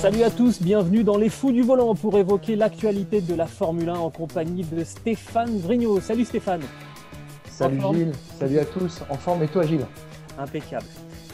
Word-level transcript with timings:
Salut 0.00 0.22
à 0.22 0.30
tous, 0.30 0.62
bienvenue 0.62 1.04
dans 1.04 1.18
Les 1.18 1.28
Fous 1.28 1.52
du 1.52 1.60
Volant 1.60 1.94
pour 1.94 2.16
évoquer 2.16 2.56
l'actualité 2.56 3.20
de 3.20 3.34
la 3.34 3.46
Formule 3.46 3.90
1 3.90 3.96
en 3.96 4.08
compagnie 4.08 4.64
de 4.64 4.82
Stéphane 4.82 5.58
Vrignot. 5.58 6.00
Salut 6.00 6.24
Stéphane. 6.24 6.62
Salut 7.44 7.82
Gilles, 7.92 8.12
salut 8.38 8.58
à 8.60 8.64
tous, 8.64 9.02
en 9.10 9.16
forme 9.16 9.42
et 9.42 9.48
toi 9.48 9.66
Gilles? 9.66 9.86
Impeccable. 10.38 10.86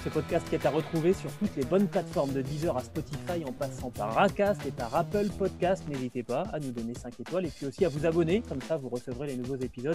Ce 0.02 0.08
podcast 0.08 0.48
qui 0.48 0.56
est 0.56 0.66
à 0.66 0.70
retrouver 0.70 1.12
sur 1.12 1.30
toutes 1.34 1.54
les 1.56 1.64
bonnes 1.64 1.86
plateformes 1.86 2.32
de 2.32 2.42
Deezer 2.42 2.76
à 2.76 2.80
Spotify 2.80 3.44
en 3.46 3.52
passant 3.52 3.90
par 3.90 4.18
Acast 4.18 4.66
et 4.66 4.72
par 4.72 4.92
Apple 4.96 5.28
Podcast. 5.38 5.84
N'hésitez 5.88 6.24
pas 6.24 6.42
à 6.52 6.58
nous 6.58 6.72
donner 6.72 6.94
5 6.94 7.20
étoiles 7.20 7.46
et 7.46 7.50
puis 7.50 7.66
aussi 7.66 7.84
à 7.84 7.88
vous 7.88 8.04
abonner. 8.04 8.42
Comme 8.48 8.62
ça, 8.62 8.76
vous 8.76 8.88
recevrez 8.88 9.28
les 9.28 9.36
nouveaux 9.36 9.54
épisodes 9.54 9.94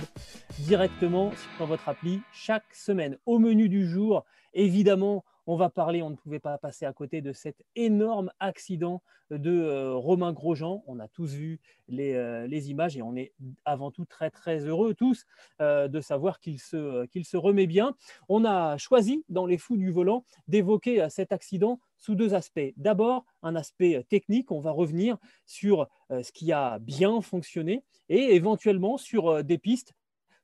directement 0.59 1.31
dans 1.59 1.65
votre 1.65 1.89
appli 1.89 2.21
chaque 2.31 2.73
semaine. 2.73 3.17
Au 3.25 3.37
menu 3.37 3.67
du 3.67 3.85
jour, 3.85 4.23
évidemment, 4.53 5.25
on 5.51 5.57
va 5.57 5.69
parler, 5.69 6.01
on 6.01 6.09
ne 6.09 6.15
pouvait 6.15 6.39
pas 6.39 6.57
passer 6.57 6.85
à 6.85 6.93
côté 6.93 7.19
de 7.19 7.33
cet 7.33 7.61
énorme 7.75 8.31
accident 8.39 9.01
de 9.31 9.51
euh, 9.51 9.93
Romain 9.95 10.31
Grosjean. 10.31 10.81
On 10.87 10.97
a 10.97 11.09
tous 11.09 11.33
vu 11.33 11.59
les, 11.89 12.13
euh, 12.13 12.47
les 12.47 12.71
images 12.71 12.95
et 12.95 13.01
on 13.01 13.17
est 13.17 13.33
avant 13.65 13.91
tout 13.91 14.05
très 14.05 14.29
très 14.29 14.59
heureux 14.59 14.93
tous 14.93 15.25
euh, 15.61 15.89
de 15.89 15.99
savoir 15.99 16.39
qu'il 16.39 16.57
se, 16.57 17.05
qu'il 17.07 17.25
se 17.25 17.35
remet 17.35 17.67
bien. 17.67 17.97
On 18.29 18.45
a 18.45 18.77
choisi 18.77 19.25
dans 19.27 19.45
les 19.45 19.57
fous 19.57 19.75
du 19.75 19.91
volant 19.91 20.23
d'évoquer 20.47 21.01
euh, 21.01 21.09
cet 21.09 21.33
accident 21.33 21.81
sous 22.01 22.15
deux 22.15 22.33
aspects. 22.33 22.73
D'abord, 22.77 23.25
un 23.43 23.55
aspect 23.55 23.95
euh, 23.95 24.03
technique, 24.03 24.51
on 24.51 24.59
va 24.59 24.71
revenir 24.71 25.17
sur 25.45 25.87
euh, 26.11 26.23
ce 26.23 26.31
qui 26.31 26.51
a 26.51 26.79
bien 26.79 27.21
fonctionné 27.21 27.83
et 28.09 28.35
éventuellement 28.35 28.97
sur 28.97 29.27
euh, 29.27 29.43
des 29.43 29.57
pistes 29.57 29.93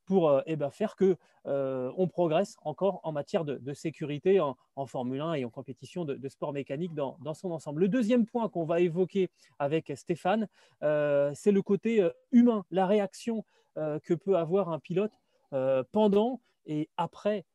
pour 0.07 0.29
euh, 0.29 0.41
eh 0.47 0.55
ben, 0.55 0.71
faire 0.71 0.95
que 0.95 1.17
euh, 1.45 1.91
on 1.97 2.07
progresse 2.07 2.57
encore 2.63 3.01
en 3.03 3.11
matière 3.11 3.45
de, 3.45 3.73
sécurité 3.73 4.39
en, 4.39 4.55
Formule 4.87 5.21
1 5.21 5.33
et 5.35 5.45
en 5.45 5.49
compétition 5.49 6.05
de, 6.05 6.29
sport 6.29 6.53
mécanique 6.53 6.93
dans, 6.95 7.17
son 7.33 7.51
ensemble. 7.51 7.81
Le 7.81 7.87
deuxième 7.87 8.25
point 8.25 8.49
qu'on 8.49 8.65
va 8.65 8.79
évoquer 8.79 9.29
avec 9.59 9.91
Stéphane, 9.95 10.47
euh, 10.83 11.31
c'est 11.35 11.51
le 11.51 11.61
côté 11.61 12.07
humain, 12.31 12.65
la 12.71 12.85
réaction 12.85 13.45
que 13.75 14.13
peut 14.13 14.35
avoir 14.35 14.69
un 14.69 14.79
pilote 14.79 15.11
pendant 15.91 16.41
et 16.65 16.89
après 16.97 17.45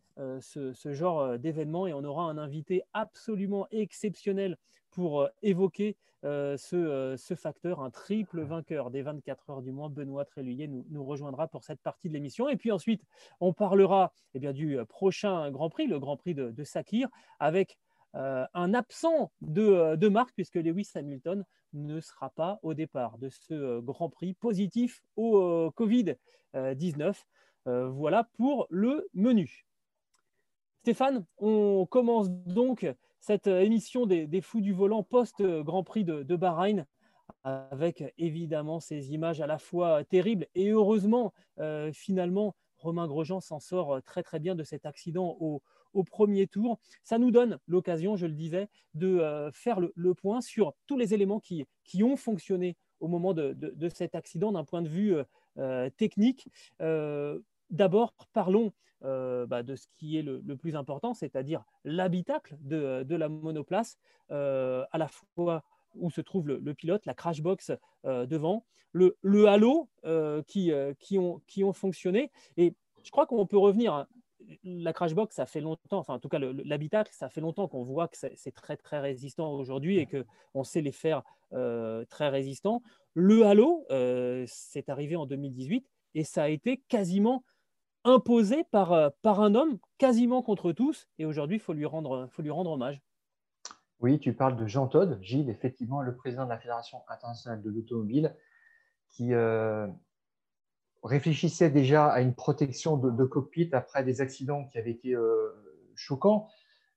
ce, 0.41 0.73
ce 0.73 0.93
genre 0.93 1.21
euh, 1.21 1.39
d'événement. 1.39 1.87
Et 1.87 1.93
on 1.93 2.05
aura 2.05 2.25
un 2.25 2.39
invité 2.39 2.83
absolument 2.93 3.67
exceptionnel 3.71 4.57
pour 4.93 5.23
euh, 5.23 5.29
évoquer 5.43 5.97
euh, 6.25 6.57
ce, 6.57 6.77
euh, 6.77 7.17
ce 7.17 7.35
facteur, 7.35 7.81
un 7.81 7.91
triple 7.91 8.43
vainqueur 8.43 8.91
des 8.91 9.03
24 9.03 9.51
heures 9.51 9.63
du 9.63 9.73
mois, 9.73 9.89
Benoît 9.89 10.25
Tréluyer 10.25 10.69
nous, 10.69 10.87
nous 10.91 11.05
rejoindra 11.05 11.49
pour 11.49 11.65
cette 11.65 11.81
partie 11.81 12.09
de 12.09 12.15
l'émission. 12.15 12.49
Et 12.49 12.57
puis 12.57 12.71
ensuite, 12.71 13.03
on 13.41 13.53
parlera 13.53 14.13
eh 14.35 14.39
bien, 14.39 14.53
du 14.53 14.79
euh, 14.79 14.85
prochain 14.85 15.51
Grand 15.51 15.69
Prix, 15.69 15.89
le 15.89 15.99
Grand 15.99 16.17
Prix 16.17 16.35
de, 16.35 16.51
de 16.51 16.65
Sakir, 16.65 17.09
avec 17.41 17.77
euh, 18.15 18.47
un 18.55 18.75
absent 18.75 19.33
de, 19.41 19.63
euh, 19.63 19.97
de 19.97 20.09
marque, 20.09 20.33
puisque 20.35 20.57
Lewis 20.57 20.91
Hamilton 20.95 21.45
ne 21.73 21.99
sera 22.01 22.31
pas 22.31 22.61
au 22.63 22.75
départ 22.75 23.19
de 23.19 23.29
ce 23.29 23.55
euh, 23.55 23.81
Grand 23.81 24.11
Prix 24.11 24.35
positif 24.35 25.03
au 25.17 25.39
euh, 25.39 25.71
Covid-19. 25.77 27.17
Euh, 27.69 27.89
voilà 27.89 28.29
pour 28.37 28.67
le 28.71 29.09
menu. 29.15 29.67
Stéphane, 30.83 31.25
on 31.39 31.87
commence 31.87 32.29
donc 32.29 32.93
cette 33.21 33.47
euh, 33.47 33.61
émission 33.61 34.05
des, 34.05 34.41
fous 34.41 34.61
du 34.61 34.73
volant 34.73 35.05
post-Grand 35.05 35.85
Prix 35.85 36.03
de, 36.03 36.35
Bahreïn 36.35 36.87
avec 37.45 38.13
évidemment 38.19 38.81
ces 38.81 39.13
images 39.13 39.41
à 39.41 39.47
la 39.47 39.59
fois 39.59 40.03
terribles 40.03 40.49
et 40.57 40.71
heureusement, 40.71 41.33
euh, 41.61 41.93
finalement, 41.93 42.57
Romain 42.79 43.07
Grosjean 43.07 43.41
s'en 43.41 43.61
sort 43.61 43.95
euh, 43.95 44.01
très 44.01 44.25
très 44.25 44.41
bien 44.41 44.57
de 44.57 44.65
cet 44.65 44.85
accident 44.85 45.37
au, 45.39 45.63
au 45.93 46.03
premier 46.03 46.49
tour. 46.49 46.81
Ça 47.05 47.17
nous 47.17 47.31
donne 47.31 47.61
l'occasion, 47.69 48.17
je 48.17 48.27
le 48.27 48.35
disais, 48.35 48.69
de 48.95 49.21
euh, 49.21 49.53
faire 49.53 49.79
le, 49.79 50.15
point 50.15 50.41
sur 50.41 50.75
tous 50.89 50.97
les 50.97 51.15
éléments 51.15 51.39
qui, 51.39 51.65
qui 51.85 52.03
ont 52.03 52.17
fonctionné 52.17 52.77
au 52.99 53.07
moment 53.07 53.35
de, 53.35 53.53
de- 53.53 53.89
cet 53.89 54.17
accident 54.17 54.51
d'un 54.51 54.65
point 54.65 54.83
de 54.83 54.89
vue 54.89 55.15
euh, 55.15 55.23
euh, 55.59 55.91
technique. 55.91 56.49
D'abord, 57.73 58.15
parlons 58.33 58.73
euh, 59.05 59.47
bah, 59.47 59.63
de 59.65 59.75
ce 59.75 59.87
qui 59.99 60.17
est 60.19 60.23
le, 60.23 60.41
plus 60.57 60.77
important, 60.77 61.13
c'est-à-dire 61.15 61.65
l'habitacle 61.85 62.57
de, 62.61 63.03
de 63.03 63.17
la 63.17 63.29
monoplace, 63.29 63.99
euh, 64.31 64.85
à 64.93 64.99
la 64.99 65.09
fois 65.35 65.65
où 65.97 66.11
se 66.11 66.21
trouve 66.21 66.47
le, 66.49 66.75
pilote, 66.75 67.05
la 67.07 67.15
crash 67.15 67.41
box 67.43 67.73
euh, 68.05 68.27
devant, 68.27 68.65
le, 68.93 69.17
le 69.23 69.49
halo 69.49 69.89
qui, 70.47 70.71
qui, 71.01 71.19
ont, 71.19 71.41
qui 71.47 71.65
ont 71.65 71.73
fonctionné. 71.73 72.31
Et 72.57 72.75
je 73.03 73.11
crois 73.11 73.27
qu'on 73.27 73.47
peut 73.47 73.59
revenir. 73.59 73.93
hein. 73.95 74.07
La 74.65 74.93
crash 74.93 75.15
box, 75.15 75.35
ça 75.37 75.47
fait 75.47 75.61
longtemps, 75.61 75.99
enfin 75.99 76.15
en 76.15 76.19
tout 76.19 76.29
cas 76.29 76.39
le- 76.41 76.53
le- 76.53 76.65
l'habitacle, 76.65 77.13
ça 77.15 77.29
fait 77.29 77.41
longtemps 77.41 77.69
qu'on 77.69 77.85
voit 77.85 78.09
que 78.09 78.17
c'est 78.17 78.51
très 78.53 78.77
très 78.77 78.99
résistant 79.01 79.53
aujourd'hui 79.53 79.99
et 79.99 80.07
qu'on 80.07 80.65
sait 80.65 80.81
les 80.81 80.93
faire 80.93 81.23
très 82.09 82.29
résistants. 82.29 82.83
Le 83.15 83.47
halo, 83.47 83.87
c'est 84.47 84.89
arrivé 84.89 85.17
en 85.17 85.27
2018 85.27 85.87
et 86.15 86.25
ça 86.25 86.43
a 86.45 86.49
été 86.49 86.79
quasiment 86.89 87.45
imposé 88.05 88.65
par, 88.65 88.93
euh, 88.93 89.11
par 89.23 89.41
un 89.41 89.55
homme, 89.55 89.79
quasiment 89.99 90.43
contre 90.43 90.73
tous. 90.73 91.09
Et 91.19 91.25
aujourd'hui, 91.25 91.57
il 91.57 91.61
faut, 91.61 91.73
lui 91.73 91.87
rendre- 91.87 92.29
faut 92.31 92.43
lui 92.43 92.51
rendre 92.51 92.73
hommage. 92.73 93.03
Oui, 94.01 94.19
tu 94.19 94.33
parles 94.33 94.57
de 94.57 94.67
Jean 94.67 94.89
Todt, 94.89 95.19
Gilles, 95.23 95.49
effectivement 95.49 96.03
le 96.03 96.17
président 96.17 96.45
de 96.45 96.51
la 96.51 96.59
Fédération 96.59 97.03
internationale 97.09 97.63
de 97.63 97.71
l'automobile, 97.71 98.37
qui 99.11 99.33
euh, 99.33 99.87
réfléchissait 101.05 101.71
déjà 101.71 102.09
à 102.09 102.21
une 102.21 102.35
protection 102.35 102.97
de, 102.97 103.25
cockpit 103.25 103.71
après 103.73 104.03
des 104.03 104.21
accidents 104.21 104.65
qui 104.67 104.79
avaient 104.79 104.91
été 104.91 105.15
euh, 105.15 105.53
choquants. 105.95 106.49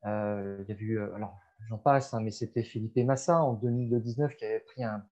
Il 0.04 0.66
y 0.68 0.72
a 0.72 0.76
eu, 0.80 1.00
alors 1.16 1.40
j'en 1.68 1.78
passe, 1.78 2.14
hein, 2.14 2.22
mais 2.22 2.32
c'était 2.32 2.64
Philippe 2.64 2.98
Massa 2.98 3.42
en 3.44 3.54
2019 3.54 4.36
qui 4.36 4.46
avait 4.46 4.60
pris 4.60 4.84
un, 4.84 5.04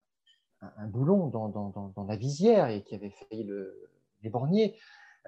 boulon 0.88 1.28
dans, 1.28 1.50
dans- 1.50 1.92
dans- 1.96 2.04
la 2.06 2.16
visière 2.16 2.70
et 2.70 2.84
qui 2.84 2.96
avait 2.96 3.10
failli 3.10 3.50
l'éborgner. 4.22 4.78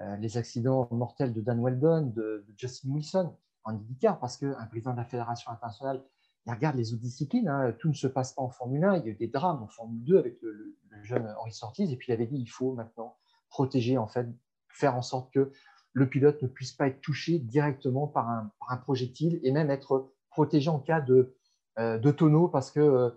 Euh, 0.02 0.16
les 0.16 0.36
accidents 0.36 0.88
mortels 0.90 1.32
de 1.32 1.40
Dan 1.40 1.60
Weldon, 1.60 2.12
de, 2.14 2.44
Justin 2.56 2.90
Wilson 2.90 3.34
en 3.64 3.72
IndyCar, 3.72 4.18
parce 4.18 4.36
qu'un 4.36 4.66
président 4.66 4.92
de 4.92 4.98
la 4.98 5.04
Fédération 5.04 5.50
internationale 5.50 6.02
il 6.46 6.52
regarde 6.52 6.76
les 6.76 6.92
autres 6.92 7.02
disciplines, 7.02 7.48
hein, 7.48 7.72
tout 7.78 7.88
ne 7.88 7.94
se 7.94 8.06
passe 8.06 8.32
pas 8.32 8.42
en 8.42 8.50
Formule 8.50 8.84
1, 8.84 8.98
il 8.98 9.04
y 9.04 9.08
a 9.08 9.10
eu 9.10 9.14
des 9.14 9.26
drames 9.26 9.62
en 9.62 9.66
Formule 9.66 10.02
2 10.04 10.18
avec 10.18 10.40
le, 10.42 10.76
jeune 11.02 11.34
Henri 11.38 11.52
Sortis, 11.52 11.92
et 11.92 11.96
puis 11.96 12.06
il 12.08 12.12
avait 12.12 12.26
dit 12.26 12.36
il 12.36 12.46
faut 12.46 12.72
maintenant 12.72 13.16
protéger, 13.50 13.98
en 13.98 14.06
fait, 14.06 14.26
faire 14.68 14.96
en 14.96 15.02
sorte 15.02 15.32
que 15.32 15.52
le 15.92 16.08
pilote 16.08 16.40
ne 16.42 16.48
puisse 16.48 16.72
pas 16.72 16.86
être 16.86 17.00
touché 17.00 17.38
directement 17.38 18.06
par 18.06 18.28
un, 18.30 18.76
projectile 18.78 19.40
et 19.42 19.50
même 19.50 19.70
être 19.70 20.12
protégé 20.30 20.70
en 20.70 20.78
cas 20.78 21.00
de, 21.00 21.34
euh, 21.78 21.98
de 21.98 22.10
tonneau 22.10 22.48
parce 22.48 22.70
que 22.70 23.14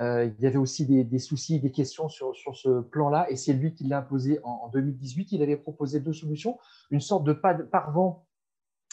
euh, 0.00 0.24
il 0.24 0.42
y 0.42 0.46
avait 0.46 0.56
aussi 0.56 0.86
des, 0.86 1.18
soucis, 1.18 1.60
des 1.60 1.70
questions 1.70 2.08
sur, 2.08 2.34
sur 2.34 2.56
ce 2.56 2.80
plan-là, 2.80 3.30
et 3.30 3.36
c'est 3.36 3.52
lui 3.52 3.74
qui 3.74 3.84
l'a 3.84 3.98
imposé 3.98 4.40
en, 4.42 4.62
en 4.64 4.68
2018. 4.68 5.32
Il 5.32 5.42
avait 5.42 5.56
proposé 5.56 6.00
deux 6.00 6.12
solutions, 6.12 6.58
une 6.90 7.00
sorte 7.00 7.24
de 7.24 7.32
parvent 7.32 8.24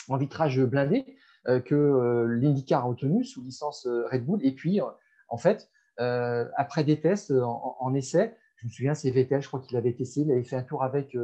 en 0.07 0.17
vitrage 0.17 0.59
blindé, 0.61 1.05
euh, 1.47 1.61
que 1.61 1.75
euh, 1.75 2.27
l'IndyCar 2.35 2.85
a 2.85 2.89
obtenu 2.89 3.23
sous 3.23 3.41
licence 3.41 3.85
euh, 3.85 4.05
Red 4.11 4.25
Bull. 4.25 4.39
Et 4.43 4.51
puis, 4.51 4.81
en 5.29 5.37
fait, 5.37 5.69
après 5.97 6.85
des 6.85 7.01
tests 7.01 7.31
en, 7.31 7.93
essai, 7.93 8.33
je 8.55 8.67
me 8.67 8.71
souviens, 8.71 8.93
c'est 8.93 9.11
Vettel, 9.11 9.41
je 9.41 9.47
crois 9.47 9.59
qu'il 9.59 9.77
avait 9.77 9.93
testé, 9.93 10.21
il 10.21 10.31
avait 10.31 10.43
fait 10.43 10.55
un 10.55 10.63
tour 10.63 10.81
avec 10.81 11.17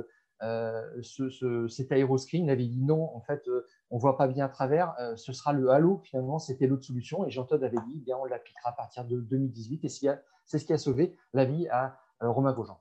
ce, 1.01 1.29
ce- 1.29 1.67
cet 1.67 1.91
aéroscreen, 1.91 2.49
avait 2.49 2.65
dit 2.67 2.81
non, 2.81 3.15
en 3.15 3.21
fait, 3.21 3.47
euh, 3.47 3.65
on 3.89 3.97
voit 3.97 4.17
pas 4.17 4.27
bien 4.27 4.45
à 4.45 4.49
travers, 4.49 4.93
euh, 4.99 5.15
ce 5.15 5.33
sera 5.33 5.53
le 5.53 5.69
halo, 5.69 6.01
finalement, 6.03 6.39
c'était 6.39 6.67
l'autre 6.67 6.85
solution. 6.85 7.25
Et 7.25 7.31
Jean 7.31 7.45
Todt 7.45 7.63
avait 7.65 7.77
dit, 7.87 8.03
eh 8.07 8.13
on 8.13 8.25
l'appliquera 8.25 8.69
à 8.69 8.73
partir 8.73 9.05
de 9.05 9.19
2018. 9.21 9.85
Et 9.85 9.89
c'est 9.89 10.59
ce 10.59 10.65
qui 10.65 10.73
a 10.73 10.77
sauvé 10.77 11.15
la 11.33 11.45
vie 11.45 11.67
à 11.69 11.97
euh, 12.23 12.29
Romain 12.29 12.53
Grosjean. 12.53 12.79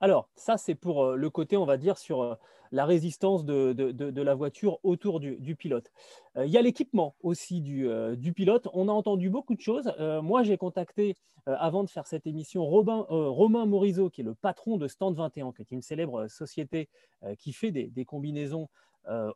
Alors, 0.00 0.28
ça, 0.36 0.56
c'est 0.56 0.76
pour 0.76 1.04
euh, 1.04 1.16
le 1.16 1.30
côté, 1.30 1.56
on 1.56 1.64
va 1.64 1.76
dire, 1.76 1.98
sur 1.98 2.22
euh, 2.22 2.34
la 2.70 2.84
résistance 2.84 3.44
de, 3.44 4.22
la 4.22 4.34
voiture 4.34 4.78
autour 4.84 5.18
du, 5.18 5.56
pilote. 5.56 5.90
Euh, 6.36 6.46
il 6.46 6.52
y 6.52 6.58
a 6.58 6.62
l'équipement 6.62 7.16
aussi 7.20 7.60
du, 7.60 8.32
pilote. 8.34 8.68
On 8.74 8.88
a 8.88 8.92
entendu 8.92 9.30
beaucoup 9.30 9.54
de 9.54 9.60
choses. 9.60 9.92
moi, 10.22 10.42
j'ai 10.42 10.56
contacté, 10.56 11.16
avant 11.46 11.82
de 11.82 11.88
faire 11.88 12.06
cette 12.06 12.26
émission, 12.26 12.66
Romain 12.66 13.64
Morizot, 13.66 14.10
qui 14.10 14.20
est 14.20 14.24
le 14.24 14.34
patron 14.34 14.76
de 14.76 14.86
Stand 14.86 15.16
21, 15.16 15.52
qui 15.52 15.62
est 15.62 15.70
une 15.70 15.80
célèbre 15.80 16.28
société 16.28 16.90
qui 17.38 17.54
fait 17.54 17.72
des, 17.72 18.04
combinaisons 18.04 18.68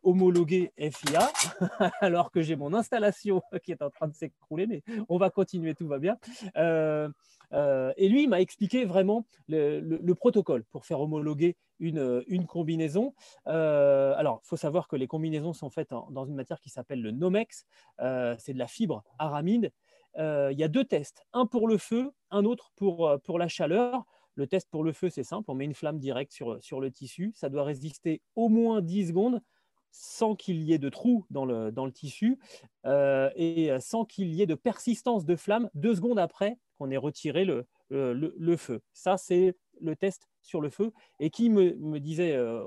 homologuées 0.03 0.71
FIA, 0.91 1.31
alors 2.01 2.31
que 2.31 2.41
j'ai 2.41 2.55
mon 2.55 2.73
installation 2.73 3.41
qui 3.63 3.71
est 3.71 3.81
en 3.81 3.89
train 3.89 4.07
de 4.07 4.15
s'écrouler, 4.15 4.67
mais 4.67 4.83
on 5.09 5.17
va 5.17 5.29
continuer, 5.29 5.73
tout 5.73 5.87
va 5.87 5.99
bien. 5.99 6.17
Euh, 7.53 7.93
et 7.97 8.09
lui, 8.09 8.27
m'a 8.27 8.41
expliqué 8.41 8.85
vraiment 8.85 9.25
le, 9.47 10.13
protocole 10.13 10.63
pour 10.65 10.85
faire 10.85 10.99
homologuer 10.99 11.57
une, 11.79 12.23
une 12.27 12.45
combinaison. 12.45 13.13
Euh, 13.47 14.13
alors, 14.17 14.41
il 14.43 14.47
faut 14.47 14.57
savoir 14.57 14.87
que 14.87 14.95
les 14.95 15.07
combinaisons 15.07 15.53
sont 15.53 15.69
faites 15.69 15.89
dans 15.89 16.25
une 16.25 16.35
matière 16.35 16.59
qui 16.59 16.69
s'appelle 16.69 17.01
le 17.01 17.11
Nomex. 17.11 17.65
Euh, 17.99 18.35
c'est 18.39 18.53
de 18.53 18.59
la 18.59 18.67
fibre 18.67 19.03
aramide. 19.19 19.71
il 20.17 20.55
y 20.57 20.63
a 20.63 20.67
deux 20.67 20.85
tests, 20.85 21.25
un 21.33 21.45
pour 21.45 21.67
le 21.67 21.77
feu, 21.77 22.11
un 22.31 22.45
autre 22.45 22.71
pour, 22.75 23.11
pour 23.23 23.39
la 23.39 23.47
chaleur. 23.47 24.05
Le 24.35 24.47
test 24.47 24.67
pour 24.71 24.83
le 24.83 24.93
feu, 24.93 25.09
c'est 25.09 25.23
simple, 25.23 25.51
on 25.51 25.53
met 25.53 25.65
une 25.65 25.75
flamme 25.75 25.99
directe 25.99 26.31
sur, 26.31 26.57
sur 26.63 26.79
le 26.79 26.89
tissu. 26.89 27.33
Ça 27.35 27.49
doit 27.49 27.63
résister 27.63 28.21
au 28.35 28.49
moins 28.49 28.81
10 28.81 29.09
secondes 29.09 29.41
sans 29.93 30.35
qu'il 30.35 30.61
y 30.63 30.73
ait 30.73 30.79
de 30.79 30.89
trou 30.89 31.25
dans 31.29 31.45
le, 31.45 31.71
dans 31.71 31.85
le 31.85 31.91
tissu 31.91 32.39
et 32.83 33.71
sans 33.79 34.03
qu'il 34.03 34.33
y 34.33 34.41
ait 34.41 34.47
de 34.47 34.55
persistance 34.55 35.23
de 35.23 35.35
flamme 35.35 35.69
deux 35.75 35.95
secondes 35.95 36.19
après 36.19 36.57
qu'on 36.77 36.91
ait 36.91 36.97
retiré 36.97 37.45
le, 37.45 37.65
le, 37.89 38.57
feu. 38.57 38.81
Ça, 38.93 39.17
c'est 39.17 39.55
le 39.79 39.95
test 39.95 40.27
sur 40.41 40.61
le 40.61 40.69
feu 40.69 40.91
et 41.19 41.29
qui 41.29 41.49
me, 41.49 41.75
me 41.75 41.99
disait 41.99 42.33
euh, 42.33 42.61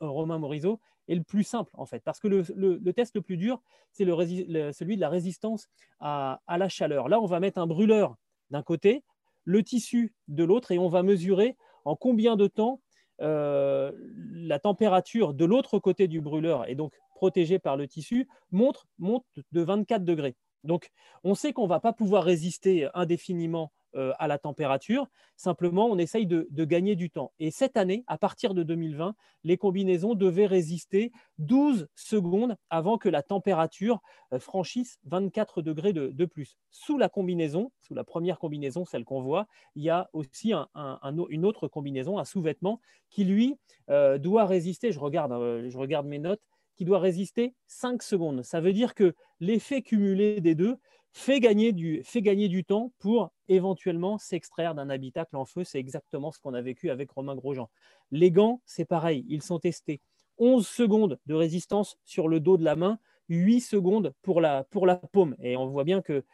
Romain 0.00 0.38
Morizot 0.38 0.80
est 1.08 1.14
le 1.14 1.22
plus 1.22 1.44
simple 1.44 1.70
en 1.74 1.86
fait 1.86 2.02
parce 2.04 2.20
que 2.20 2.28
le, 2.28 2.44
le 2.56 2.92
test 2.92 3.14
le 3.14 3.22
plus 3.22 3.36
dur 3.36 3.60
c'est 3.92 4.04
celui 4.04 4.96
de 4.96 5.00
la 5.00 5.08
résistance 5.08 5.68
à, 6.00 6.40
à, 6.46 6.58
la 6.58 6.68
chaleur. 6.68 7.08
Là, 7.08 7.20
on 7.20 7.26
va 7.26 7.40
mettre 7.40 7.58
un 7.58 7.66
brûleur 7.66 8.16
d'un 8.50 8.62
côté, 8.62 9.04
le 9.44 9.62
tissu 9.62 10.14
de 10.28 10.44
l'autre 10.44 10.72
et 10.72 10.78
on 10.78 10.88
va 10.88 11.02
mesurer 11.02 11.56
en 11.84 11.96
combien 11.96 12.36
de 12.36 12.46
temps 12.46 12.80
euh, 13.20 13.92
la 14.32 14.58
température 14.58 15.34
de 15.34 15.44
l'autre 15.44 15.78
côté 15.78 16.08
du 16.08 16.20
brûleur 16.20 16.68
et 16.68 16.74
donc 16.74 16.92
protégée 17.14 17.58
par 17.58 17.76
le 17.76 17.86
tissu 17.86 18.28
monte, 18.50 18.86
monte 18.98 19.24
de 19.52 19.60
24 19.60 20.04
degrés. 20.04 20.36
Donc, 20.64 20.90
on 21.22 21.34
sait 21.34 21.52
qu'on 21.52 21.64
ne 21.64 21.68
va 21.68 21.80
pas 21.80 21.92
pouvoir 21.92 22.24
résister 22.24 22.88
indéfiniment 22.94 23.70
à 24.18 24.28
la 24.28 24.38
température. 24.38 25.06
Simplement, 25.36 25.86
on 25.86 25.98
essaye 25.98 26.26
de, 26.26 26.46
gagner 26.64 26.96
du 26.96 27.10
temps. 27.10 27.32
Et 27.38 27.50
cette 27.50 27.76
année, 27.76 28.04
à 28.06 28.18
partir 28.18 28.54
de 28.54 28.62
2020, 28.62 29.14
les 29.44 29.56
combinaisons 29.56 30.14
devaient 30.14 30.46
résister 30.46 31.12
12 31.38 31.88
secondes 31.94 32.56
avant 32.70 32.98
que 32.98 33.08
la 33.08 33.22
température 33.22 34.00
euh, 34.32 34.38
franchisse 34.38 34.98
24 35.04 35.62
degrés 35.62 35.92
de, 35.92 36.24
plus. 36.24 36.56
Sous 36.70 36.96
la 36.96 37.08
combinaison, 37.08 37.70
sous 37.80 37.94
la 37.94 38.04
première 38.04 38.38
combinaison, 38.38 38.84
celle 38.84 39.04
qu'on 39.04 39.20
voit, 39.20 39.46
il 39.74 39.82
y 39.82 39.90
a 39.90 40.08
aussi 40.12 40.52
une 40.54 41.44
autre 41.44 41.68
combinaison, 41.68 42.18
un 42.18 42.24
sous-vêtement, 42.24 42.80
qui 43.10 43.24
lui 43.24 43.56
euh, 43.90 44.18
doit 44.18 44.46
résister, 44.46 44.90
je 44.90 44.98
regarde, 44.98 45.32
je 45.68 45.76
regarde 45.76 46.06
mes 46.06 46.18
notes, 46.18 46.40
qui 46.76 46.84
doit 46.84 46.98
résister 46.98 47.54
5 47.66 48.02
secondes. 48.02 48.42
Ça 48.42 48.60
veut 48.60 48.72
dire 48.72 48.94
que 48.94 49.14
l'effet 49.40 49.82
cumulé 49.82 50.40
des 50.40 50.54
deux 50.54 50.78
fait 51.14 51.38
gagner 51.38 51.72
du, 51.72 52.02
fait 52.02 52.22
gagner 52.22 52.48
du 52.48 52.64
temps 52.64 52.92
pour 52.98 53.30
éventuellement 53.48 54.18
s'extraire 54.18 54.74
d'un 54.74 54.90
habitacle 54.90 55.36
en 55.36 55.44
feu. 55.44 55.62
C'est 55.62 55.78
exactement 55.78 56.32
ce 56.32 56.40
qu'on 56.40 56.54
a 56.54 56.60
vécu 56.60 56.90
avec 56.90 57.12
Romain 57.12 57.36
Grosjean. 57.36 57.70
Les 58.10 58.32
gants, 58.32 58.60
c'est 58.66 58.84
pareil, 58.84 59.24
ils 59.28 59.42
sont 59.42 59.60
testés. 59.60 60.00
11 60.38 60.66
secondes 60.66 61.18
de 61.26 61.34
résistance 61.34 61.96
sur 62.04 62.26
le 62.26 62.40
dos 62.40 62.56
de 62.56 62.64
la 62.64 62.74
main, 62.74 62.98
8 63.28 63.60
secondes 63.60 64.12
pour 64.22 64.40
la, 64.40 64.64
pour 64.64 64.86
la 64.86 64.96
paume. 64.96 65.36
Et 65.40 65.56
on 65.56 65.66
voit 65.68 65.84
bien 65.84 66.02
que, 66.02 66.24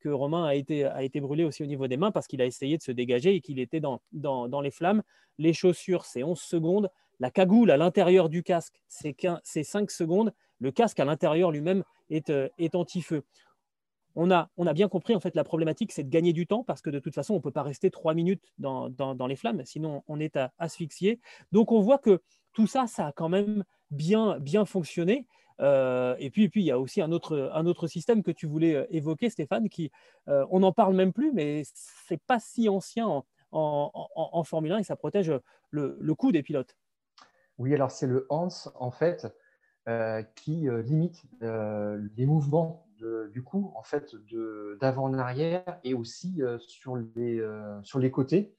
que 0.00 0.08
Romain 0.08 0.46
a 0.46 0.54
été, 0.54 0.84
a 0.84 1.02
été 1.02 1.20
brûlé 1.20 1.44
aussi 1.44 1.62
au 1.62 1.66
niveau 1.66 1.86
des 1.86 1.98
mains 1.98 2.10
parce 2.10 2.26
qu'il 2.26 2.40
a 2.40 2.46
essayé 2.46 2.78
de 2.78 2.82
se 2.82 2.92
dégager 2.92 3.34
et 3.34 3.40
qu'il 3.42 3.58
était 3.58 3.80
dans, 3.80 4.00
dans, 4.12 4.48
dans 4.48 4.62
les 4.62 4.70
flammes. 4.70 5.02
Les 5.36 5.52
chaussures, 5.52 6.06
c'est 6.06 6.22
11 6.22 6.40
secondes. 6.40 6.90
La 7.18 7.30
cagoule 7.30 7.70
à 7.70 7.76
l'intérieur 7.76 8.30
du 8.30 8.42
casque, 8.42 8.80
c'est 8.88 9.14
5 9.62 9.90
secondes. 9.90 10.32
Le 10.60 10.72
casque 10.72 10.98
à 10.98 11.04
l'intérieur 11.04 11.50
lui-même 11.50 11.84
est, 12.08 12.30
euh, 12.30 12.48
est 12.56 12.74
anti-feu. 12.74 13.22
On 14.16 14.30
a, 14.30 14.48
on 14.56 14.66
a, 14.66 14.72
bien 14.72 14.88
compris, 14.88 15.14
en 15.14 15.20
fait, 15.20 15.34
la 15.34 15.44
problématique, 15.44 15.92
c'est 15.92 16.02
de 16.02 16.08
gagner 16.08 16.32
du 16.32 16.46
temps 16.46 16.64
parce 16.64 16.82
que 16.82 16.90
de 16.90 16.98
toute 16.98 17.14
façon, 17.14 17.34
on 17.34 17.36
ne 17.36 17.42
peut 17.42 17.50
pas 17.50 17.62
rester 17.62 17.90
trois 17.90 18.14
minutes 18.14 18.52
dans, 18.58 18.88
dans, 18.90 19.26
les 19.26 19.36
flammes, 19.36 19.62
sinon 19.64 20.02
on 20.08 20.18
est 20.20 20.38
asphyxié. 20.58 21.20
Donc, 21.52 21.72
on 21.72 21.80
voit 21.80 21.98
que 21.98 22.20
tout 22.52 22.66
ça, 22.66 22.86
ça 22.86 23.08
a 23.08 23.12
quand 23.12 23.28
même 23.28 23.64
bien, 23.90 24.38
bien 24.38 24.64
fonctionné. 24.64 25.26
Euh, 25.60 26.16
et, 26.18 26.30
puis, 26.30 26.44
et 26.44 26.48
puis, 26.48 26.62
il 26.62 26.66
y 26.66 26.70
a 26.70 26.78
aussi 26.78 27.00
un 27.02 27.12
autre, 27.12 27.50
un 27.52 27.66
autre 27.66 27.86
système 27.86 28.22
que 28.22 28.30
tu 28.30 28.46
voulais 28.46 28.74
euh, 28.74 28.86
évoquer, 28.90 29.30
Stéphane, 29.30 29.68
qui, 29.68 29.90
on 30.26 30.60
n'en 30.60 30.72
parle 30.72 30.94
même 30.94 31.12
plus, 31.12 31.32
mais 31.32 31.62
c'est 31.74 32.22
pas 32.22 32.40
si 32.40 32.68
ancien 32.68 33.06
en, 33.06 33.24
en, 33.52 34.44
Formule 34.44 34.72
1 34.72 34.78
et 34.78 34.84
ça 34.84 34.96
protège 34.96 35.32
le, 35.70 35.96
le 36.00 36.14
coup 36.14 36.32
des 36.32 36.42
pilotes. 36.42 36.76
Oui, 37.58 37.74
alors 37.74 37.90
c'est 37.90 38.06
le 38.06 38.26
Hans, 38.30 38.48
en 38.76 38.90
fait, 38.90 39.26
euh, 39.88 40.22
qui 40.36 40.68
euh, 40.68 40.82
limite 40.82 41.22
euh, 41.42 42.00
les 42.16 42.26
mouvements 42.26 42.86
du 43.32 43.42
cou, 43.42 43.72
en 43.76 43.82
fait, 43.82 44.14
d'avant 44.80 45.04
en 45.04 45.14
arrière 45.14 45.78
et 45.84 45.94
aussi 45.94 46.40
sur, 46.58 46.96
les, 46.96 47.42
sur 47.82 47.98
les 47.98 48.10
côtés, 48.10 48.54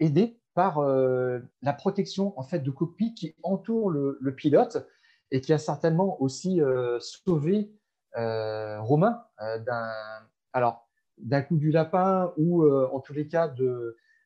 aidé 0.00 0.38
par 0.54 0.80
la 0.80 1.72
protection 1.72 2.38
en 2.38 2.42
fait, 2.42 2.60
de 2.60 2.70
cockpit 2.70 3.14
qui 3.14 3.34
entoure 3.42 3.90
le, 3.90 4.34
pilote 4.34 4.88
et 5.30 5.40
qui 5.40 5.52
a 5.52 5.58
certainement 5.58 6.20
aussi 6.22 6.60
sauvé 7.00 7.72
Romain 8.14 9.24
d'un 9.38 9.90
d'un 11.18 11.42
coup 11.42 11.56
du 11.56 11.70
lapin 11.70 12.32
ou 12.36 12.66
en 12.66 13.00
tous 13.00 13.12
les 13.12 13.28
cas 13.28 13.52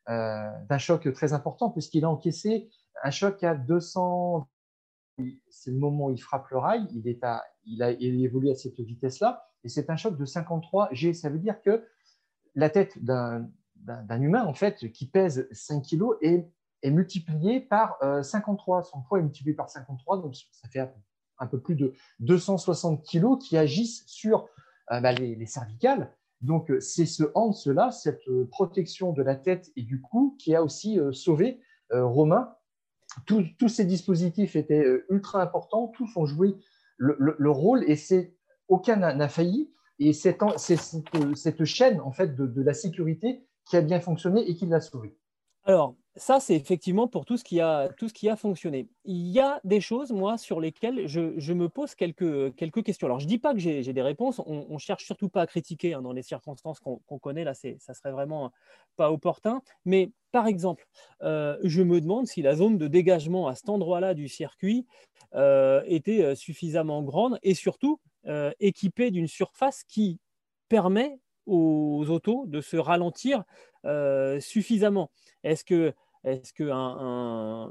d'un 0.06 0.78
choc 0.78 1.12
très 1.12 1.32
important 1.32 1.70
puisqu'il 1.70 2.04
a 2.04 2.11
encaissé 2.11 2.70
un 3.02 3.11
choc 3.11 3.43
à 3.44 3.54
200, 3.54 4.49
c'est 5.49 5.70
le 5.70 5.78
moment 5.78 6.06
où 6.06 6.11
il 6.11 6.19
frappe 6.19 6.49
le 6.50 6.58
rail, 6.58 6.87
il, 6.93 7.08
est 7.08 7.22
à, 7.25 7.44
il, 7.64 7.82
a, 7.82 7.93
il 7.93 8.25
évolue 8.25 8.50
à 8.50 8.54
cette 8.54 8.81
vitesse-là, 8.81 9.47
et 9.64 9.69
c'est 9.69 9.90
un 9.90 9.96
choc 9.96 10.16
de 10.16 10.25
53 10.25 10.88
G. 10.93 11.12
Ça 11.14 11.28
veut 11.28 11.38
dire 11.38 11.60
que 11.62 11.84
la 12.55 12.70
tête 12.70 13.02
d'un 13.02 13.50
humain, 14.20 14.44
en 14.44 14.55
fait, 14.55 14.90
qui 14.93 15.06
pèse 15.06 15.49
5 15.52 15.84
kg, 15.84 16.05
est, 16.22 16.50
est 16.82 16.90
multipliée 16.90 17.60
par 17.60 17.99
53. 18.22 18.78
Euh, 18.78 18.82
Son 18.82 19.02
poids 19.02 19.19
est 19.19 19.22
multiplié 19.22 19.55
par 19.55 19.70
53, 19.70 20.22
donc 20.22 20.34
ça 20.52 20.69
fait 20.69 20.88
un 21.38 21.46
peu 21.46 21.60
plus 21.60 21.76
de 21.76 21.94
260 22.20 23.05
kg 23.05 23.38
qui 23.38 23.56
agissent 23.56 24.05
sur 24.06 24.49
euh, 24.90 25.00
bah, 25.00 25.12
les, 25.12 25.46
cervicales. 25.46 26.12
Donc, 26.40 26.72
c'est 26.81 27.06
ce 27.06 27.25
Hans-là, 27.34 27.90
cette 27.90 28.22
protection 28.50 29.12
de 29.12 29.22
la 29.22 29.34
tête 29.34 29.70
et 29.75 29.82
du 29.82 30.00
cou, 30.00 30.37
qui 30.38 30.54
a 30.54 30.62
aussi 30.62 30.99
euh, 30.99 31.12
sauvé 31.12 31.61
Romain 31.90 32.54
tous 33.26 33.69
ces 33.69 33.84
dispositifs 33.84 34.56
étaient 34.56 34.84
euh, 34.84 35.06
ultra 35.11 35.43
importants, 35.43 35.88
tous 35.88 36.16
ont 36.16 36.26
joué 36.26 36.56
le, 36.96 37.50
rôle 37.50 37.85
et 37.88 37.94
c'est 37.94 38.35
aucun 38.68 38.96
n'a 38.96 39.28
failli. 39.28 39.70
Et 39.98 40.12
c'est 40.12 40.38
cette, 41.34 41.64
chaîne 41.64 42.00
en 42.00 42.12
fait 42.12 42.37
de, 42.37 42.62
la 42.62 42.75
sécurité 42.75 43.44
qui 43.64 43.76
a 43.76 43.80
bien 43.80 44.00
fonctionné 44.00 44.48
et 44.48 44.54
qui 44.54 44.66
l'a 44.66 44.80
sauvé. 44.80 45.16
Alors, 45.64 45.96
ça, 46.16 46.40
c'est 46.40 46.54
effectivement 46.54 47.08
pour 47.08 47.25
tout 47.25 47.37
ce, 47.37 47.44
qui 47.44 47.60
a, 47.60 47.88
tout 47.96 48.08
ce 48.08 48.14
qui 48.14 48.28
a 48.28 48.37
fonctionné. 48.37 48.88
Il 49.04 49.28
y 49.28 49.40
a 49.40 49.60
des 49.64 49.80
choses, 49.80 50.12
moi, 50.12 50.38
sur 50.38 50.60
lesquelles 50.60 51.06
je, 51.06 51.52
me 51.52 51.68
pose 51.68 51.94
quelques, 51.94 52.54
quelques 52.54 52.82
questions. 52.82 53.06
Alors, 53.06 53.20
je 53.20 53.26
ne 53.26 53.28
dis 53.28 53.38
pas 53.38 53.52
que 53.52 53.58
j'ai 53.58 53.92
des 53.92 54.02
réponses, 54.02 54.40
on 54.46 54.66
ne 54.70 54.78
cherche 54.78 55.04
surtout 55.04 55.28
pas 55.28 55.42
à 55.42 55.46
critiquer 55.46 55.94
hein, 55.94 56.02
dans 56.02 56.12
les 56.12 56.22
circonstances 56.22 56.80
qu'on 56.80 57.18
connaît, 57.18 57.44
là, 57.44 57.54
ça 57.54 57.94
serait 57.94 58.12
vraiment 58.12 58.52
pas 58.96 59.12
opportun. 59.12 59.62
Mais 59.84 60.10
par 60.32 60.46
exemple, 60.46 60.87
euh, 61.22 61.56
je 61.62 61.82
me 61.82 62.00
demande 62.00 62.26
si 62.26 62.42
la 62.42 62.54
zone 62.54 62.78
de 62.78 62.87
dégagement 62.87 63.48
à 63.48 63.54
cet 63.54 63.68
endroit-là 63.68 64.14
du 64.14 64.28
circuit 64.28 64.87
euh, 65.34 65.82
était 65.87 66.22
euh, 66.22 66.34
suffisamment 66.34 67.02
grande 67.02 67.38
et 67.42 67.54
surtout 67.54 68.00
équipée 68.61 69.11
d'une 69.11 69.28
surface 69.28 69.85
qui 69.85 70.20
permet 70.68 71.18
aux 71.47 72.04
autos 72.08 72.44
de 72.47 72.61
se 72.61 72.76
ralentir 72.76 73.44
suffisamment. 74.40 75.11
Est-ce 75.44 75.64
que, 75.64 75.94
est 76.25 76.52
que 76.52 76.64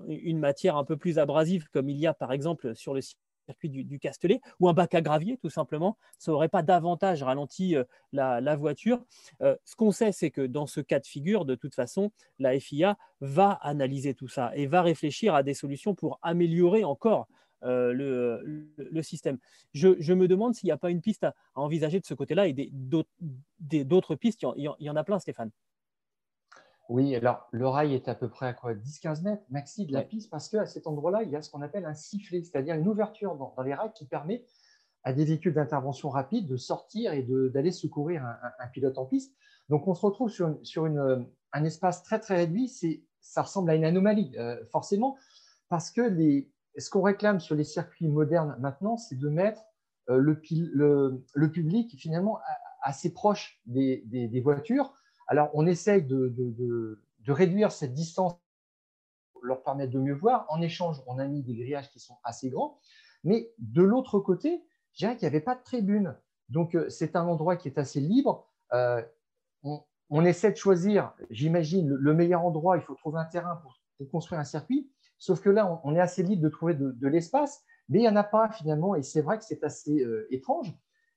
une 0.07 0.39
matière 0.39 0.77
un 0.77 0.83
peu 0.83 0.97
plus 0.97 1.19
abrasive, 1.19 1.67
comme 1.71 1.89
il 1.89 1.97
y 1.97 2.07
a 2.07 2.13
par 2.13 2.31
exemple 2.31 2.75
sur 2.75 2.93
le 2.93 3.01
circuit 3.47 3.69
du, 3.69 3.99
Castellet, 3.99 4.41
ou 4.59 4.67
un 4.67 4.73
bac 4.73 4.93
à 4.93 5.01
gravier 5.01 5.37
tout 5.37 5.49
simplement, 5.49 5.97
ça 6.19 6.31
n'aurait 6.31 6.49
pas 6.49 6.61
davantage 6.61 7.23
ralenti 7.23 7.75
euh, 7.75 7.83
la, 8.11 8.55
voiture? 8.55 9.03
Euh, 9.41 9.55
Ce 9.63 9.75
qu'on 9.75 9.91
sait, 9.91 10.11
c'est 10.11 10.31
que 10.31 10.41
dans 10.41 10.67
ce 10.67 10.81
cas 10.81 10.99
de 10.99 11.05
figure, 11.05 11.45
de 11.45 11.55
toute 11.55 11.73
façon, 11.73 12.11
la 12.39 12.59
FIA 12.59 12.97
va 13.21 13.51
analyser 13.61 14.13
tout 14.13 14.27
ça 14.27 14.51
et 14.55 14.67
va 14.67 14.81
réfléchir 14.81 15.33
à 15.33 15.43
des 15.43 15.53
solutions 15.53 15.95
pour 15.95 16.19
améliorer 16.21 16.83
encore 16.83 17.27
euh, 17.63 17.91
le, 18.77 19.01
système. 19.01 19.37
Je, 19.73 20.13
me 20.13 20.27
demande 20.27 20.53
s'il 20.53 20.67
n'y 20.67 20.71
a 20.71 20.77
pas 20.77 20.89
une 20.89 21.01
piste 21.01 21.23
à, 21.23 21.33
envisager 21.55 21.99
de 21.99 22.05
ce 22.05 22.13
côté-là 22.13 22.47
et 22.47 22.71
d'autres 22.71 24.15
pistes, 24.15 24.43
il 24.55 24.71
y, 24.79 24.89
en, 24.89 24.95
a 24.95 25.03
plein, 25.03 25.19
Stéphane. 25.19 25.51
Oui, 26.89 27.15
alors 27.15 27.47
le 27.51 27.67
rail 27.67 27.93
est 27.93 28.07
à 28.07 28.15
peu 28.15 28.29
près 28.29 28.47
à 28.47 28.53
quoi 28.53 28.73
10-15 28.73 29.23
mètres? 29.23 29.43
Maxi 29.49 29.85
de 29.85 29.93
la 29.93 30.03
piste 30.03 30.29
parce 30.29 30.47
qu'à 30.49 30.65
cet 30.65 30.87
endroit-là, 30.87 31.23
il 31.23 31.29
y 31.29 31.35
a 31.35 31.41
ce 31.41 31.49
qu'on 31.49 31.61
appelle 31.61 31.85
un 31.85 31.93
sifflet, 31.93 32.43
c'est-à-dire 32.43 32.75
une 32.75 32.87
ouverture 32.87 33.35
dans, 33.35 33.53
les 33.63 33.73
rails 33.73 33.91
qui 33.93 34.05
permet 34.05 34.45
à 35.03 35.11
des 35.11 35.25
véhicules 35.25 35.53
d'intervention 35.53 36.09
rapide 36.09 36.47
de 36.47 36.57
sortir 36.57 37.11
et 37.13 37.23
d'aller 37.23 37.71
secourir 37.71 38.23
un, 38.25 38.67
pilote 38.67 38.97
en 38.97 39.05
piste. 39.05 39.35
Donc 39.69 39.87
on 39.87 39.95
se 39.95 40.05
retrouve 40.05 40.29
sur, 40.29 40.85
un 40.85 41.63
espace 41.63 42.03
très 42.03 42.19
très 42.19 42.35
réduit, 42.35 42.71
ça 43.19 43.41
ressemble 43.41 43.69
à 43.69 43.75
une 43.75 43.85
anomalie, 43.85 44.31
euh, 44.37 44.63
forcément, 44.71 45.17
parce 45.69 45.91
que 45.91 46.01
ce 46.81 46.89
qu'on 46.89 47.01
réclame 47.01 47.39
sur 47.39 47.55
les 47.55 47.63
circuits 47.63 48.07
modernes 48.07 48.55
maintenant, 48.59 48.97
c'est 48.97 49.17
de 49.17 49.29
mettre 49.29 49.61
euh, 50.09 50.19
le, 50.19 51.51
public 51.51 51.95
finalement 51.99 52.39
assez 52.83 53.13
proche 53.13 53.61
des 53.65 54.41
voitures 54.43 54.93
alors, 55.27 55.49
on 55.53 55.67
essaye 55.67 56.03
de, 56.03 56.97
réduire 57.27 57.71
cette 57.71 57.93
distance 57.93 58.33
pour 59.33 59.45
leur 59.45 59.61
permettre 59.61 59.91
de 59.91 59.99
mieux 59.99 60.13
voir. 60.13 60.45
En 60.49 60.61
échange, 60.61 61.01
on 61.05 61.19
a 61.19 61.27
mis 61.27 61.43
des 61.43 61.53
grillages 61.53 61.89
qui 61.89 61.99
sont 61.99 62.17
assez 62.23 62.49
grands. 62.49 62.79
Mais 63.23 63.51
de 63.59 63.81
l'autre 63.83 64.19
côté, 64.19 64.63
je 64.93 64.99
dirais 64.99 65.17
qu'il 65.17 65.27
n'y 65.27 65.35
avait 65.35 65.43
pas 65.43 65.55
de 65.55 65.63
tribune. 65.63 66.15
Donc, 66.49 66.75
euh, 66.75 66.87
c'est 66.87 67.17
un 67.17 67.27
endroit 67.27 67.57
qui 67.57 67.67
est 67.67 67.77
assez 67.77 67.99
libre. 67.99 68.47
Euh, 68.73 69.03
on, 70.09 70.23
essaie 70.23 70.51
de 70.51 70.55
choisir, 70.55 71.13
j'imagine, 71.29 71.89
le, 71.89 72.13
meilleur 72.13 72.45
endroit. 72.45 72.77
Il 72.77 72.83
faut 72.83 72.95
trouver 72.95 73.19
un 73.19 73.25
terrain 73.25 73.57
pour, 73.57 73.77
construire 74.09 74.39
un 74.39 74.45
circuit. 74.45 74.89
Sauf 75.17 75.41
que 75.41 75.49
là, 75.49 75.81
on, 75.83 75.95
est 75.95 75.99
assez 75.99 76.23
libre 76.23 76.41
de 76.41 76.49
trouver 76.49 76.73
de, 76.75 77.07
l'espace, 77.07 77.63
mais 77.89 77.99
il 77.99 78.01
n'y 78.01 78.09
en 78.09 78.15
a 78.15 78.23
pas 78.23 78.49
finalement. 78.49 78.95
Et 78.95 79.03
c'est 79.03 79.21
vrai 79.21 79.37
que 79.37 79.43
c'est 79.43 79.63
assez 79.63 80.03
euh, 80.03 80.27
étrange. 80.29 80.73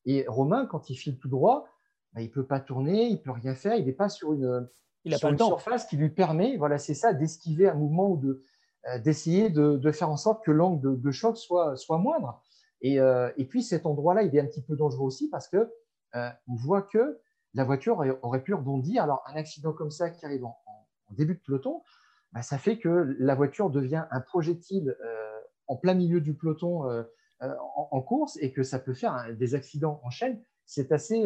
Et 0.07 0.25
Romain, 0.27 0.67
quand 0.67 0.89
il 0.89 0.97
file 0.97 1.19
tout 1.19 1.29
droit, 1.29 1.67
bah, 2.15 2.23
il 2.23 2.29
ne 2.29 2.33
peut 2.33 2.47
pas 2.47 2.61
tourner, 2.61 3.07
il 3.07 3.15
ne 3.15 3.19
peut 3.19 3.31
rien 3.31 3.55
faire, 3.55 3.75
il 3.75 3.85
n'est 3.85 3.93
pas 3.93 4.09
sur 4.09 4.33
une, 4.33 4.69
il 5.05 5.17
pas 5.19 5.37
surface 5.37 5.87
qui 5.87 5.97
lui 5.97 6.11
permet, 6.11 6.57
voilà, 6.57 6.79
c'est 6.79 6.95
ça, 6.95 7.13
d'esquiver 7.13 7.69
un 7.69 7.75
mouvement 7.75 8.11
ou 8.11 8.17
de, 8.17 8.43
euh, 8.89 8.99
d'essayer 8.99 9.51
de, 9.51 9.93
faire 9.93 10.11
en 10.11 10.17
sorte 10.17 10.45
que 10.45 10.51
l'angle 10.51 11.01
de, 11.01 11.11
choc 11.11 11.37
soit, 11.37 11.77
soit 11.77 11.99
moindre. 11.99 12.43
Et, 12.83 12.99
euh, 13.01 13.31
et 13.37 13.45
puis 13.45 13.63
cet 13.63 13.87
endroit-là, 13.87 14.23
il 14.23 14.35
est 14.35 14.41
un 14.41 14.47
petit 14.47 14.63
peu 14.63 14.77
dangereux 14.77 15.07
aussi 15.07 15.29
parce 15.29 15.49
que 15.49 15.71
euh, 16.15 16.31
on 16.49 16.55
voit 16.55 16.83
que 16.83 17.21
la 17.55 17.65
voiture 17.65 18.03
aurait 18.23 18.43
pu 18.43 18.55
rebondir. 18.55 19.03
Alors 19.03 19.23
un 19.27 19.35
accident 19.35 19.73
comme 19.73 19.91
ça 19.91 20.11
qui 20.11 20.25
arrive 20.25 20.45
en, 20.45 20.57
début 21.11 21.35
de 21.35 21.41
peloton, 21.41 21.83
bah, 22.33 22.43
ça 22.43 22.59
fait 22.59 22.79
que 22.79 23.17
la 23.19 23.35
voiture 23.35 23.71
devient 23.71 24.05
un 24.11 24.21
projectile 24.21 24.97
en 25.67 25.77
plein 25.77 25.95
milieu 25.95 26.21
du 26.21 26.35
peloton 26.35 27.05
en, 27.41 28.01
course 28.03 28.39
et 28.41 28.53
que 28.53 28.63
ça 28.63 28.79
peut 28.79 28.95
faire 28.95 29.35
des 29.37 29.55
accidents 29.55 30.01
en 30.05 30.11
chaîne. 30.11 30.41
C'est 30.67 30.93
assez, 30.93 31.25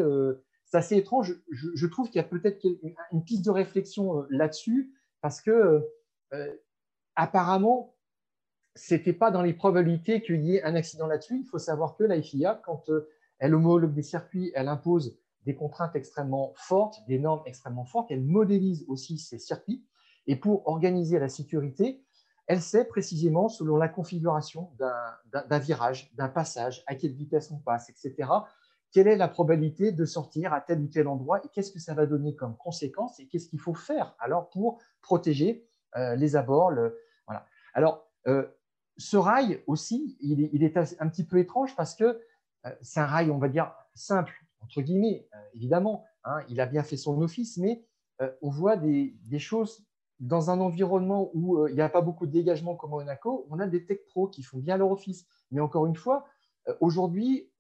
assez 0.75 0.97
étrange. 0.97 1.35
Je, 1.51 1.87
trouve 1.87 2.09
qu'il 2.09 2.17
y 2.17 2.25
a 2.25 2.29
peut-être 2.29 2.65
une 3.13 3.25
piste 3.25 3.45
de 3.45 3.51
réflexion 3.51 4.21
euh, 4.21 4.27
là-dessus 4.31 4.93
parce 5.21 5.41
que 5.41 5.51
euh, 5.51 5.81
euh, 6.33 6.55
apparemment, 7.17 7.95
ce 8.75 8.95
n'était 8.95 9.13
pas 9.13 9.31
dans 9.31 9.43
les 9.43 9.55
probabilités 9.55 10.23
qu'il 10.23 10.45
y 10.45 10.57
ait 10.57 10.63
un 10.63 10.75
accident 10.75 11.07
là-dessus. 11.07 11.39
Il 11.39 11.47
faut 11.47 11.59
savoir 11.59 11.97
que 11.97 12.05
la 12.05 12.21
FIA, 12.21 12.61
quand 12.65 12.91
elle 13.39 13.55
homologue 13.55 13.95
des 13.95 14.03
circuits, 14.03 14.51
elle 14.55 14.69
impose 14.69 15.17
des 15.47 15.55
contraintes 15.55 15.95
extrêmement 15.95 16.53
fortes, 16.57 16.99
des 17.07 17.19
normes 17.19 17.43
extrêmement 17.47 17.85
fortes. 17.85 18.11
Elle 18.11 18.25
modélise 18.25 18.85
aussi 18.89 19.19
ces 19.19 19.39
circuits. 19.39 19.85
Et 20.27 20.37
pour 20.37 20.67
organiser 20.69 21.19
la 21.19 21.29
sécurité, 21.29 22.05
elle 22.47 22.61
sait 22.61 22.85
précisément, 22.85 23.49
selon 23.49 23.77
la 23.77 23.89
configuration 23.89 24.71
d'un 24.79 25.59
virage, 25.59 26.13
d'un 26.15 26.29
passage, 26.29 26.85
à 26.87 26.95
quelle 26.95 27.13
vitesse 27.13 27.51
on 27.51 27.59
passe, 27.59 27.89
etc., 27.89 28.29
quelle 28.93 29.09
est 29.09 29.17
la 29.17 29.29
probabilité 29.29 29.91
de 29.91 30.05
sortir 30.05 30.53
à 30.53 30.61
tel 30.61 30.81
ou 30.81 30.87
tel 30.87 31.09
endroit 31.09 31.45
et 31.45 31.49
qu'est-ce 31.49 31.73
que 31.73 31.81
ça 31.81 31.95
va 31.95 32.07
donner 32.07 32.37
comme 32.37 32.57
conséquence 32.57 33.19
et 33.19 33.27
qu'est-ce 33.27 33.49
qu'il 33.49 33.59
faut 33.59 33.75
faire 33.75 34.15
alors 34.21 34.51
pour 34.51 34.81
protéger 35.03 35.67
euh, 35.97 36.15
les 36.15 36.37
abords. 36.37 36.73
voilà. 37.27 37.47
Alors, 37.73 38.09
euh, 38.29 38.47
ce 38.97 39.17
rail 39.17 39.63
aussi, 39.67 40.17
il 40.21 40.63
est, 40.63 40.77
un 40.77 41.09
petit 41.09 41.25
peu 41.25 41.39
étrange 41.39 41.75
parce 41.75 41.97
que 41.97 42.05
euh, 42.67 42.71
c'est 42.83 43.01
un 43.01 43.07
rail, 43.07 43.31
on 43.33 43.39
va 43.39 43.49
dire, 43.49 43.73
simple, 43.95 44.33
entre 44.61 44.81
guillemets, 44.81 45.29
évidemment. 45.55 46.05
Hein, 46.23 46.39
il 46.49 46.61
a 46.61 46.67
bien 46.67 46.83
fait 46.83 46.97
son 46.97 47.21
office, 47.21 47.59
mais 47.59 47.85
on 48.43 48.49
voit 48.49 48.77
des, 48.77 49.17
des, 49.25 49.41
choses 49.41 49.85
dans 50.21 50.51
un 50.51 50.61
environnement 50.61 51.31
où 51.35 51.67
il 51.69 51.75
n'y 51.75 51.81
a 51.81 51.89
pas 51.89 52.01
beaucoup 52.01 52.27
de 52.27 52.33
dégagement 52.33 52.77
comme 52.77 52.91
Monaco. 52.91 53.47
On 53.51 53.59
a 53.59 53.67
des 53.67 53.85
tech 53.85 53.99
pros 54.09 54.29
qui 54.29 54.43
font 54.43 54.59
bien 54.59 54.77
leur 54.77 54.91
office. 54.91 55.27
Mais 55.51 55.61
encore 55.61 55.87
une 55.87 55.97
fois, 55.97 56.25
euh, 56.69 56.75
aujourd'hui, 56.81 57.51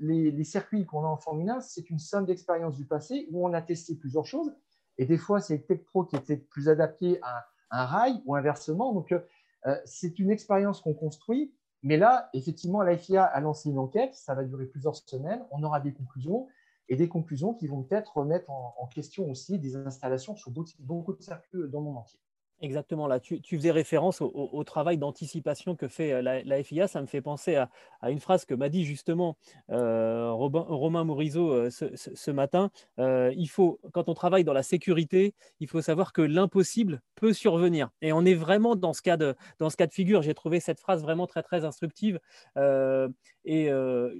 les, 0.00 0.44
circuits 0.44 0.84
qu'on 0.84 1.04
a 1.04 1.08
en 1.08 1.16
Formule 1.16 1.48
1, 1.48 1.60
c'est 1.60 1.88
une 1.90 1.98
somme 1.98 2.26
d'expériences 2.26 2.76
du 2.76 2.84
passé 2.84 3.28
où 3.30 3.46
on 3.46 3.52
a 3.52 3.62
testé 3.62 3.94
plusieurs 3.94 4.26
choses. 4.26 4.52
Et 4.98 5.06
des 5.06 5.16
fois, 5.16 5.40
c'est 5.40 5.66
Tech 5.66 5.84
Pro 5.84 6.04
qui 6.04 6.16
était 6.16 6.36
plus 6.36 6.68
adapté 6.68 7.18
à 7.22 7.46
un 7.70 7.84
rail 7.84 8.20
ou 8.26 8.34
inversement. 8.34 8.92
Donc, 8.92 9.12
euh, 9.12 9.76
c'est 9.84 10.18
une 10.18 10.30
expérience 10.30 10.80
qu'on 10.80 10.94
construit. 10.94 11.54
Mais 11.82 11.96
là, 11.96 12.28
effectivement, 12.34 12.82
la 12.82 12.96
FIA 12.96 13.24
a 13.24 13.40
lancé 13.40 13.70
une 13.70 13.78
enquête. 13.78 14.14
Ça 14.14 14.34
va 14.34 14.44
durer 14.44 14.66
plusieurs 14.66 14.96
semaines. 14.96 15.44
On 15.52 15.62
aura 15.62 15.80
des 15.80 15.92
conclusions 15.92 16.48
et 16.88 16.96
des 16.96 17.08
conclusions 17.08 17.54
qui 17.54 17.66
vont 17.66 17.82
peut-être 17.82 18.16
remettre 18.16 18.50
en, 18.50 18.86
question 18.88 19.30
aussi 19.30 19.58
des 19.58 19.76
installations 19.76 20.34
sur 20.34 20.50
beaucoup 20.78 21.12
de 21.12 21.22
circuits 21.22 21.60
dans 21.68 21.80
le 21.80 21.84
monde 21.84 21.98
entier. 21.98 22.18
Exactement, 22.60 23.06
là, 23.06 23.20
tu, 23.20 23.40
faisais 23.48 23.70
référence 23.70 24.20
au, 24.20 24.64
travail 24.64 24.98
d'anticipation 24.98 25.76
que 25.76 25.86
fait 25.86 26.12
euh, 26.12 26.42
la, 26.44 26.62
FIA. 26.64 26.88
Ça 26.88 27.00
me 27.00 27.06
fait 27.06 27.20
penser 27.20 27.54
à, 27.54 27.70
une 28.10 28.18
phrase 28.18 28.44
que 28.44 28.54
m'a 28.54 28.68
dit 28.68 28.84
justement 28.84 29.36
euh, 29.70 30.32
Romain 30.32 31.04
Morizot 31.04 31.52
euh, 31.52 31.70
ce, 31.70 32.30
matin. 32.32 32.70
il 32.98 33.48
faut, 33.48 33.78
quand 33.92 34.08
on 34.08 34.14
travaille 34.14 34.42
dans 34.42 34.52
la 34.52 34.64
sécurité, 34.64 35.34
il 35.60 35.68
faut 35.68 35.80
savoir 35.80 36.12
que 36.12 36.20
l'impossible 36.20 37.00
peut 37.14 37.32
survenir. 37.32 37.90
Et 38.02 38.12
on 38.12 38.24
est 38.24 38.34
vraiment 38.34 38.74
dans 38.74 38.92
ce 38.92 39.02
cas 39.02 39.16
de, 39.16 39.36
dans 39.60 39.70
ce 39.70 39.76
cas 39.76 39.86
de 39.86 39.94
figure. 39.94 40.22
J'ai 40.22 40.34
trouvé 40.34 40.58
cette 40.58 40.80
phrase 40.80 41.02
vraiment 41.02 41.28
très, 41.28 41.44
très 41.44 41.64
instructive. 41.64 42.18
Et 43.50 43.70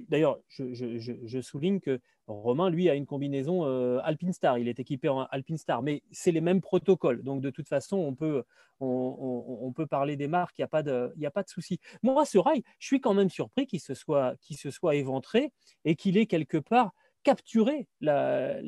d'ailleurs, 0.09 0.39
je, 0.47 1.41
souligne 1.41 1.79
que 1.79 1.99
Romain, 2.25 2.69
lui, 2.69 2.89
a 2.89 2.95
une 2.95 3.05
combinaison 3.05 3.65
euh, 3.65 3.99
Alpine 4.03 4.33
Star. 4.33 4.57
Il 4.57 4.67
est 4.67 4.79
équipé 4.79 5.07
en 5.07 5.21
Alpine 5.31 5.57
Star, 5.57 5.83
mais 5.83 6.01
c'est 6.11 6.31
les 6.31 6.41
mêmes 6.41 6.61
protocoles. 6.61 7.23
Donc, 7.23 7.41
de 7.41 7.51
toute 7.51 7.67
façon, 7.67 7.97
on 7.97 8.15
peut, 8.15 8.43
on, 8.79 9.71
peut 9.75 9.85
parler 9.85 10.15
des 10.15 10.27
marques, 10.27 10.57
il 10.57 10.61
n'y 10.61 10.65
a 10.65 10.69
pas 10.69 10.81
de, 10.81 11.13
y 11.17 11.27
a 11.27 11.31
pas 11.31 11.43
de 11.43 11.49
souci. 11.49 11.79
Moi, 12.01 12.25
ce 12.25 12.39
rail, 12.39 12.63
je 12.79 12.87
suis 12.87 13.01
quand 13.01 13.13
même 13.13 13.29
surpris 13.29 13.67
qu'il 13.67 13.79
se 13.79 13.93
soit, 13.93 14.35
se 14.41 14.71
soit 14.71 14.95
éventré 14.95 15.51
et 15.85 15.95
qu'il 15.95 16.17
ait 16.17 16.25
quelque 16.25 16.57
part 16.57 16.91
capturé 17.23 17.87
la, 18.01 18.61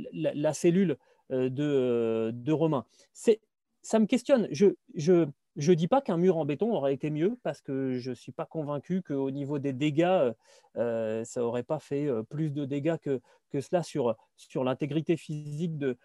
cellule 0.54 0.98
euh, 1.32 1.50
de, 1.50 2.32
de 2.34 2.52
Romain. 2.52 2.86
Ça 3.14 4.00
me 4.00 4.06
questionne. 4.06 4.48
Je, 4.52 4.76
je, 4.94 5.28
je 5.58 5.72
ne 5.72 5.76
dis 5.76 5.88
pas 5.88 6.02
qu'un 6.02 6.18
mur 6.18 6.38
en 6.38 6.46
béton 6.46 6.74
aurait 6.74 6.94
été 6.94 7.10
mieux 7.10 7.38
parce 7.44 7.62
que 7.62 7.98
je 8.00 8.12
ne 8.12 8.16
suis 8.16 8.32
pas 8.32 8.46
convaincu 8.46 9.02
qu'au 9.02 9.32
niveau 9.32 9.60
des 9.60 9.74
dégâts, 9.74 10.04
euh, 10.04 10.32
euh, 10.78 11.26
ça 11.26 11.42
n'aurait 11.42 11.64
pas 11.64 11.80
fait 11.80 12.08
euh, 12.08 12.24
plus 12.24 12.52
de 12.52 12.64
dégâts 12.66 12.96
que, 12.98 13.20
cela 13.60 13.84
sur, 13.84 14.16
l'intégrité 14.64 15.18
physique 15.18 15.78
de, 15.78 15.98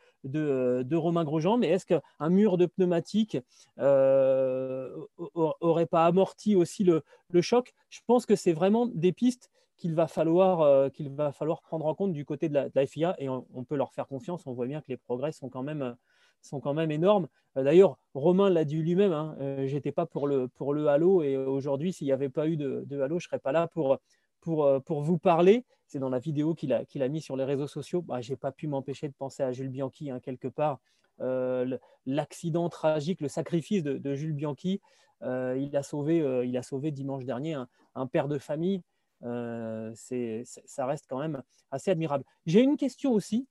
Romain 0.96 1.22
Grosjean. 1.22 1.58
Mais 1.58 1.68
est-ce 1.68 1.86
qu'un 1.86 2.28
mur 2.28 2.58
de 2.58 2.66
pneumatique 2.66 3.38
n'aurait 3.78 4.96
pas 5.86 6.06
amorti 6.06 6.56
aussi 6.56 6.82
le, 6.82 7.04
choc? 7.40 7.72
Je 7.88 8.00
pense 8.06 8.26
que 8.26 8.34
c'est 8.34 8.52
vraiment 8.52 8.86
des 8.86 9.12
pistes 9.12 9.48
qu'il 9.76 9.94
va, 9.94 10.08
falloir, 10.08 10.90
prendre 11.62 11.86
en 11.86 11.94
compte 11.94 12.12
du 12.12 12.24
côté 12.24 12.48
de 12.48 12.68
la, 12.74 12.86
FIA 12.86 13.14
et 13.20 13.28
on, 13.28 13.44
peut 13.62 13.76
leur 13.76 13.92
faire 13.92 14.08
confiance. 14.08 14.44
On 14.46 14.52
voit 14.52 14.66
bien 14.66 14.80
que 14.80 14.88
les 14.88 14.96
progrès 14.96 15.30
sont 15.30 15.48
quand 15.48 15.62
même 15.62 15.94
sont 16.46 16.60
quand 16.60 16.74
même 16.74 16.90
énormes. 16.90 17.28
Euh, 17.56 17.62
d'ailleurs, 17.62 17.98
Romain 18.14 18.50
l'a 18.50 18.64
dit 18.64 18.76
lui-même, 18.76 19.12
hein, 19.12 19.36
euh, 19.40 19.66
j'étais 19.66 19.92
pas 19.92 20.06
pour 20.06 20.26
le, 20.26 20.48
pour 20.48 20.74
le 20.74 20.88
halo 20.88 21.22
et 21.22 21.36
aujourd'hui, 21.36 21.92
s'il 21.92 22.06
n'y 22.06 22.12
avait 22.12 22.28
pas 22.28 22.48
eu 22.48 22.56
de, 22.56 22.84
halo, 23.00 23.18
je 23.18 23.26
ne 23.26 23.28
serais 23.28 23.38
pas 23.38 23.52
là 23.52 23.66
pour, 23.66 23.98
pour, 24.40 24.64
euh, 24.64 24.80
pour 24.80 25.02
vous 25.02 25.18
parler. 25.18 25.64
C'est 25.86 25.98
dans 25.98 26.08
la 26.08 26.18
vidéo 26.18 26.54
qu'il 26.54 26.72
a, 26.72 26.84
qu'il 26.84 27.02
a 27.02 27.08
mis 27.08 27.20
sur 27.20 27.36
les 27.36 27.44
réseaux 27.44 27.68
sociaux. 27.68 28.02
Bah, 28.02 28.20
je 28.20 28.32
n'ai 28.32 28.36
pas 28.36 28.52
pu 28.52 28.66
m'empêcher 28.66 29.08
de 29.08 29.14
penser 29.14 29.42
à 29.42 29.52
Jules 29.52 29.68
Bianchi 29.68 30.10
hein, 30.10 30.20
quelque 30.20 30.48
part. 30.48 30.80
l'accident 32.06 32.68
tragique, 32.68 33.20
le 33.20 33.28
sacrifice 33.28 33.82
de, 33.82 34.14
Jules 34.14 34.34
Bianchi, 34.34 34.80
il, 35.22 35.70
a 35.74 35.82
sauvé, 35.82 36.18
il 36.44 36.56
a 36.56 36.62
sauvé 36.62 36.90
dimanche 36.90 37.24
dernier 37.24 37.54
un, 37.54 37.68
un 37.94 38.06
père 38.06 38.26
de 38.26 38.38
famille. 38.38 38.82
c'est, 39.94 40.42
ça 40.44 40.86
reste 40.86 41.06
quand 41.08 41.20
même 41.20 41.42
assez 41.70 41.92
admirable. 41.92 42.24
J'ai 42.46 42.62
une 42.62 42.76
question 42.76 43.12
aussi 43.12 43.46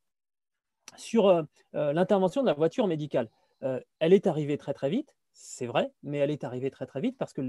sur 0.97 1.27
euh, 1.27 1.43
euh, 1.75 1.93
l'intervention 1.93 2.41
de 2.41 2.47
la 2.47 2.53
voiture 2.53 2.87
médicale. 2.87 3.29
Euh, 3.63 3.79
elle 3.99 4.13
est 4.13 4.27
arrivée 4.27 4.57
très 4.57 4.73
très 4.73 4.89
vite, 4.89 5.15
c'est 5.33 5.65
vrai, 5.65 5.91
mais 6.03 6.17
elle 6.17 6.31
est 6.31 6.43
arrivée 6.43 6.71
très 6.71 6.85
très 6.85 7.01
vite 7.01 7.17
parce 7.17 7.33
que 7.33 7.41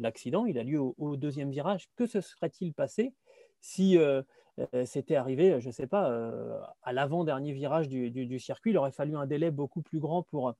l'accident, 0.00 0.46
il 0.46 0.58
a 0.58 0.62
lieu 0.62 0.80
au, 0.80 1.16
deuxième 1.16 1.50
virage. 1.50 1.88
Que 1.96 2.06
se 2.06 2.20
serait-il 2.20 2.72
passé 2.72 3.12
si 3.60 3.98
c'était 4.84 5.16
arrivé, 5.16 5.60
je 5.60 5.68
ne 5.68 5.72
sais 5.72 5.86
pas, 5.86 6.10
à 6.82 6.92
l'avant-dernier 6.92 7.52
virage 7.52 7.88
du, 7.88 8.38
circuit? 8.40 8.72
Il 8.72 8.78
aurait 8.78 8.90
fallu 8.90 9.16
un 9.16 9.26
délai 9.26 9.52
beaucoup 9.52 9.82
plus 9.82 10.00
grand 10.00 10.22
pour, 10.24 10.54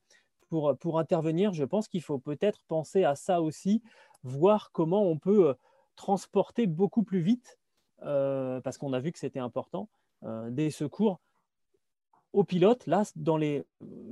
pour, 0.49 0.77
pour 0.79 1.01
intervenir. 1.01 1.53
Je 1.53 1.65
pense 1.65 1.89
qu'il 1.89 2.03
faut 2.03 2.19
peut-être 2.19 2.63
penser 2.69 3.03
à 3.03 3.17
ça 3.17 3.43
aussi, 3.43 3.83
voir 4.23 4.71
comment 4.73 5.03
on 5.03 5.19
peut 5.19 5.57
transporter 5.97 6.69
beaucoup 6.69 7.03
plus 7.03 7.21
vite, 7.21 7.59
parce 7.99 8.79
qu'on 8.79 8.93
a 8.93 9.01
vu 9.01 9.11
que 9.11 9.19
c'était 9.19 9.41
important, 9.41 9.89
des 10.23 10.71
secours 10.71 11.21
aux 12.37 12.45
pilotes, 12.45 12.87
là, 12.87 13.03
dans 13.17 13.37
les, 13.37 13.65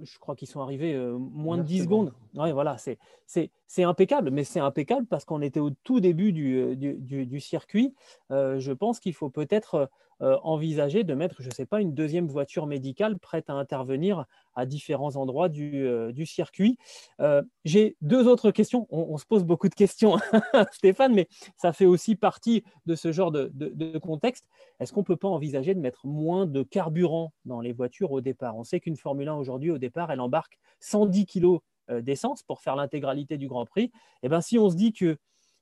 je 0.03 0.19
crois 0.19 0.35
qu'ils 0.35 0.49
sont 0.49 0.61
arrivés 0.61 0.97
moins 1.19 1.59
de 1.59 1.63
10 1.63 1.83
secondes. 1.85 2.13
Ouais, 2.35 2.53
voilà, 2.53 2.77
c'est 2.79 3.85
impeccable, 3.85 4.31
mais 4.31 4.45
c'est 4.45 4.61
impeccable 4.61 5.07
parce 5.07 5.25
qu'on 5.25 5.43
était 5.43 5.61
au 5.61 5.71
tout 5.71 6.01
début 6.01 6.33
du, 6.33 6.77
du 6.77 7.41
circuit. 7.41 7.95
je 8.31 8.73
pense 8.73 8.99
qu'il 8.99 9.15
faut 9.15 9.31
peut-être 9.31 9.89
euh, 10.23 10.39
envisager 10.45 11.03
de 11.03 11.13
mettre, 11.13 11.43
je 11.43 11.49
ne 11.49 11.53
sais 11.53 11.67
pas, 11.67 11.81
une 11.81 11.93
deuxième 11.93 12.29
voiture 12.29 12.67
médicale 12.67 13.19
prête 13.19 13.51
à 13.51 13.55
intervenir 13.55 14.27
à 14.55 14.65
différents 14.65 15.17
endroits 15.17 15.49
du, 15.49 15.85
euh, 15.87 16.13
circuit. 16.25 16.79
Euh, 17.21 17.43
j'ai 17.65 17.97
deux 18.01 18.29
autres 18.29 18.53
questions. 18.53 18.87
On, 18.91 19.19
se 19.19 19.27
pose 19.27 19.43
beaucoup 19.43 19.69
de 19.69 19.75
questions, 19.75 20.17
Stéphane, 20.73 21.15
mais 21.15 21.29
ça 21.57 21.73
fait 21.73 21.85
aussi 21.85 22.15
partie 22.15 22.63
de 22.87 22.95
ce 22.95 23.11
genre 23.11 23.33
de, 23.33 23.99
contexte. 23.99 24.47
Est-ce 24.79 24.93
qu'on 24.93 25.01
ne 25.01 25.05
peut 25.05 25.17
pas 25.17 25.29
envisager 25.29 25.75
de 25.75 25.81
mettre 25.81 26.07
moins 26.07 26.47
de 26.47 26.63
carburant 26.63 27.33
dans 27.45 27.61
les 27.61 27.73
voitures 27.73 28.13
au 28.15 28.21
départ 28.21 28.57
On 28.57 28.65
sait 28.65 28.81
qu'une 28.81 28.97
Formule 28.97 29.29
1 29.29 29.35
aujourd'hui, 29.35 29.71
au 29.71 29.79
départ, 29.79 30.11
elle 30.11 30.21
embarque 30.21 30.59
110 30.81 31.27
kg 31.27 31.59
d'essence 32.01 32.43
pour 32.43 32.61
faire 32.61 32.77
l'intégralité 32.77 33.37
du 33.37 33.47
Grand 33.47 33.67
Prix. 33.67 33.85
Et 33.85 33.91
eh 34.25 34.29
bien, 34.31 34.41
si 34.41 34.59
on 34.59 34.71
se 34.71 34.75
dit 34.75 34.93
que 34.93 35.19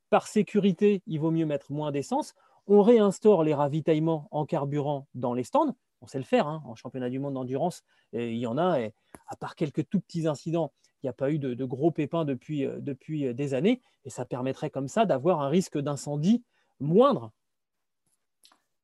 par 0.09 0.29
sécurité, 0.29 1.03
il 1.07 1.19
vaut 1.19 1.31
mieux 1.31 1.47
mettre 1.47 1.73
moins 1.73 1.91
d'essence, 1.91 2.35
on 2.67 2.83
réinstaure 2.83 3.43
les 3.43 3.55
ravitaillements 3.55 4.29
en 4.31 4.47
carburant 4.47 5.09
dans 5.15 5.35
les 5.35 5.43
stands. 5.43 5.75
On 6.01 6.07
sait 6.07 6.19
le 6.19 6.25
faire 6.25 6.47
hein, 6.49 6.63
en 6.67 6.75
championnat 6.75 7.11
du 7.11 7.19
monde 7.19 7.35
d'endurance. 7.35 7.83
Il 8.13 8.37
y 8.37 8.47
en 8.47 8.59
a, 8.59 8.81
et 8.81 8.95
à 9.27 9.37
part 9.37 9.57
quelques 9.57 9.89
tout 9.89 10.01
petits 10.01 10.27
incidents, 10.27 10.73
il 11.03 11.07
n'y 11.07 11.11
a 11.11 11.15
pas 11.15 11.31
eu 11.31 11.39
de, 11.39 11.65
gros 11.65 11.91
pépins 11.91 12.25
depuis, 12.25 12.65
euh, 12.67 12.79
depuis, 12.81 13.27
euh, 13.27 13.35
des 13.35 13.55
années. 13.55 13.81
Et 14.05 14.11
ça 14.11 14.25
permettrait 14.25 14.71
comme 14.71 14.89
ça 14.89 15.05
d'avoir 15.05 15.41
un 15.41 15.49
risque 15.49 15.79
d'incendie 15.79 16.45
moindre. 16.79 17.33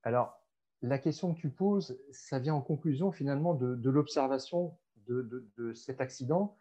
Alors, 0.03 0.38
la 0.83 0.99
question 0.99 1.35
que 1.35 1.41
tu 1.41 1.51
poses, 1.51 1.99
ça 2.13 2.39
vient 2.39 2.55
en 2.55 2.61
conclusion 2.61 3.11
finalement 3.11 3.55
de, 3.55 3.91
l'observation 3.91 4.77
de, 5.09 5.73
cet 5.75 6.01
accident. 6.01 6.57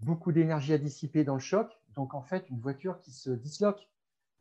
Beaucoup 0.00 0.30
d'énergie 0.32 0.72
à 0.72 0.78
dissiper 0.78 1.24
dans 1.24 1.34
le 1.34 1.40
choc. 1.40 1.70
Donc, 1.94 2.14
en 2.14 2.22
fait, 2.22 2.48
une 2.50 2.60
voiture 2.60 3.00
qui 3.00 3.12
se 3.12 3.30
disloque. 3.30 3.88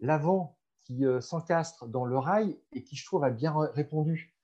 L'avant 0.02 0.58
qui 0.84 1.06
euh, 1.06 1.22
s'encastre 1.22 1.88
dans 1.88 2.06
le 2.06 2.18
rail 2.18 2.58
et 2.74 2.84
qui, 2.84 2.96
je 2.96 3.06
trouve, 3.06 3.24
a 3.24 3.30
bien 3.30 3.54
répondu, 3.74 4.36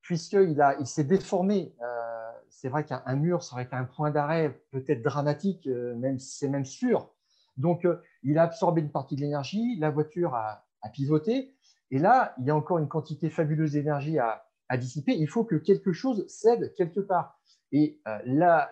puisqu'il 0.00 0.62
il 0.78 0.86
s'est 0.86 1.04
déformé. 1.04 1.74
Euh, 1.82 2.30
c'est 2.48 2.68
vrai 2.68 2.84
qu'un 2.84 3.16
mur, 3.16 3.42
ça 3.42 3.54
aurait 3.54 3.64
été 3.64 3.74
un 3.74 3.84
point 3.84 4.10
d'arrêt 4.10 4.62
peut-être 4.70 5.02
dramatique, 5.02 5.66
euh, 5.66 5.94
même 5.96 6.18
c'est 6.18 6.48
même 6.48 6.64
sûr. 6.64 7.10
Donc, 7.56 7.86
il 8.22 8.38
a 8.38 8.44
absorbé 8.44 8.80
une 8.80 8.90
partie 8.90 9.16
de 9.16 9.20
l'énergie, 9.20 9.76
la 9.78 9.90
voiture 9.90 10.34
a, 10.34 10.64
pivoté, 10.94 11.54
et 11.90 11.98
là, 11.98 12.34
il 12.38 12.46
y 12.46 12.50
a 12.50 12.56
encore 12.56 12.78
une 12.78 12.88
quantité 12.88 13.30
fabuleuse 13.30 13.72
d'énergie 13.72 14.18
à, 14.18 14.44
dissiper. 14.78 15.16
Il 15.16 15.28
faut 15.28 15.44
que 15.44 15.56
quelque 15.56 15.92
chose 15.92 16.24
cède 16.28 16.72
quelque 16.76 17.00
part. 17.00 17.40
Et 17.72 18.00
la, 18.24 18.70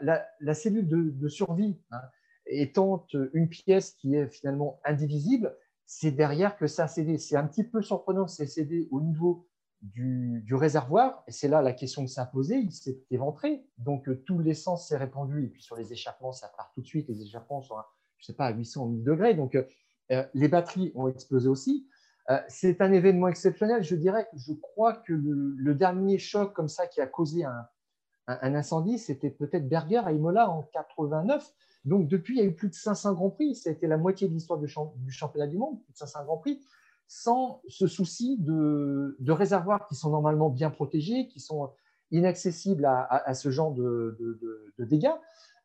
cellule 0.54 0.88
de, 0.88 1.28
survie, 1.28 1.80
hein, 1.90 2.00
étant 2.46 3.04
une 3.32 3.48
pièce 3.48 3.92
qui 3.94 4.14
est 4.14 4.28
finalement 4.28 4.80
indivisible, 4.84 5.56
c'est 5.87 6.12
derrière 6.12 6.56
que 6.56 6.66
ça 6.66 6.84
a 6.84 6.88
cédé. 6.88 7.18
C'est 7.18 7.37
un 7.37 7.46
petit 7.46 7.64
peu 7.64 7.82
surprenant 7.82 8.28
c'est 8.28 8.46
cédé 8.46 8.88
au 8.90 9.00
niveau 9.00 9.48
du, 9.82 10.54
réservoir, 10.54 11.22
et 11.26 11.32
c'est 11.32 11.48
là 11.48 11.62
la 11.62 11.72
question 11.72 12.04
qui 12.04 12.12
s'est 12.12 12.20
posée, 12.32 12.56
il 12.56 12.72
s'est 12.72 13.00
éventré, 13.10 13.64
donc 13.78 14.08
euh, 14.08 14.22
tout 14.26 14.38
l'essence 14.38 14.88
s'est 14.88 14.96
répandu, 14.96 15.44
et 15.44 15.48
puis 15.48 15.62
sur 15.62 15.76
les 15.76 15.92
échappements, 15.92 16.32
ça 16.32 16.50
part 16.56 16.72
tout 16.75 16.80
de 16.80 16.87
suite, 16.87 17.08
les 17.08 17.22
échappements 17.22 17.62
sont, 17.62 17.76
à, 17.76 17.88
je 18.18 18.26
sais 18.26 18.32
pas, 18.32 18.46
à 18.46 18.52
800 18.52 18.90
000 18.90 19.02
degrés, 19.02 19.34
donc 19.34 19.54
euh, 19.54 19.62
euh, 20.10 20.25
les 20.34 20.48
batteries 20.48 20.90
ont 20.94 21.08
explosé 21.08 21.48
aussi. 21.48 21.87
C'est 22.49 22.80
un 22.82 22.92
événement 22.92 23.28
exceptionnel, 23.28 23.82
je 23.82 23.94
dirais 23.94 24.28
je 24.35 24.52
crois 24.52 24.92
que 24.92 25.14
le, 25.14 25.75
dernier 25.75 26.18
choc 26.18 26.52
comme 26.52 26.68
ça 26.68 26.87
qui 26.87 27.00
a 27.00 27.06
causé 27.06 27.44
un, 27.44 27.66
incendie, 28.54 28.99
c'était 28.99 29.30
peut-être 29.30 29.68
Berger 29.68 30.02
à 30.04 30.12
Imola 30.12 30.50
en 30.50 30.62
89, 30.62 31.50
donc, 31.88 32.08
depuis, 32.08 32.37
il 32.37 32.38
y 32.38 32.42
a 32.42 32.44
eu 32.44 32.54
plus 32.54 32.68
de 32.68 32.75
500 32.75 33.14
Grands 33.14 33.30
Prix. 33.30 33.54
Ça 33.54 33.70
a 33.70 33.73
été 33.73 33.87
la 33.87 33.97
moitié 33.97 34.28
de 34.28 34.35
l'histoire 34.35 34.58
du, 34.58 34.68
championnat 34.68 35.47
du 35.47 35.56
monde, 35.56 35.82
plus 35.82 35.92
de 35.92 35.99
500 35.99 36.25
Grands 36.25 36.38
Prix, 36.38 36.61
sans 37.06 37.62
ce 37.68 37.87
souci 37.87 38.37
de, 38.38 39.16
réservoirs 39.28 39.87
qui 39.87 39.94
sont 39.94 40.11
normalement 40.11 40.50
bien 40.50 40.70
protégés, 40.70 41.28
qui 41.28 41.40
sont 41.40 41.73
inaccessibles 42.11 42.85
à, 42.85 43.35
ce 43.35 43.50
genre 43.50 43.73
de, 43.73 44.75
dégâts. 44.78 45.08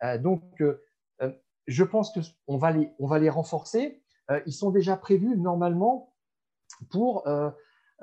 Euh, 0.04 0.18
donc, 0.18 0.44
euh, 0.62 0.82
euh, 1.22 1.32
je 1.68 1.84
pense 1.84 2.14
qu'on 2.46 2.58
va, 2.58 2.72
les, 2.72 2.92
on 3.00 3.08
va 3.08 3.20
les 3.20 3.30
renforcer. 3.30 4.02
ils 4.46 4.54
sont 4.54 4.72
déjà 4.72 4.96
prévus 4.98 5.38
normalement 5.38 6.13
pour 6.90 7.28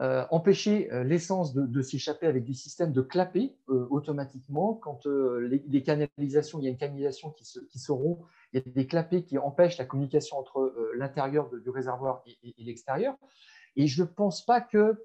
euh, 0.01 0.25
empêcher 0.31 0.91
euh, 0.93 1.05
l'essence 1.05 1.53
de, 1.53 1.83
s'échapper 1.83 2.27
avec 2.27 2.47
des 2.47 2.55
systèmes 2.55 2.91
de 2.91 3.03
clapet 3.03 3.55
euh, 3.69 3.87
automatiquement. 3.91 4.73
Quand 4.73 5.05
les, 5.05 5.83
canalisations, 5.83 6.59
il 6.59 6.65
y 6.65 6.69
a 6.69 6.71
une 6.71 6.79
canalisation 6.79 7.31
qui 7.33 7.45
se, 7.45 7.93
rompt, 7.93 8.25
il 8.53 8.61
y 8.61 8.63
a 8.67 8.73
des 8.73 8.87
clapets 8.87 9.25
qui 9.25 9.37
empêchent 9.37 9.77
la 9.77 9.85
communication 9.85 10.39
entre 10.39 10.73
l'intérieur 10.95 11.51
du 11.51 11.69
réservoir 11.69 12.23
et, 12.27 12.55
l'extérieur. 12.65 13.15
Et 13.77 13.89
je 13.89 14.03
ne 14.03 14.09
pense 14.09 14.45
pas 14.45 14.63
que 14.63 14.97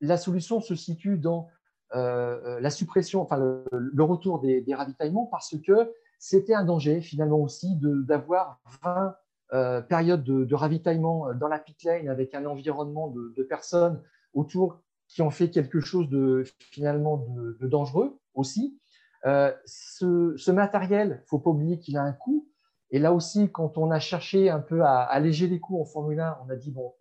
la 0.00 0.16
solution 0.16 0.60
se 0.60 0.74
situe 0.74 1.16
dans 1.16 1.48
la 1.92 2.70
suppression, 2.70 3.22
enfin 3.22 3.36
le, 3.36 4.02
retour 4.02 4.40
des, 4.40 4.62
des, 4.62 4.74
ravitaillements, 4.74 5.26
parce 5.26 5.56
que 5.64 5.92
c'était 6.18 6.54
un 6.54 6.64
danger 6.64 7.00
finalement 7.00 7.38
aussi 7.38 7.78
d'avoir 7.80 8.60
20 8.82 9.14
euh, 9.52 9.80
période 9.80 10.24
de, 10.24 10.54
ravitaillement 10.56 11.28
euh, 11.28 11.34
dans 11.34 11.46
la 11.46 11.60
pit 11.60 11.80
lane 11.84 12.08
avec 12.08 12.34
un 12.34 12.46
environnement 12.46 13.10
de, 13.10 13.42
personnes 13.44 14.02
autour 14.34 14.82
qui 15.06 15.22
ont 15.22 15.30
fait 15.30 15.50
quelque 15.50 15.78
chose 15.78 16.08
de 16.08 16.42
finalement 16.58 17.18
de, 17.18 17.66
dangereux 17.68 18.18
aussi. 18.34 18.80
Euh, 19.24 19.52
ce, 19.64 20.50
matériel, 20.50 21.18
il 21.20 21.22
ne 21.22 21.26
faut 21.28 21.38
pas 21.38 21.50
oublier 21.50 21.78
qu'il 21.78 21.96
a 21.96 22.02
un 22.02 22.12
coût. 22.12 22.48
Et 22.90 22.98
là 22.98 23.12
aussi, 23.12 23.48
quand 23.52 23.78
on 23.78 23.92
a 23.92 24.00
cherché 24.00 24.50
un 24.50 24.58
peu 24.58 24.82
à, 24.82 25.02
alléger 25.02 25.46
les 25.46 25.60
coûts 25.60 25.80
en 25.80 25.84
Formule 25.84 26.18
1, 26.18 26.38
on 26.44 26.50
a 26.50 26.56
dit, 26.56 26.72
bon, 26.72 26.92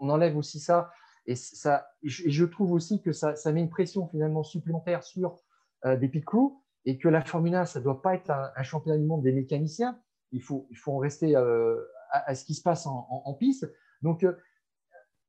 on, 0.00 0.08
enlève 0.08 0.36
aussi 0.36 0.58
ça. 0.58 0.90
Et, 1.26 1.36
ça, 1.36 1.86
je, 2.02 2.44
trouve 2.44 2.72
aussi 2.72 3.00
que 3.00 3.12
ça, 3.12 3.34
met 3.52 3.60
une 3.60 3.70
pression 3.70 4.08
finalement 4.08 4.42
supplémentaire 4.42 5.04
sur 5.04 5.38
des 5.84 6.08
pit 6.08 6.24
crews 6.24 6.60
et 6.84 6.98
que 6.98 7.08
la 7.08 7.24
Formule 7.24 7.54
1, 7.54 7.64
ça 7.64 7.78
ne 7.78 7.84
doit 7.84 8.02
pas 8.02 8.16
être 8.16 8.30
un, 8.30 8.50
un 8.56 8.62
championnat 8.64 8.98
du 8.98 9.04
monde 9.04 9.22
des 9.22 9.32
mécaniciens, 9.32 9.96
il 10.32 10.42
faut, 10.42 10.66
il 10.70 10.76
faut 10.76 10.92
en 10.92 10.98
rester 10.98 11.36
euh, 11.36 11.76
à, 12.10 12.34
ce 12.34 12.44
qui 12.44 12.54
se 12.54 12.62
passe 12.62 12.86
en, 12.86 13.34
piste. 13.34 13.70
Donc, 14.02 14.24
euh, 14.24 14.32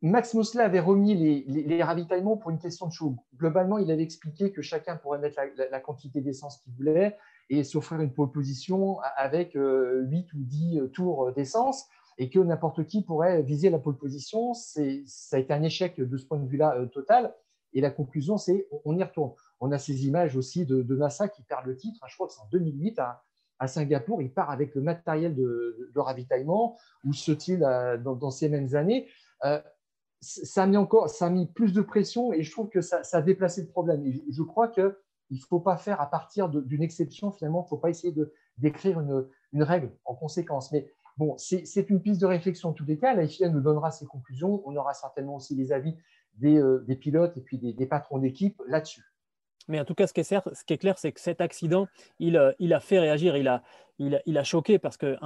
Max 0.02 0.34
Mosley 0.34 0.64
avait 0.64 0.80
remis 0.80 1.16
les, 1.16 1.84
ravitaillements 1.84 2.38
pour 2.38 2.52
une 2.52 2.60
question 2.60 2.88
de 2.88 2.92
chaud. 2.92 3.16
Globalement, 3.36 3.80
il 3.80 3.90
avait 3.90 4.04
expliqué 4.04 4.52
que 4.52 4.62
chacun 4.62 4.96
pourrait 4.96 5.20
mettre 5.20 5.42
la, 5.72 5.80
quantité 5.80 6.22
d'essence 6.22 6.60
qu'il 6.60 6.74
voulait 6.74 7.18
et 7.50 7.64
s'offrir 7.64 8.02
une 8.02 8.14
pole 8.14 8.32
position 8.32 9.00
avec 9.16 9.54
8 9.54 9.58
euh, 9.58 10.08
ou 10.36 10.44
10 10.44 10.82
tours 10.94 11.32
d'essence 11.34 11.88
et 12.20 12.30
que 12.30 12.40
n'importe 12.40 12.86
qui 12.86 13.04
pourrait 13.04 13.42
viser 13.42 13.70
la 13.70 13.80
pole 13.80 13.98
position. 13.98 14.54
Ça 14.54 14.82
a 15.34 15.40
été 15.40 15.54
un 15.54 15.64
échec 15.64 16.00
de 16.00 16.18
ce 16.18 16.26
point 16.26 16.40
de 16.40 16.48
vue-là 16.48 16.78
total. 16.92 17.34
Et 17.74 17.82
la 17.82 17.92
conclusion, 17.92 18.38
c'est 18.38 18.68
on 18.86 18.98
y 18.98 19.04
retourne. 19.04 19.34
On 19.60 19.72
a 19.72 19.78
ces 19.78 20.06
images 20.06 20.36
aussi 20.36 20.66
de, 20.66 20.82
Massa 20.96 21.28
qui 21.28 21.44
perd 21.44 21.66
le 21.66 21.76
titre. 21.76 22.04
Je 22.08 22.16
crois 22.16 22.28
que 22.28 22.34
c'est 22.34 22.42
en 22.42 22.48
2008 22.52 23.00
à, 23.00 23.24
à 23.60 23.68
Singapour, 23.68 24.22
il 24.22 24.32
part 24.32 24.52
avec 24.52 24.76
le 24.76 24.82
matériel 24.82 25.36
de, 25.36 25.92
ravitaillement, 25.96 26.78
ou 27.06 27.14
se-t-il 27.14 27.64
euh, 27.64 27.98
dans, 27.98 28.32
ces 28.32 28.50
mêmes 28.50 28.76
années 28.76 29.08
euh, 29.46 29.60
ça, 30.20 30.64
a 30.64 30.68
mis 30.68 30.78
encore, 30.78 31.10
ça 31.10 31.32
plus 31.54 31.74
de 31.74 31.82
pression 31.82 32.34
et 32.34 32.44
je 32.44 32.52
trouve 32.52 32.70
que 32.70 32.82
ça, 32.82 33.02
a 33.12 33.22
déplacé 33.22 33.62
le 33.62 33.68
problème. 33.68 34.04
Je, 34.30 34.44
crois 34.44 34.68
qu'il 34.68 34.94
ne 35.30 35.38
faut 35.48 35.60
pas 35.60 35.78
faire 35.78 36.02
à 36.02 36.10
partir 36.10 36.50
d'une 36.50 36.82
exception, 36.82 37.32
finalement, 37.32 37.62
il 37.62 37.66
ne 37.66 37.70
faut 37.70 37.78
pas 37.78 37.90
essayer 37.90 38.14
d'écrire 38.58 39.00
une, 39.00 39.64
règle 39.64 39.92
en 40.06 40.16
conséquence. 40.16 40.72
Mais 40.72 40.92
bon, 41.18 41.36
c'est 41.38 41.90
une 41.90 42.02
piste 42.02 42.22
de 42.22 42.26
réflexion 42.26 42.70
en 42.70 42.74
tous 42.74 42.86
les 42.86 42.98
cas. 42.98 43.14
La 43.14 43.28
FIA 43.28 43.50
nous 43.50 43.62
donnera 43.62 43.92
ses 43.92 44.08
conclusions. 44.08 44.62
On 44.66 44.76
aura 44.76 44.94
certainement 44.94 45.36
aussi 45.36 45.56
les 45.56 45.72
avis 45.72 45.96
des, 46.34 46.58
euh, 46.58 46.84
pilotes 47.00 47.38
et 47.38 47.42
puis 47.42 47.58
des 47.58 47.86
patrons 47.86 48.18
d'équipe 48.18 48.62
là-dessus. 48.68 49.04
Mais 49.68 49.80
en 49.80 49.86
tout 49.86 49.96
cas, 49.96 50.08
ce 50.08 50.14
qui 50.14 50.22
est, 50.22 50.78
clair, 50.78 50.98
c'est 50.98 51.12
que 51.12 51.20
cet 51.20 51.42
accident, 51.42 51.88
il, 52.20 52.38
euh, 52.38 52.54
a 52.72 52.80
fait 52.80 53.00
réagir, 53.00 53.36
il 53.38 53.48
a, 53.48 54.44
choqué 54.44 54.80
parce 54.80 54.98
qu'un 54.98 55.18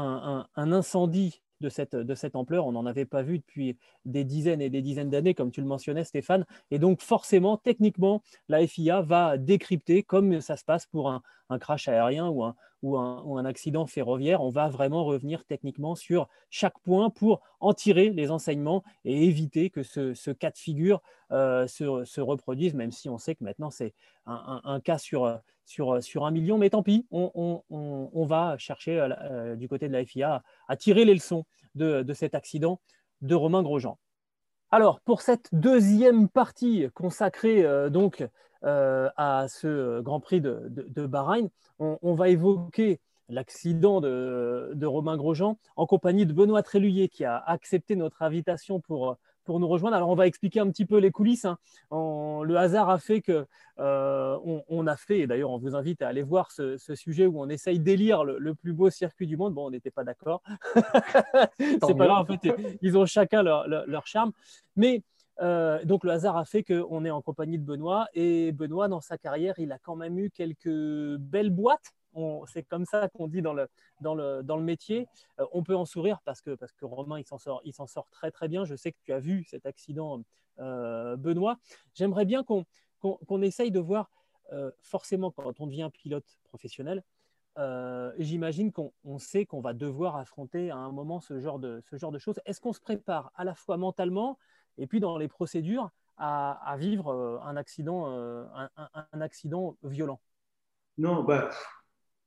un, 0.55 0.71
incendie 0.71 1.41
de 1.61 1.69
cette, 2.15 2.35
ampleur, 2.35 2.65
on 2.65 2.71
n'en 2.71 2.85
avait 2.85 3.05
pas 3.05 3.21
vu 3.21 3.39
depuis 3.39 3.77
des 4.05 4.23
dizaines 4.23 4.61
et 4.61 4.69
des 4.69 4.81
dizaines 4.81 5.09
d'années, 5.09 5.33
comme 5.33 5.51
tu 5.51 5.61
le 5.61 5.67
mentionnais, 5.67 6.03
Stéphane. 6.03 6.45
Et 6.71 6.79
donc, 6.79 7.01
forcément, 7.01 7.57
techniquement, 7.57 8.21
la 8.49 8.65
FIA 8.65 9.01
va 9.01 9.37
décrypter, 9.37 10.03
comme 10.03 10.41
ça 10.41 10.57
se 10.57 10.65
passe 10.65 10.85
pour 10.85 11.09
un, 11.09 11.21
crash 11.59 11.87
aérien 11.89 12.29
ou 12.29 12.43
un, 12.43 12.55
ou 12.81 12.97
un, 12.97 13.45
accident 13.45 13.85
ferroviaire, 13.85 14.41
on 14.41 14.49
va 14.49 14.69
vraiment 14.69 15.03
revenir 15.03 15.43
techniquement 15.45 15.95
sur 15.95 16.27
chaque 16.49 16.79
point 16.79 17.09
pour 17.09 17.41
en 17.59 17.73
tirer 17.73 18.09
les 18.09 18.31
enseignements 18.31 18.83
et 19.05 19.25
éviter 19.25 19.69
que 19.69 19.83
ce, 19.83 20.31
cas 20.31 20.51
de 20.51 20.57
figure 20.57 21.01
euh, 21.31 21.67
se, 21.67 22.21
reproduise, 22.21 22.73
même 22.73 22.91
si 22.91 23.09
on 23.09 23.17
sait 23.17 23.35
que 23.35 23.43
maintenant 23.43 23.69
c'est 23.69 23.93
un, 24.25 24.79
cas 24.83 24.97
sur, 24.97 25.39
sur, 25.71 26.03
sur 26.03 26.25
un 26.25 26.31
million. 26.31 26.57
Mais 26.57 26.69
tant 26.69 26.83
pis, 26.83 27.07
on, 27.11 28.25
va 28.25 28.57
chercher 28.57 28.99
euh, 28.99 29.55
du 29.55 29.67
côté 29.67 29.87
de 29.87 29.93
la 29.93 30.05
FIA 30.05 30.43
à 30.67 30.75
tirer 30.75 31.05
les 31.05 31.13
leçons 31.13 31.45
de, 31.75 32.05
cet 32.13 32.35
accident 32.35 32.79
de 33.21 33.35
Romain 33.35 33.63
Grosjean. 33.63 33.97
Alors, 34.69 34.99
pour 35.01 35.21
cette 35.21 35.49
deuxième 35.53 36.29
partie 36.29 36.87
consacrée 36.93 37.65
euh, 37.65 37.89
donc 37.89 38.27
à 38.63 39.47
ce 39.49 40.01
Grand 40.01 40.19
Prix 40.19 40.39
de, 40.39 41.05
Bahreïn. 41.07 41.49
On, 41.79 42.13
va 42.13 42.29
évoquer 42.29 42.99
l'accident 43.27 44.01
de, 44.01 44.71
de, 44.75 44.85
Romain 44.85 45.17
Grosjean 45.17 45.57
en 45.75 45.87
compagnie 45.87 46.27
de 46.27 46.33
Benoît 46.33 46.61
Tréluyer 46.61 47.09
qui 47.09 47.25
a 47.25 47.37
accepté 47.37 47.95
notre 47.95 48.21
invitation 48.21 48.79
pour 48.79 49.17
pour 49.43 49.59
nous 49.59 49.67
rejoindre. 49.67 49.95
Alors, 49.95 50.09
on 50.09 50.15
va 50.15 50.27
expliquer 50.27 50.59
un 50.59 50.69
petit 50.69 50.85
peu 50.85 50.97
les 50.97 51.11
coulisses. 51.11 51.45
Hein. 51.45 51.57
le 51.91 52.55
hasard 52.55 52.89
a 52.89 52.99
fait 52.99 53.21
que 53.21 53.45
euh, 53.79 54.37
on, 54.67 54.87
a 54.87 54.95
fait, 54.95 55.19
et 55.19 55.27
d'ailleurs, 55.27 55.51
on 55.51 55.57
vous 55.57 55.75
invite 55.75 56.01
à 56.01 56.07
aller 56.07 56.23
voir 56.23 56.51
ce, 56.51 56.77
sujet 56.95 57.25
où 57.25 57.41
on 57.41 57.49
essaye 57.49 57.79
d'élire 57.79 58.23
le, 58.23 58.53
plus 58.55 58.73
beau 58.73 58.89
circuit 58.89 59.27
du 59.27 59.37
monde. 59.37 59.53
Bon, 59.53 59.67
on 59.67 59.71
n'était 59.71 59.91
pas 59.91 60.03
d'accord. 60.03 60.41
C'est 61.59 61.79
pas 61.79 62.07
grave, 62.07 62.21
en 62.21 62.25
fait, 62.25 62.53
ils 62.81 62.97
ont 62.97 63.05
chacun 63.05 63.43
leur, 63.43 64.07
charme. 64.07 64.31
Mais 64.75 65.03
euh, 65.41 65.83
donc, 65.85 66.03
le 66.03 66.11
hasard 66.11 66.37
a 66.37 66.45
fait 66.45 66.63
qu'on 66.63 67.05
est 67.05 67.11
en 67.11 67.21
compagnie 67.21 67.57
de 67.57 67.65
Benoît. 67.65 68.07
Et 68.13 68.51
Benoît, 68.51 68.87
dans 68.87 69.01
sa 69.01 69.17
carrière, 69.17 69.55
il 69.57 69.71
a 69.71 69.79
quand 69.79 69.95
même 69.95 70.19
eu 70.19 70.29
quelques 70.29 71.17
belles 71.17 71.49
boîtes 71.49 71.93
c'est 72.47 72.63
comme 72.63 72.85
ça 72.85 73.09
qu'on 73.09 73.27
dit 73.27 73.41
dans 73.41 73.53
le, 73.53 73.67
dans 74.01 74.15
le, 74.15 74.43
dans 74.43 74.57
le 74.57 74.63
métier. 74.63 75.07
Euh, 75.39 75.45
on 75.53 75.63
peut 75.63 75.75
en 75.75 75.85
sourire 75.85 76.19
parce 76.25 76.41
que, 76.41 76.55
parce 76.55 76.73
que 76.73 76.85
Romain, 76.85 77.19
il 77.19 77.25
s'en 77.25 77.37
sort, 77.37 77.61
sort 77.87 78.07
très 78.09 78.31
très 78.31 78.47
bien. 78.47 78.65
Je 78.65 78.75
sais 78.75 78.91
que 78.91 78.97
tu 79.03 79.13
as 79.13 79.19
vu 79.19 79.43
cet 79.45 79.65
accident, 79.65 80.21
euh, 80.59 81.15
Benoît. 81.15 81.57
J'aimerais 81.93 82.25
bien 82.25 82.43
qu'on 82.43 82.65
qu'on 82.99 83.41
essaye 83.41 83.71
de 83.71 83.79
voir, 83.79 84.11
euh, 84.51 84.69
forcément, 84.81 85.31
quand 85.31 85.59
on 85.59 85.65
devient 85.65 85.89
pilote 85.91 86.37
professionnel, 86.43 87.03
j'imagine 88.19 88.71
qu'on 88.71 89.17
sait 89.17 89.45
qu'on 89.47 89.59
va 89.59 89.73
devoir 89.73 90.17
affronter 90.17 90.69
à 90.69 90.77
un 90.77 90.91
moment 90.91 91.19
ce 91.19 91.39
genre 91.39 91.57
de, 91.57 91.81
ce 91.89 91.97
genre 91.97 92.11
de 92.11 92.19
choses. 92.19 92.39
Est-ce 92.45 92.61
qu'on 92.61 92.73
se 92.73 92.79
prépare 92.79 93.31
à 93.35 93.43
la 93.43 93.55
fois 93.55 93.77
mentalement 93.77 94.37
et 94.77 94.85
puis 94.85 94.99
dans 94.99 95.17
les 95.17 95.27
procédures 95.27 95.89
à, 96.17 96.51
à 96.71 96.77
vivre 96.77 97.41
un 97.43 97.57
accident, 97.57 98.05
un, 98.07 98.69
un 99.11 99.21
accident 99.21 99.75
violent? 99.83 100.21
Non, 100.97 101.23
bah, 101.23 101.49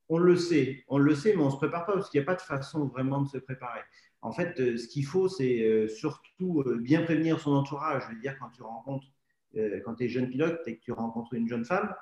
on 0.09 0.19
le 0.19 0.37
sait, 0.37 0.85
on 0.89 0.99
le 0.99 1.15
sait, 1.15 1.35
mais 1.35 1.43
on 1.43 1.47
ne 1.47 1.51
se 1.51 1.57
prépare 1.57 1.87
pas 1.87 1.95
parce 1.95 2.11
qu'il 2.11 2.21
n'y 2.21 2.25
a 2.25 2.27
pas 2.27 2.35
de 2.35 2.43
façon 2.43 2.87
vraiment 2.87 3.23
de 3.23 3.29
se 3.29 3.39
préparer. 3.39 3.81
En 4.25 4.33
fait, 4.33 4.59
euh, 4.59 4.77
ce 4.79 4.89
qu'il 4.89 5.05
faut, 5.05 5.29
c'est 5.29 5.63
euh, 5.63 5.87
surtout 5.87 6.63
euh, 6.67 6.79
bien 6.81 7.03
prévenir 7.03 7.39
son 7.41 7.53
entourage. 7.53 8.05
Je 8.09 8.15
veux 8.15 8.21
dire, 8.21 8.37
quand 8.39 8.49
tu 8.51 8.63
rencontres, 8.63 9.07
quand 9.85 9.95
tu 9.95 10.05
es 10.05 10.09
jeune 10.09 10.29
pilote 10.29 10.61
et 10.67 10.79
que 10.79 10.81
tu 10.81 10.91
rencontres 10.91 11.33
une 11.35 11.47
jeune 11.47 11.65
femme 11.65 11.95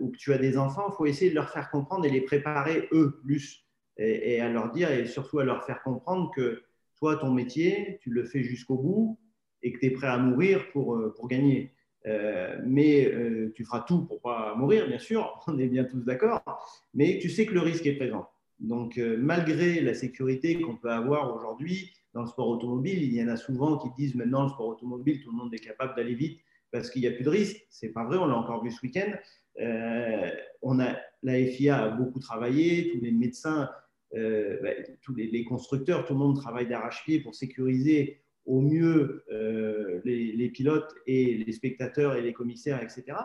ou 0.00 0.10
que 0.10 0.16
tu 0.16 0.32
as 0.32 0.38
des 0.38 0.56
enfants, 0.56 0.86
il 0.88 0.94
faut 0.96 1.04
essayer 1.04 1.28
de 1.30 1.34
leur 1.34 1.50
faire 1.50 1.70
comprendre 1.70 2.06
et 2.06 2.08
les 2.08 2.22
préparer 2.22 2.88
eux 2.92 3.20
plus. 3.22 3.66
Et, 3.98 4.40
à 4.40 4.48
leur 4.48 4.70
dire 4.70 4.90
et 4.90 5.04
surtout 5.04 5.40
à 5.40 5.44
leur 5.44 5.62
faire 5.66 5.82
comprendre 5.82 6.32
que 6.34 6.62
toi, 6.96 7.16
ton 7.16 7.30
métier, 7.30 7.98
tu 8.00 8.08
le 8.08 8.24
fais 8.24 8.42
jusqu'au 8.42 8.78
bout 8.78 9.20
et 9.62 9.74
que 9.74 9.78
tu 9.78 9.86
es 9.86 9.90
prêt 9.90 10.06
à 10.06 10.16
mourir 10.16 10.70
pour, 10.72 10.98
pour 11.14 11.28
gagner. 11.28 11.74
Euh, 12.06 12.58
mais 12.64 13.06
euh, 13.06 13.52
tu 13.54 13.64
feras 13.64 13.80
tout 13.80 14.04
pour 14.04 14.20
pas 14.20 14.54
mourir, 14.56 14.88
bien 14.88 14.98
sûr, 14.98 15.40
on 15.46 15.58
est 15.58 15.68
bien 15.68 15.84
tous 15.84 16.00
d'accord, 16.00 16.42
mais 16.94 17.18
tu 17.20 17.30
sais 17.30 17.46
que 17.46 17.54
le 17.54 17.60
risque 17.60 17.86
est 17.86 17.96
présent. 17.96 18.28
Donc, 18.58 18.98
euh, 18.98 19.16
malgré 19.18 19.80
la 19.80 19.94
sécurité 19.94 20.60
qu'on 20.60 20.76
peut 20.76 20.90
avoir 20.90 21.34
aujourd'hui 21.34 21.92
dans 22.14 22.22
le 22.22 22.28
sport 22.28 22.48
automobile, 22.48 23.02
il 23.02 23.14
y 23.14 23.22
en 23.22 23.28
a 23.28 23.36
souvent 23.36 23.78
qui 23.78 23.88
disent 23.96 24.14
maintenant 24.14 24.44
le 24.44 24.48
sport 24.50 24.68
automobile, 24.68 25.22
tout 25.22 25.30
le 25.30 25.36
monde 25.36 25.54
est 25.54 25.58
capable 25.58 25.94
d'aller 25.96 26.14
vite 26.14 26.40
parce 26.70 26.90
qu'il 26.90 27.02
n'y 27.02 27.08
a 27.08 27.12
plus 27.12 27.24
de 27.24 27.30
risque. 27.30 27.66
C'est 27.70 27.88
pas 27.88 28.04
vrai, 28.04 28.18
on 28.18 28.26
l'a 28.26 28.36
encore 28.36 28.62
vu 28.62 28.70
ce 28.70 28.80
week-end. 28.82 29.12
on 30.62 30.78
la 30.78 31.46
FIA 31.46 31.84
a 31.84 31.88
beaucoup 31.88 32.18
travaillé, 32.18 32.92
tous 32.92 33.00
les 33.00 33.12
médecins, 33.12 33.70
bah, 34.12 34.70
tous 35.02 35.14
les, 35.14 35.44
constructeurs, 35.44 36.04
tout 36.04 36.12
le 36.12 36.18
monde 36.18 36.36
travaille 36.36 36.66
d'arrache-pied 36.66 37.20
pour 37.20 37.34
sécuriser 37.34 38.22
au 38.46 38.60
mieux 38.60 39.24
euh, 39.30 40.00
les, 40.04 40.48
pilotes 40.50 40.94
et 41.06 41.38
les 41.38 41.52
spectateurs 41.52 42.16
et 42.16 42.22
les 42.22 42.32
commissaires, 42.32 42.82
etc. 42.82 43.18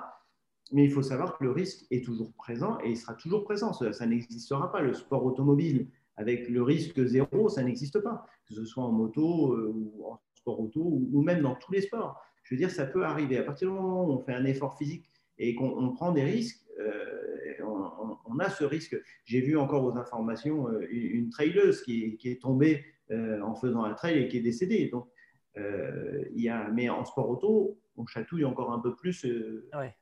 Mais 0.72 0.84
il 0.84 0.92
faut 0.92 1.02
savoir 1.02 1.38
que 1.38 1.44
le 1.44 1.52
risque 1.52 1.86
est 1.92 2.04
toujours 2.04 2.34
présent 2.34 2.78
et 2.84 2.90
il 2.90 2.98
sera 2.98 3.14
toujours 3.14 3.44
présent. 3.44 3.74
Ça, 3.74 4.06
n'existera 4.06 4.72
pas. 4.72 4.82
Le 4.82 4.94
sport 4.94 5.26
automobile 5.26 5.88
avec 6.18 6.50
le 6.50 6.62
risque 6.62 7.04
zéro, 7.04 7.50
ça 7.50 7.64
n'existe 7.64 8.00
pas. 8.00 8.26
Que 8.48 8.54
ce 8.54 8.66
soit 8.66 8.84
en 8.84 8.92
moto 8.92 9.54
euh, 9.54 9.72
ou 9.74 10.06
en 10.06 10.20
sport 10.36 10.60
auto 10.60 10.82
ou, 10.82 11.22
même 11.22 11.42
dans 11.42 11.56
tous 11.56 11.72
les 11.72 11.82
sports. 11.82 12.22
Je 12.44 12.56
veux 12.56 12.60
dire, 12.60 12.72
ça 12.72 12.86
peut 12.86 13.04
arriver. 13.04 13.38
À 13.38 13.44
partir 13.44 13.70
du 13.70 13.76
moment 13.76 14.06
où 14.06 14.12
on 14.12 14.20
fait 14.20 14.34
un 14.34 14.46
effort 14.46 14.78
physique 14.78 15.10
et 15.38 15.56
qu'on 15.56 15.92
prend 15.94 16.12
des 16.12 16.24
risques, 16.24 16.67
euh, 16.80 17.64
on, 17.64 18.40
a 18.40 18.50
ce 18.50 18.64
risque. 18.64 18.96
J'ai 19.26 19.42
vu 19.42 19.58
encore 19.58 19.84
aux 19.84 19.98
informations 19.98 20.70
une, 20.90 21.30
traileuse 21.30 21.82
qui 21.82 22.18
qui 22.18 22.30
est 22.30 22.42
tombée 22.42 22.86
euh, 23.10 23.40
en 23.42 23.56
faisant 23.56 23.86
un 23.86 23.94
trail 23.94 24.20
et 24.20 24.28
qui 24.28 24.38
est 24.38 24.42
décédé. 24.42 24.90
Donc, 24.90 25.08
euh, 25.56 26.26
il 26.36 26.42
y 26.42 26.50
a, 26.50 26.70
mais 26.70 26.90
en 26.90 27.06
sport 27.06 27.30
auto, 27.30 27.80
on 27.96 28.06
chatouille 28.06 28.44
encore 28.44 28.74
un 28.74 28.80
peu 28.80 28.96
plus. 28.96 29.24
Euh, 29.26 29.66
ouais, 29.74 29.96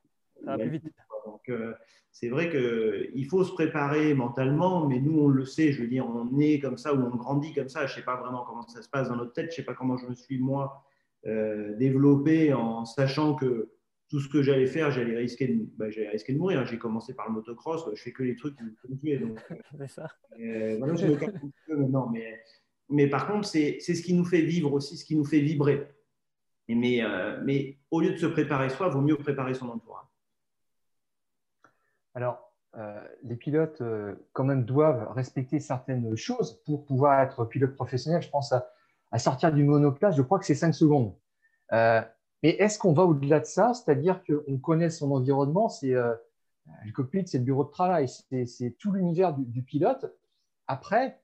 ça 0.44 0.56
va 0.56 0.58
plus 0.58 0.70
vite. 0.70 0.84
Donc, 1.24 1.50
c'est 2.10 2.28
vrai 2.28 2.50
qu'il 2.50 3.26
faut 3.26 3.44
se 3.44 3.52
préparer 3.52 4.14
mentalement, 4.14 4.88
mais 4.88 4.98
nous, 4.98 5.20
on 5.20 5.28
le 5.28 5.44
sait. 5.44 5.70
Je 5.70 5.82
veux 5.82 5.88
dire, 5.88 6.04
on 6.08 6.38
est 6.40 6.58
comme 6.58 6.78
ça 6.78 6.94
ou 6.94 7.00
on 7.00 7.14
grandit 7.14 7.52
comme 7.52 7.68
ça. 7.68 7.86
Je 7.86 7.92
ne 7.92 7.96
sais 7.96 8.04
pas 8.04 8.16
vraiment 8.16 8.44
comment 8.44 8.66
ça 8.66 8.82
se 8.82 8.88
passe 8.88 9.08
dans 9.08 9.16
notre 9.16 9.32
tête. 9.32 9.46
Je 9.46 9.50
ne 9.50 9.56
sais 9.56 9.64
pas 9.64 9.74
comment 9.74 9.96
je 9.96 10.06
me 10.06 10.14
suis, 10.14 10.38
moi, 10.38 10.82
développé 11.24 12.52
en 12.54 12.84
sachant 12.84 13.34
que 13.34 13.70
tout 14.08 14.20
ce 14.20 14.28
que 14.28 14.42
j'allais 14.42 14.66
faire, 14.66 14.90
j'allais 14.90 15.16
risquer, 15.16 15.48
de, 15.48 15.66
bah, 15.76 15.86
risquer 15.86 16.32
de 16.32 16.38
mourir. 16.38 16.64
J'ai 16.66 16.78
commencé 16.78 17.14
par 17.14 17.26
le 17.28 17.34
motocross. 17.34 17.88
Je 17.94 18.00
fais 18.00 18.12
que 18.12 18.22
les 18.22 18.36
trucs 18.36 18.56
qui 18.56 18.62
me 18.62 18.96
tuer. 18.96 19.20
c'est 19.78 19.90
ça. 19.90 20.08
voilà, 20.78 20.94
je 20.94 21.06
me 21.06 21.14
un 21.14 21.40
peu 21.66 21.76
maintenant. 21.76 22.08
Mais 22.10 22.40
mais 22.88 23.08
par 23.08 23.26
contre, 23.26 23.46
c'est 23.48 23.80
ce 23.80 24.02
qui 24.02 24.14
nous 24.14 24.24
fait 24.24 24.42
vivre 24.42 24.72
aussi, 24.72 24.96
ce 24.96 25.04
qui 25.04 25.16
nous 25.16 25.24
fait 25.24 25.40
vibrer. 25.40 25.88
Mais, 26.68 27.02
euh, 27.02 27.40
mais 27.44 27.78
au 27.90 28.00
lieu 28.00 28.12
de 28.12 28.16
se 28.16 28.26
préparer 28.26 28.70
soi, 28.70 28.88
il 28.88 28.92
vaut 28.92 29.00
mieux 29.00 29.16
préparer 29.16 29.54
son 29.54 29.68
entourage. 29.68 30.06
Alors, 32.14 32.52
euh, 32.76 33.00
les 33.22 33.36
pilotes, 33.36 33.80
euh, 33.80 34.14
quand 34.32 34.44
même, 34.44 34.64
doivent 34.64 35.12
respecter 35.12 35.60
certaines 35.60 36.16
choses 36.16 36.62
pour 36.64 36.84
pouvoir 36.84 37.20
être 37.20 37.44
pilote 37.44 37.74
professionnel. 37.74 38.22
Je 38.22 38.30
pense 38.30 38.52
à, 38.52 38.68
sortir 39.18 39.52
du 39.52 39.64
monoplace, 39.64 40.16
je 40.16 40.22
crois 40.22 40.38
que 40.38 40.44
c'est 40.44 40.54
5 40.54 40.74
secondes. 40.74 41.14
Mais 42.42 42.50
est-ce 42.50 42.78
qu'on 42.78 42.92
va 42.92 43.04
au-delà 43.04 43.40
de 43.40 43.46
ça? 43.46 43.72
C'est-à-dire 43.74 44.22
qu'on 44.24 44.58
connaît 44.58 44.90
son 44.90 45.10
environnement, 45.12 45.68
c'est 45.68 45.92
le 45.92 46.92
cockpit, 46.92 47.26
c'est 47.26 47.38
le 47.38 47.44
bureau 47.44 47.64
de 47.64 47.70
travail, 47.70 48.08
c'est 48.08 48.76
tout 48.78 48.92
l'univers 48.92 49.34
du, 49.34 49.62
pilote. 49.62 50.06
Après, 50.66 51.20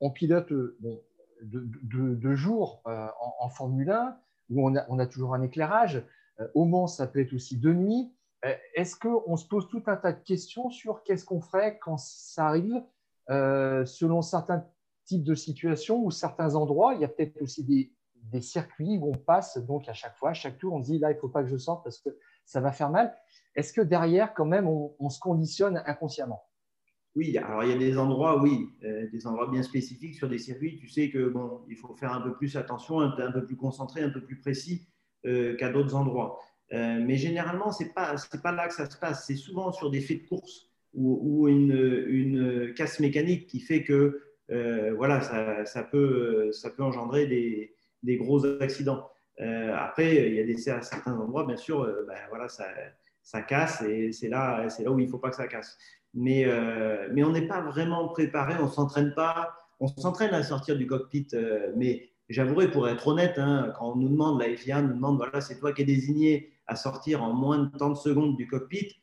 on 0.00 0.10
pilote 0.10 0.52
euh, 0.52 2.34
jours 2.34 2.82
euh, 2.86 3.08
en, 3.40 3.48
Formule 3.48 3.90
1 3.90 4.18
où 4.50 4.68
on 4.68 4.98
a, 4.98 5.06
toujours 5.06 5.34
un 5.34 5.42
éclairage. 5.42 6.04
Euh, 6.40 6.48
au 6.54 6.64
Mans, 6.64 6.86
ça 6.86 7.06
peut 7.06 7.20
être 7.20 7.32
aussi 7.32 7.58
de 7.58 7.72
nuit. 7.72 8.12
Est-ce 8.74 8.94
qu'on 8.96 9.38
se 9.38 9.46
pose 9.46 9.68
tout 9.68 9.82
un 9.86 9.96
tas 9.96 10.12
de 10.12 10.22
questions 10.22 10.68
sur 10.68 11.02
qu'est-ce 11.02 11.24
qu'on 11.24 11.40
ferait 11.40 11.78
quand 11.78 11.96
ça 11.96 12.48
arrive? 12.48 12.82
Selon 13.26 14.20
certains 14.20 14.66
types 15.06 15.24
de 15.24 15.34
situations 15.34 16.04
ou 16.04 16.10
certains 16.10 16.54
endroits 16.54 16.92
Il 16.92 17.00
y 17.00 17.04
a 17.04 17.08
peut-être 17.08 17.40
aussi 17.40 17.64
des, 17.64 17.90
circuits 18.40 18.98
où 18.98 19.10
on 19.10 19.18
passe 19.18 19.58
donc 19.58 19.88
à 19.88 19.92
chaque 19.92 20.16
fois, 20.16 20.30
à 20.30 20.34
chaque 20.34 20.58
tour, 20.58 20.74
on 20.74 20.82
se 20.82 20.90
dit 20.90 20.98
là, 20.98 21.10
il 21.10 21.14
ne 21.14 21.20
faut 21.20 21.28
pas 21.28 21.42
que 21.42 21.48
je 21.48 21.56
sorte 21.56 21.84
parce 21.84 21.98
que 21.98 22.10
ça 22.44 22.60
va 22.60 22.72
faire 22.72 22.90
mal. 22.90 23.14
Est-ce 23.54 23.72
que 23.72 23.80
derrière, 23.80 24.34
quand 24.34 24.46
même, 24.46 24.66
on 24.66 25.08
se 25.10 25.20
conditionne 25.20 25.82
inconsciemment? 25.86 26.44
Oui, 27.16 27.36
alors 27.38 27.62
il 27.62 27.70
y 27.70 27.72
a 27.72 27.78
des 27.78 27.96
endroits, 27.96 28.42
oui, 28.42 28.70
euh, 28.84 29.08
des 29.12 29.26
endroits 29.26 29.48
bien 29.48 29.62
spécifiques 29.62 30.16
sur 30.16 30.28
des 30.28 30.38
circuits. 30.38 30.76
Tu 30.76 30.88
sais 30.88 31.10
que 31.10 31.28
bon, 31.28 31.60
il 31.68 31.76
faut 31.76 31.94
faire 31.94 32.12
un 32.12 32.20
peu 32.20 32.34
plus 32.34 32.56
attention, 32.56 33.00
un, 33.00 33.30
peu 33.30 33.44
plus 33.44 33.56
concentré, 33.56 34.02
un 34.02 34.10
peu 34.10 34.20
plus 34.20 34.40
précis 34.40 34.88
euh, 35.24 35.54
qu'à 35.56 35.70
d'autres 35.70 35.94
endroits. 35.94 36.40
Euh, 36.72 37.00
mais 37.00 37.16
généralement, 37.16 37.70
c'est 37.70 37.94
pas 37.94 38.16
c'est 38.16 38.42
pas 38.42 38.50
là 38.50 38.66
que 38.66 38.74
ça 38.74 38.90
se 38.90 38.98
passe. 38.98 39.26
C'est 39.26 39.36
souvent 39.36 39.70
sur 39.70 39.90
des 39.90 40.00
faits 40.00 40.24
de 40.24 40.28
course 40.28 40.70
ou, 40.92 41.48
une, 41.48 41.72
une, 42.06 42.72
casse 42.74 43.00
mécanique 43.00 43.48
qui 43.48 43.58
fait 43.58 43.82
que 43.82 44.20
voilà, 44.96 45.64
ça, 45.64 45.82
peut 45.82 46.52
ça 46.52 46.70
peut 46.70 46.84
engendrer 46.84 47.26
des, 47.26 47.74
des 48.04 48.16
gros 48.16 48.44
accidents. 48.60 49.10
après, 49.38 50.28
il 50.28 50.34
y 50.34 50.40
a 50.40 50.44
des 50.44 50.56
certains 50.56 51.18
endroits, 51.18 51.44
bien 51.44 51.56
sûr, 51.56 51.84
ben, 52.06 52.16
voilà, 52.28 52.48
ça, 52.48 52.66
ça 53.22 53.42
casse 53.42 53.82
et 53.82 54.12
c'est 54.12 54.28
là 54.28 54.68
c'est 54.68 54.84
là 54.84 54.90
où 54.90 54.98
il 55.00 55.08
faut 55.08 55.18
pas 55.18 55.30
que 55.30 55.36
ça 55.36 55.48
casse 55.48 55.78
mais, 56.14 56.44
euh, 56.46 57.08
mais 57.12 57.24
on 57.24 57.30
n'est 57.30 57.46
pas 57.46 57.60
vraiment 57.60 58.08
préparé, 58.08 58.54
on 58.60 58.68
s'entraîne 58.68 59.12
pas, 59.14 59.56
on 59.80 59.88
s'entraîne 59.88 60.32
à 60.32 60.42
sortir 60.42 60.76
du 60.76 60.86
cockpit, 60.86 61.26
euh, 61.34 61.72
mais 61.76 62.10
j'avouerai, 62.28 62.70
pour 62.70 62.88
être 62.88 63.06
honnête, 63.08 63.34
hein, 63.36 63.72
quand 63.76 63.92
on 63.92 63.96
nous 63.96 64.08
demande, 64.08 64.40
la 64.40 64.56
FIA 64.56 64.80
nous 64.80 64.94
demande, 64.94 65.16
voilà, 65.16 65.40
c'est 65.40 65.58
toi 65.58 65.72
qui 65.72 65.82
es 65.82 65.84
désigné 65.84 66.52
à 66.66 66.76
sortir 66.76 67.22
en 67.22 67.34
moins 67.34 67.58
de 67.58 67.76
30 67.76 67.96
secondes 67.96 68.36
du 68.36 68.46
cockpit, 68.46 69.02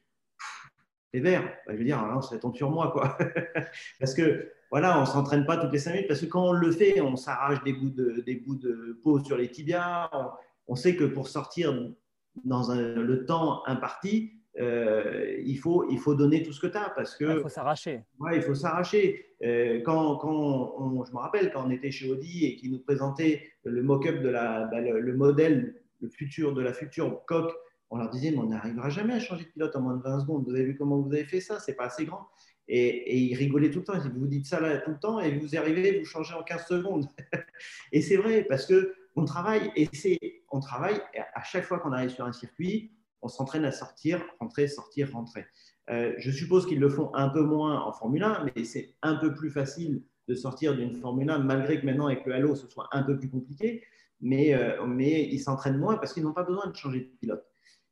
c'est 1.13 1.19
vert. 1.19 1.43
Bah, 1.67 1.73
je 1.73 1.77
veux 1.77 1.83
dire, 1.83 1.99
hein, 1.99 2.21
ça 2.21 2.37
tombe 2.37 2.55
sur 2.55 2.71
moi, 2.71 2.91
quoi. 2.91 3.17
parce 3.99 4.13
que, 4.13 4.49
voilà, 4.71 4.97
on 4.97 5.01
ne 5.01 5.05
s'entraîne 5.05 5.45
pas 5.45 5.57
toutes 5.57 5.73
les 5.73 5.79
5 5.79 5.91
minutes, 5.91 6.07
parce 6.07 6.21
que 6.21 6.25
quand 6.25 6.47
on 6.47 6.53
le 6.53 6.71
fait, 6.71 7.01
on 7.01 7.17
s'arrache 7.17 7.61
des 7.63 7.73
bouts 7.73 7.89
de, 7.89 8.23
des 8.25 8.35
bouts 8.35 8.55
de 8.55 8.97
peau 9.03 9.21
sur 9.23 9.37
les 9.37 9.51
tibias, 9.51 10.09
on, 10.67 10.75
sait 10.75 10.95
que 10.95 11.03
pour 11.03 11.27
sortir 11.27 11.77
dans 12.45 12.73
le 12.73 13.25
temps 13.25 13.65
imparti, 13.65 14.31
euh, 14.59 15.35
il, 15.45 15.57
faut, 15.57 15.89
il 15.89 15.99
faut 15.99 16.15
donner 16.15 16.43
tout 16.43 16.53
ce 16.53 16.59
que 16.59 16.67
tu 16.67 16.77
as 16.77 16.89
parce 16.89 17.15
que. 17.15 17.37
il 17.37 17.41
faut 17.41 17.49
s'arracher. 17.49 18.03
Ouais, 18.19 18.37
il 18.37 18.41
faut 18.41 18.55
s'arracher. 18.55 19.25
Euh, 19.43 19.81
quand, 19.83 20.17
quand 20.17 21.03
je 21.05 21.11
me 21.11 21.17
rappelle 21.17 21.51
quand 21.51 21.65
on 21.65 21.71
était 21.71 21.91
chez 21.91 22.09
Audi 22.09 22.45
et 22.45 22.55
qu'ils 22.55 22.71
nous 22.71 22.79
présentaient 22.79 23.43
le 23.63 23.81
mock-up 23.81 24.21
de 24.21 24.29
la, 24.29 24.65
bah, 24.65 24.79
le, 24.81 25.15
modèle, 25.15 25.81
le 25.99 26.09
futur 26.09 26.53
de 26.53 26.61
la 26.61 26.73
future 26.73 27.25
coque 27.25 27.53
on 27.93 27.97
leur 27.97 28.09
disait, 28.09 28.31
mais 28.31 28.37
on 28.37 28.47
n'arrivera 28.47 28.89
jamais 28.89 29.13
à 29.13 29.19
changer 29.19 29.43
de 29.43 29.49
pilote 29.49 29.75
en 29.75 29.81
moins 29.81 29.97
de 29.97 30.01
20 30.01 30.21
secondes. 30.21 30.45
Vous 30.45 30.55
avez 30.55 30.63
vu 30.63 30.77
comment 30.77 31.01
vous 31.01 31.13
avez 31.13 31.25
fait 31.25 31.41
ça? 31.41 31.59
C'est 31.59 31.73
pas 31.73 31.85
assez 31.85 32.05
grand. 32.05 32.29
Et, 32.67 33.17
ils 33.17 33.35
rigolaient 33.35 33.71
tout 33.71 33.79
le 33.79 33.85
temps. 33.85 33.95
Disaient, 33.95 34.09
vous 34.09 34.27
dites 34.27 34.45
ça 34.45 34.59
là 34.59 34.77
tout 34.77 34.91
le 34.91 34.99
temps 34.99 35.19
et 35.19 35.37
vous 35.37 35.55
arrivez, 35.55 35.99
vous 35.99 36.05
changez 36.05 36.33
en 36.33 36.43
15 36.43 36.65
secondes. 36.67 37.07
et 37.91 38.01
c'est 38.01 38.17
vrai, 38.17 38.43
parce 38.43 38.65
que 38.65 38.95
on 39.15 39.25
travaille 39.25 39.71
et 39.75 39.89
c'est, 39.93 40.19
on 40.51 40.59
travaille 40.61 41.01
à 41.33 41.43
chaque 41.43 41.65
fois 41.65 41.79
qu'on 41.79 41.91
arrive 41.91 42.09
sur 42.09 42.25
un 42.25 42.31
circuit, 42.31 42.91
on 43.21 43.27
s'entraîne 43.27 43.65
à 43.65 43.71
sortir, 43.71 44.23
rentrer, 44.39 44.67
sortir, 44.67 45.11
rentrer. 45.11 45.45
Euh, 45.89 46.13
je 46.17 46.31
suppose 46.31 46.65
qu'ils 46.65 46.79
le 46.79 46.89
font 46.89 47.13
un 47.13 47.29
peu 47.29 47.41
moins 47.41 47.81
en 47.81 47.91
Formule 47.91 48.23
1, 48.23 48.45
mais 48.55 48.63
c'est 48.63 48.95
un 49.01 49.15
peu 49.15 49.33
plus 49.33 49.49
facile 49.49 50.03
de 50.27 50.35
sortir 50.35 50.75
d'une 50.75 50.95
Formule 50.95 51.29
1, 51.29 51.39
malgré 51.39 51.79
que 51.79 51.85
maintenant 51.85 52.07
avec 52.07 52.25
le 52.25 52.33
Halo, 52.33 52.55
ce 52.55 52.67
soit 52.67 52.87
un 52.91 53.03
peu 53.03 53.17
plus 53.17 53.29
compliqué. 53.29 53.83
Mais, 54.21 54.53
euh, 54.53 54.85
mais 54.85 55.23
ils 55.23 55.39
s'entraînent 55.39 55.79
moins 55.79 55.97
parce 55.97 56.13
qu'ils 56.13 56.23
n'ont 56.23 56.33
pas 56.33 56.43
besoin 56.43 56.67
de 56.67 56.75
changer 56.75 56.99
de 56.99 57.17
pilote. 57.19 57.43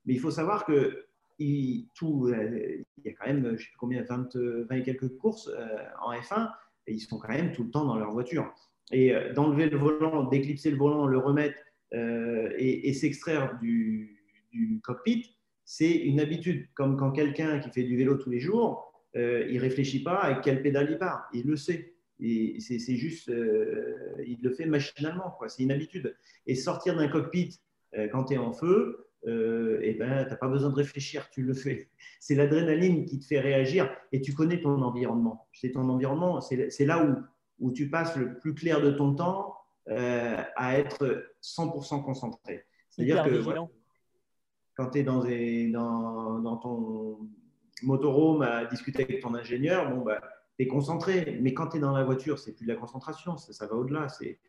Mais 0.05 0.13
il 0.13 0.19
faut 0.19 0.31
savoir 0.31 0.65
que 0.65 1.07
euh, 1.39 2.83
il 2.97 3.05
y 3.05 3.09
a 3.09 3.13
quand 3.13 3.27
même, 3.27 3.41
ne 3.41 3.57
combien, 3.77 4.03
20, 4.03 4.35
20, 4.35 4.75
et 4.75 4.83
quelques 4.83 5.17
courses 5.17 5.49
en 6.01 6.13
F1, 6.13 6.51
et 6.87 6.93
ils 6.93 6.99
sont 6.99 7.19
quand 7.19 7.29
même 7.29 7.51
tout 7.51 7.63
le 7.63 7.71
temps 7.71 7.85
dans 7.85 7.97
leur 7.97 8.11
voiture. 8.11 8.53
Et 8.91 9.13
d'enlever 9.35 9.69
le 9.69 9.77
volant, 9.77 10.23
d'éclipser 10.23 10.71
le 10.71 10.77
volant, 10.77 11.05
le 11.05 11.19
remettre 11.19 11.57
et, 11.91 12.91
s'extraire 12.93 13.57
du, 13.61 14.81
cockpit, 14.83 15.35
c'est 15.63 15.91
une 15.91 16.19
habitude. 16.19 16.67
Comme 16.73 16.97
quand 16.97 17.11
quelqu'un 17.11 17.59
qui 17.59 17.69
fait 17.69 17.83
du 17.83 17.95
vélo 17.95 18.15
tous 18.15 18.31
les 18.31 18.39
jours, 18.39 18.89
euh, 19.15 19.47
il 19.49 19.59
réfléchit 19.59 20.03
pas 20.03 20.15
avec 20.15 20.43
quelle 20.43 20.61
pédale 20.61 20.89
il 20.91 20.97
part. 20.97 21.29
Il 21.33 21.45
le 21.45 21.55
sait. 21.55 21.93
Et 22.21 22.57
c'est 22.59 22.95
juste, 22.97 23.29
euh, 23.29 23.95
il 24.27 24.39
le 24.41 24.51
fait 24.51 24.65
machinalement. 24.65 25.37
C'est 25.47 25.63
une 25.63 25.71
habitude. 25.71 26.15
Et 26.47 26.55
sortir 26.55 26.95
d'un 26.97 27.07
cockpit 27.07 27.59
euh, 27.95 28.07
quand 28.09 28.25
tu 28.25 28.33
es 28.33 28.37
en 28.37 28.51
feu, 28.51 29.08
euh, 29.27 29.79
eh 29.81 29.93
ben, 29.93 30.23
tu 30.23 30.29
n'as 30.29 30.35
pas 30.37 30.47
besoin 30.47 30.69
de 30.69 30.75
réfléchir, 30.75 31.29
tu 31.29 31.41
le 31.41 31.53
fais. 31.53 31.89
C'est 32.19 32.35
l'adrénaline 32.35 33.05
qui 33.05 33.19
te 33.19 33.25
fait 33.25 33.39
réagir 33.39 33.89
et 34.11 34.21
tu 34.21 34.33
connais 34.33 34.61
ton 34.61 34.81
environnement. 34.81 35.47
C'est 35.53 35.71
ton 35.71 35.89
environnement, 35.89 36.41
c'est 36.41 36.85
là 36.85 37.03
où, 37.03 37.15
où 37.59 37.71
tu 37.71 37.89
passes 37.89 38.15
le 38.15 38.37
plus 38.39 38.53
clair 38.53 38.81
de 38.81 38.91
ton 38.91 39.15
temps 39.15 39.55
à 39.87 40.77
être 40.77 41.31
100% 41.41 42.03
concentré. 42.03 42.65
C'est-à-dire 42.89 43.23
que 43.23 43.43
quand 44.75 44.91
tu 44.91 44.99
es 44.99 45.03
dans, 45.03 45.23
dans, 45.23 46.39
dans, 46.39 46.57
ton 46.57 47.29
motorhome 47.83 48.41
à 48.43 48.65
discuter 48.65 49.03
avec 49.03 49.21
ton 49.21 49.33
ingénieur, 49.35 49.93
bon, 49.93 50.03
bah, 50.03 50.21
tu 50.57 50.63
es 50.63 50.67
concentré. 50.67 51.37
Mais 51.41 51.53
quand 51.53 51.67
tu 51.67 51.77
es 51.77 51.79
dans 51.79 51.91
la 51.91 52.03
voiture, 52.03 52.39
c'est 52.39 52.53
plus 52.53 52.65
de 52.65 52.71
la 52.71 52.79
concentration, 52.79 53.37
ça, 53.37 53.67
va 53.67 53.75
au-delà, 53.75 54.07
c'est 54.09 54.39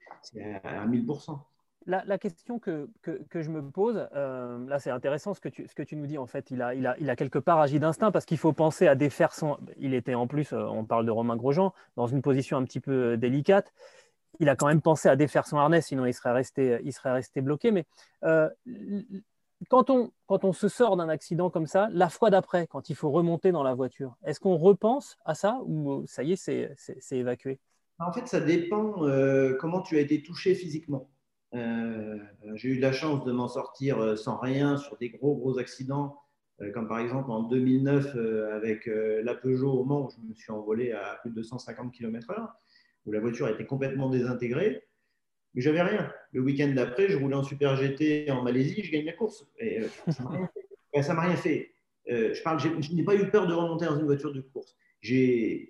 à 0.63 0.87
1000%. 0.87 1.41
La, 1.87 2.19
question 2.19 2.59
que, 2.59 2.91
que, 3.03 3.41
je 3.41 3.51
me 3.51 3.63
pose, 3.63 4.07
euh, 4.15 4.69
là 4.69 4.79
c'est 4.79 4.91
intéressant 4.91 5.33
ce 5.33 5.41
que, 5.41 5.49
tu, 5.49 5.67
ce 5.67 5.75
que 5.75 5.83
tu 5.83 5.97
nous 5.97 6.07
dis 6.07 6.19
en 6.19 6.27
fait, 6.27 6.51
il 6.51 6.61
a, 6.61 6.75
il 6.75 6.87
a, 6.87 6.95
il 7.01 7.09
a 7.09 7.17
quelque 7.17 7.39
part 7.39 7.59
agi 7.59 7.81
d'instinct 7.81 8.13
parce 8.13 8.27
qu'il 8.27 8.37
faut 8.37 8.53
penser 8.53 8.87
à 8.87 8.95
défaire 8.95 9.33
son... 9.33 9.57
Il 9.79 9.95
était 9.95 10.15
en 10.15 10.27
plus, 10.27 10.53
euh, 10.53 10.63
on 10.67 10.85
parle 10.85 11.07
de 11.07 11.11
Romain 11.11 11.37
Grosjean, 11.37 11.73
dans 11.97 12.07
une 12.07 12.21
position 12.21 12.59
un 12.59 12.65
petit 12.65 12.81
peu 12.81 13.13
euh, 13.13 13.17
délicate. 13.17 13.73
Il 14.41 14.51
a 14.51 14.57
quand 14.57 14.67
même 14.67 14.83
pensé 14.83 15.09
à 15.09 15.17
défaire 15.17 15.47
son 15.47 15.57
harnais, 15.57 15.81
sinon 15.81 16.05
il 16.05 16.13
serait 16.13 16.33
resté, 16.33 16.81
il 16.85 16.93
serait 16.93 17.13
resté 17.13 17.41
bloqué. 17.41 17.73
Mais 17.73 17.87
quand 19.69 19.91
on, 19.91 20.13
quand 20.27 20.45
on 20.45 20.53
se 20.53 20.69
sort 20.69 20.97
d'un 20.99 21.09
accident 21.09 21.49
comme 21.49 21.67
ça, 21.67 21.89
la 21.93 22.11
fois 22.11 22.29
d'après, 22.31 22.67
quand 22.67 22.91
il 22.91 22.95
faut 22.95 23.11
remonter 23.11 23.53
dans 23.53 23.63
la 23.63 23.75
voiture, 23.75 24.17
est-ce 24.25 24.39
qu'on 24.39 24.57
repense 24.57 25.17
à 25.25 25.35
ça 25.35 25.61
ou 25.65 26.05
ça 26.07 26.23
y 26.23 26.33
est, 26.33 26.37
c'est 26.37 27.17
évacué? 27.17 27.59
En 27.99 28.13
fait, 28.13 28.29
ça 28.29 28.41
dépend 28.41 28.95
comment 29.59 29.81
tu 29.81 29.97
as 29.97 30.01
été 30.01 30.23
touché 30.23 30.55
physiquement. 30.55 31.09
Euh, 31.55 32.19
j'ai 32.55 32.71
eu 32.71 32.79
la 32.79 32.93
chance 32.93 33.25
de 33.25 33.33
m'en 33.33 33.49
sortir 33.49 34.17
sans 34.19 34.39
rien 34.39 34.77
sur 34.77 34.97
des 34.99 35.11
gros, 35.11 35.37
gros 35.37 35.59
accidents, 35.59 36.17
comme 36.75 36.89
par 36.89 36.99
exemple 36.99 37.31
en 37.31 37.43
2009 37.45 38.17
avec 38.53 38.87
la 38.87 39.35
Peugeot 39.35 39.73
au 39.73 39.85
Mans, 39.85 40.07
où 40.07 40.11
je 40.11 40.29
me 40.29 40.35
suis 40.35 40.53
envolé 40.53 40.93
à 40.93 41.19
plus 41.23 41.31
de 41.31 41.37
250 41.37 41.93
km/h, 41.93 42.49
où 43.07 43.13
la 43.13 43.21
voiture 43.21 43.49
été 43.49 43.65
complètement 43.65 44.11
désintégrée 44.11 44.83
mais 45.55 45.63
j'avais 45.63 45.83
rien. 45.83 46.13
Le 46.33 46.41
week-end 46.41 46.73
d'après, 46.75 47.09
je 47.09 47.17
roulais 47.17 47.35
en 47.35 47.43
Super 47.43 47.77
GT 47.77 48.31
en 48.31 48.43
Malaisie, 48.43 48.83
je 48.85 48.93
gagne 48.93 49.05
la 49.05 49.13
course. 49.13 49.45
Et, 49.59 49.81
euh, 49.81 49.89
ça 51.03 51.15
m'a 51.15 51.23
rien 51.23 51.37
fait. 51.37 51.73
Euh, 52.11 52.35
je 52.35 52.95
n'ai 52.95 53.05
pas 53.05 53.15
eu 53.15 53.31
peur 53.31 53.47
de 53.47 53.53
remonter 53.53 53.85
dans 53.85 53.97
une 53.97 54.07
voiture 54.07 54.33
de 54.33 54.41
course. 54.41 54.75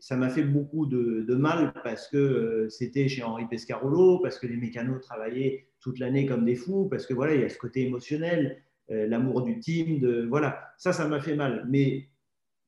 Ça 0.00 0.16
m'a 0.16 0.28
fait 0.28 0.42
beaucoup 0.42 0.86
de, 0.86 1.34
mal 1.34 1.72
parce 1.84 2.08
que 2.08 2.16
euh, 2.16 2.68
c'était 2.68 3.08
chez 3.08 3.22
Henri 3.22 3.46
Pescarolo, 3.48 4.18
parce 4.18 4.38
que 4.38 4.46
les 4.46 4.56
mécanos 4.56 5.00
travaillaient 5.02 5.68
toute 5.80 5.98
l'année 5.98 6.26
comme 6.26 6.44
des 6.44 6.56
fous, 6.56 6.88
parce 6.88 7.06
que 7.06 7.14
voilà, 7.14 7.34
il 7.34 7.40
y 7.42 7.44
a 7.44 7.48
ce 7.48 7.58
côté 7.58 7.86
émotionnel, 7.86 8.62
l'amour 8.88 9.42
du 9.42 9.60
team, 9.60 10.04
voilà, 10.28 10.60
ça, 10.76 10.92
ça 10.92 11.06
m'a 11.06 11.20
fait 11.20 11.36
mal. 11.36 11.64
Mais 11.68 12.08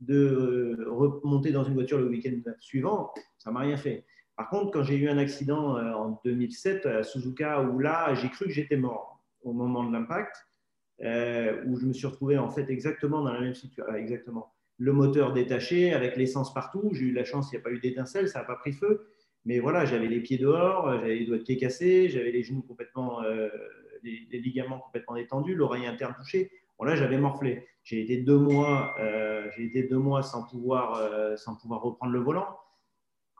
de 0.03 0.87
remonter 0.89 1.53
dans 1.53 1.65
une 1.65 1.75
voiture 1.75 1.99
le 1.99 2.09
week-end 2.09 2.39
suivant, 2.61 3.13
ça 3.39 3.51
m'a 3.51 3.61
rien 3.61 3.77
fait. 3.77 4.05
Par 4.37 4.49
contre, 4.49 4.73
quand 4.73 4.83
j'ai 4.83 4.97
eu 4.97 5.09
un 5.09 5.19
accident 5.19 5.77
euh, 5.77 5.93
en 5.93 6.21
2007 6.25 6.87
à 6.87 7.03
Suzuka, 7.03 7.63
où 7.63 7.79
là, 7.79 8.15
j'ai 8.15 8.29
cru 8.31 8.47
que 8.47 8.51
j'étais 8.51 8.77
mort 8.77 9.23
au 9.43 9.53
moment 9.53 9.85
de 9.85 9.93
l'impact, 9.93 10.35
euh, 11.03 11.63
où 11.67 11.77
je 11.77 11.87
me 11.87 11.93
suis 11.93 12.07
retrouvé 12.07 12.39
en 12.39 12.49
fait 12.49 12.69
exactement 12.71 13.23
dans 13.23 13.33
la 13.33 13.41
même 13.41 13.55
situation. 13.55 13.95
Exactement. 13.95 14.53
Le 14.83 14.93
moteur 14.93 15.33
détaché, 15.33 15.93
avec 15.93 16.17
l'essence 16.17 16.53
partout. 16.53 16.91
J'ai 16.93 17.07
eu 17.07 17.13
la 17.13 17.25
chance, 17.25 17.51
il 17.53 17.57
n'y 17.57 17.61
a 17.61 17.63
pas 17.63 17.71
eu 17.71 17.79
d'étincelle, 17.79 18.29
ça 18.29 18.41
n'a 18.41 18.45
pas 18.45 18.57
pris 18.57 18.73
feu. 18.73 19.07
Mais 19.45 19.59
voilà, 19.59 19.85
j'avais 19.85 20.07
les 20.07 20.21
pieds 20.21 20.39
dehors, 20.39 20.93
j'avais 20.93 21.17
les 21.17 21.27
doigts 21.27 21.39
de 21.39 21.43
pied 21.43 21.57
cassés, 21.57 22.09
j'avais 22.09 22.31
les 22.31 22.43
genoux 22.43 22.63
complètement, 22.63 23.23
euh, 23.23 23.49
les, 24.03 24.27
ligaments 24.33 24.79
complètement 24.79 25.15
détendus, 25.15 25.55
l'oreille 25.55 25.87
interne 25.87 26.15
touchée. 26.17 26.51
Bon, 26.79 26.85
là, 26.85 26.95
j'avais 26.97 27.19
morflé. 27.19 27.67
J'ai 27.85 28.01
été 28.01 28.19
deux 28.19 28.39
mois, 28.39 28.95
j'ai 29.57 29.65
été 29.65 29.83
deux 29.85 29.99
mois 29.99 30.23
sans 30.23 30.45
pouvoir, 30.45 31.37
sans 31.37 31.57
pouvoir 31.57 31.83
reprendre 31.83 32.13
le 32.13 32.21
volant 32.21 32.47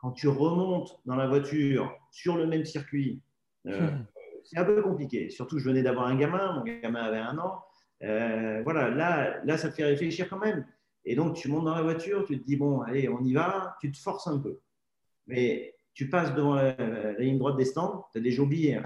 quand 0.03 0.11
tu 0.11 0.27
remontes 0.27 0.99
dans 1.05 1.15
la 1.15 1.27
voiture 1.27 1.97
sur 2.11 2.35
le 2.35 2.45
même 2.45 2.65
circuit, 2.65 3.23
euh, 3.67 3.89
hmm. 3.89 4.05
c'est 4.43 4.57
un 4.57 4.65
peu 4.65 4.81
compliqué. 4.81 5.29
Surtout, 5.29 5.59
je 5.59 5.63
venais 5.63 5.81
d'avoir 5.81 6.07
un 6.07 6.15
gamin, 6.17 6.51
mon 6.57 6.63
gamin 6.65 7.01
avait 7.01 7.19
un 7.19 7.37
an. 7.37 7.63
Euh, 8.03 8.61
voilà, 8.63 8.89
là, 8.89 9.41
là, 9.45 9.57
ça 9.57 9.69
te 9.69 9.75
fait 9.75 9.85
réfléchir 9.85 10.27
quand 10.27 10.39
même. 10.39 10.67
Et 11.05 11.15
donc, 11.15 11.35
tu 11.35 11.49
montes 11.49 11.65
dans 11.65 11.75
la 11.75 11.81
voiture, 11.81 12.25
tu 12.25 12.39
te 12.39 12.45
dis, 12.45 12.55
bon, 12.55 12.81
allez, 12.81 13.09
on 13.09 13.23
y 13.23 13.33
va, 13.33 13.75
tu 13.81 13.91
te 13.91 13.97
forces 13.97 14.27
un 14.27 14.39
peu. 14.39 14.59
Mais 15.27 15.75
tu 15.93 16.09
passes 16.09 16.33
devant 16.33 16.55
la, 16.55 17.13
ligne 17.19 17.37
droite 17.37 17.57
des 17.57 17.65
stands, 17.65 18.05
tu 18.11 18.19
as 18.19 18.21
déjà 18.21 18.41
oublié. 18.41 18.79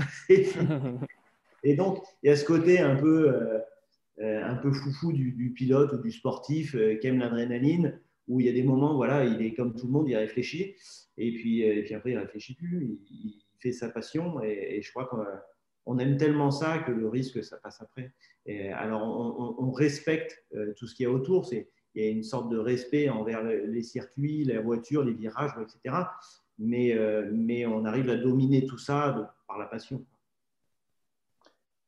Et 1.64 1.76
donc, 1.76 2.04
il 2.24 2.30
y 2.30 2.30
a 2.32 2.36
ce 2.36 2.46
côté 2.46 2.80
un 2.80 2.96
peu, 2.96 3.34
euh, 4.20 4.44
un 4.44 4.56
peu 4.56 4.72
foufou 4.72 5.14
du, 5.14 5.54
pilote 5.56 5.94
ou 5.94 5.98
du 5.98 6.12
sportif 6.12 6.76
qui 7.00 7.08
aime 7.08 7.20
l'adrénaline 7.20 8.00
où 8.28 8.40
il 8.40 8.46
y 8.46 8.50
a 8.50 8.54
des 8.54 8.64
moments, 8.64 8.96
voilà, 8.96 9.24
il 9.26 9.42
est 9.42 9.54
comme 9.54 9.76
tout 9.76 9.86
le 9.86 9.92
monde, 9.92 10.10
il 10.10 10.16
réfléchit, 10.16 10.76
et 11.18 11.34
puis, 11.34 11.68
euh, 11.68 11.78
et 11.78 11.84
puis 11.84 11.94
après, 11.94 12.12
il 12.12 12.18
réfléchit 12.18 12.56
plus, 12.56 13.00
il, 13.10 13.42
fait 13.60 13.72
sa 13.72 13.90
passion, 13.90 14.44
et, 14.44 14.82
je 14.84 14.92
crois 14.92 15.06
qu'on 15.08 15.98
aime 15.98 16.18
tellement 16.18 16.52
ça 16.52 16.78
que 16.78 16.92
le 16.92 17.10
risque, 17.10 17.44
ça 17.44 17.58
passe 17.58 17.82
après. 17.82 18.14
Alors, 18.74 19.58
on, 19.60 19.72
respecte 19.72 20.46
euh, 20.54 20.74
tout 20.78 20.86
ce 20.86 20.94
qu'il 20.94 21.06
y 21.06 21.08
a 21.08 21.12
autour, 21.12 21.48
il 21.96 22.04
y 22.04 22.08
a 22.08 22.12
une 22.12 22.24
sorte 22.24 22.50
de 22.50 22.58
respect 22.58 23.10
envers 23.10 23.44
les 23.44 23.84
circuits, 23.84 24.44
la 24.44 24.62
voiture, 24.62 25.04
les 25.04 25.14
virages, 25.14 25.52
etc. 25.60 25.96
Mais, 26.60 26.94
euh, 26.94 27.30
mais 27.34 27.66
on 27.66 27.86
arrive 27.86 28.10
à 28.10 28.16
dominer 28.16 28.66
tout 28.66 28.78
ça 28.78 29.34
par 29.48 29.58
la 29.58 29.66
passion. 29.66 30.06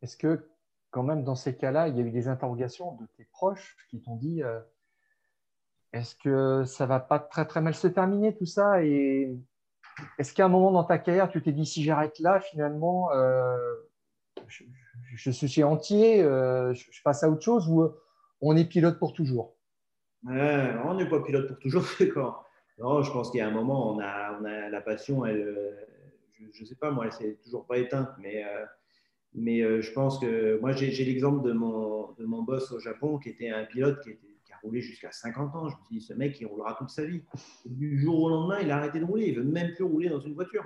Est-ce 0.01 0.17
que, 0.17 0.47
quand 0.91 1.03
même, 1.03 1.23
dans 1.23 1.35
ces 1.35 1.55
cas-là, 1.55 1.87
il 1.87 1.97
y 1.97 2.01
a 2.01 2.03
eu 2.03 2.11
des 2.11 2.27
interrogations 2.27 2.95
de 2.95 3.05
tes 3.17 3.25
proches 3.25 3.77
qui 3.89 4.01
t'ont 4.01 4.15
dit 4.15 4.41
est-ce 5.93 6.15
que 6.15 6.65
ça 6.65 6.85
va 6.85 6.99
pas 6.99 7.19
très 7.19 7.45
très 7.45 7.61
mal 7.61 7.73
se 7.73 7.87
terminer 7.87 8.35
tout 8.35 8.45
ça? 8.45 8.83
Et 8.83 9.35
est-ce 10.17 10.33
qu'à 10.33 10.45
un 10.45 10.49
moment 10.49 10.71
dans 10.71 10.83
ta 10.83 10.97
carrière, 10.97 11.29
tu 11.29 11.41
t'es 11.41 11.51
dit 11.51 11.65
si 11.65 11.83
j'arrête 11.83 12.19
là, 12.19 12.39
finalement, 12.39 13.11
euh, 13.11 13.57
je, 15.15 15.31
suis 15.31 15.63
entier, 15.63 16.21
euh, 16.21 16.73
je, 16.73 17.01
passe 17.03 17.23
à 17.23 17.29
autre 17.29 17.41
chose 17.41 17.67
ou 17.67 17.89
on 18.41 18.55
est 18.55 18.65
pilote 18.65 18.99
pour 18.99 19.13
toujours? 19.13 19.55
On 20.25 20.95
n'est 20.95 21.09
pas 21.09 21.21
pilote 21.21 21.47
pour 21.47 21.59
toujours. 21.59 21.85
Non, 22.79 23.03
je 23.03 23.11
pense 23.11 23.29
qu'il 23.29 23.39
y 23.39 23.41
a 23.41 23.47
un 23.49 23.51
moment, 23.51 23.93
on 23.93 23.99
a, 23.99 24.05
a 24.05 24.69
la 24.69 24.79
passion, 24.79 25.25
euh, 25.25 25.69
je 26.53 26.61
ne 26.61 26.65
sais 26.65 26.75
pas, 26.75 26.91
moi, 26.91 27.07
elle 27.07 27.11
s'est 27.11 27.37
toujours 27.43 27.65
pas 27.65 27.77
éteinte, 27.77 28.07
mais, 28.17 28.45
mais 29.33 29.81
je 29.81 29.91
pense 29.91 30.17
que 30.17 30.57
moi, 30.61 30.71
j'ai 30.71 31.03
l'exemple 31.03 31.45
de 31.45 31.51
mon, 31.51 32.43
boss 32.43 32.71
au 32.71 32.79
Japon 32.79 33.17
qui 33.19 33.27
était 33.27 33.49
un 33.49 33.65
pilote 33.65 34.01
qui 34.01 34.11
était 34.11 34.55
roulé 34.63 34.79
jusqu'à 34.79 35.11
50 35.11 35.55
ans. 35.57 35.67
Je 35.67 35.75
me 35.75 35.81
suis 35.87 35.95
dit, 35.97 36.01
ce 36.01 36.13
mec, 36.13 36.39
il 36.39 36.45
roulera 36.45 36.73
toute 36.75 36.89
sa 36.89 37.03
vie. 37.03 37.21
du 37.65 37.99
jour 37.99 38.21
au 38.21 38.29
lendemain, 38.29 38.59
il 38.61 38.71
a 38.71 38.77
arrêté 38.77 39.01
de 39.01 39.05
rouler. 39.05 39.27
Il 39.27 39.35
veut 39.35 39.43
même 39.43 39.73
plus 39.73 39.83
rouler 39.83 40.07
dans 40.07 40.21
une 40.21 40.35
voiture. 40.35 40.63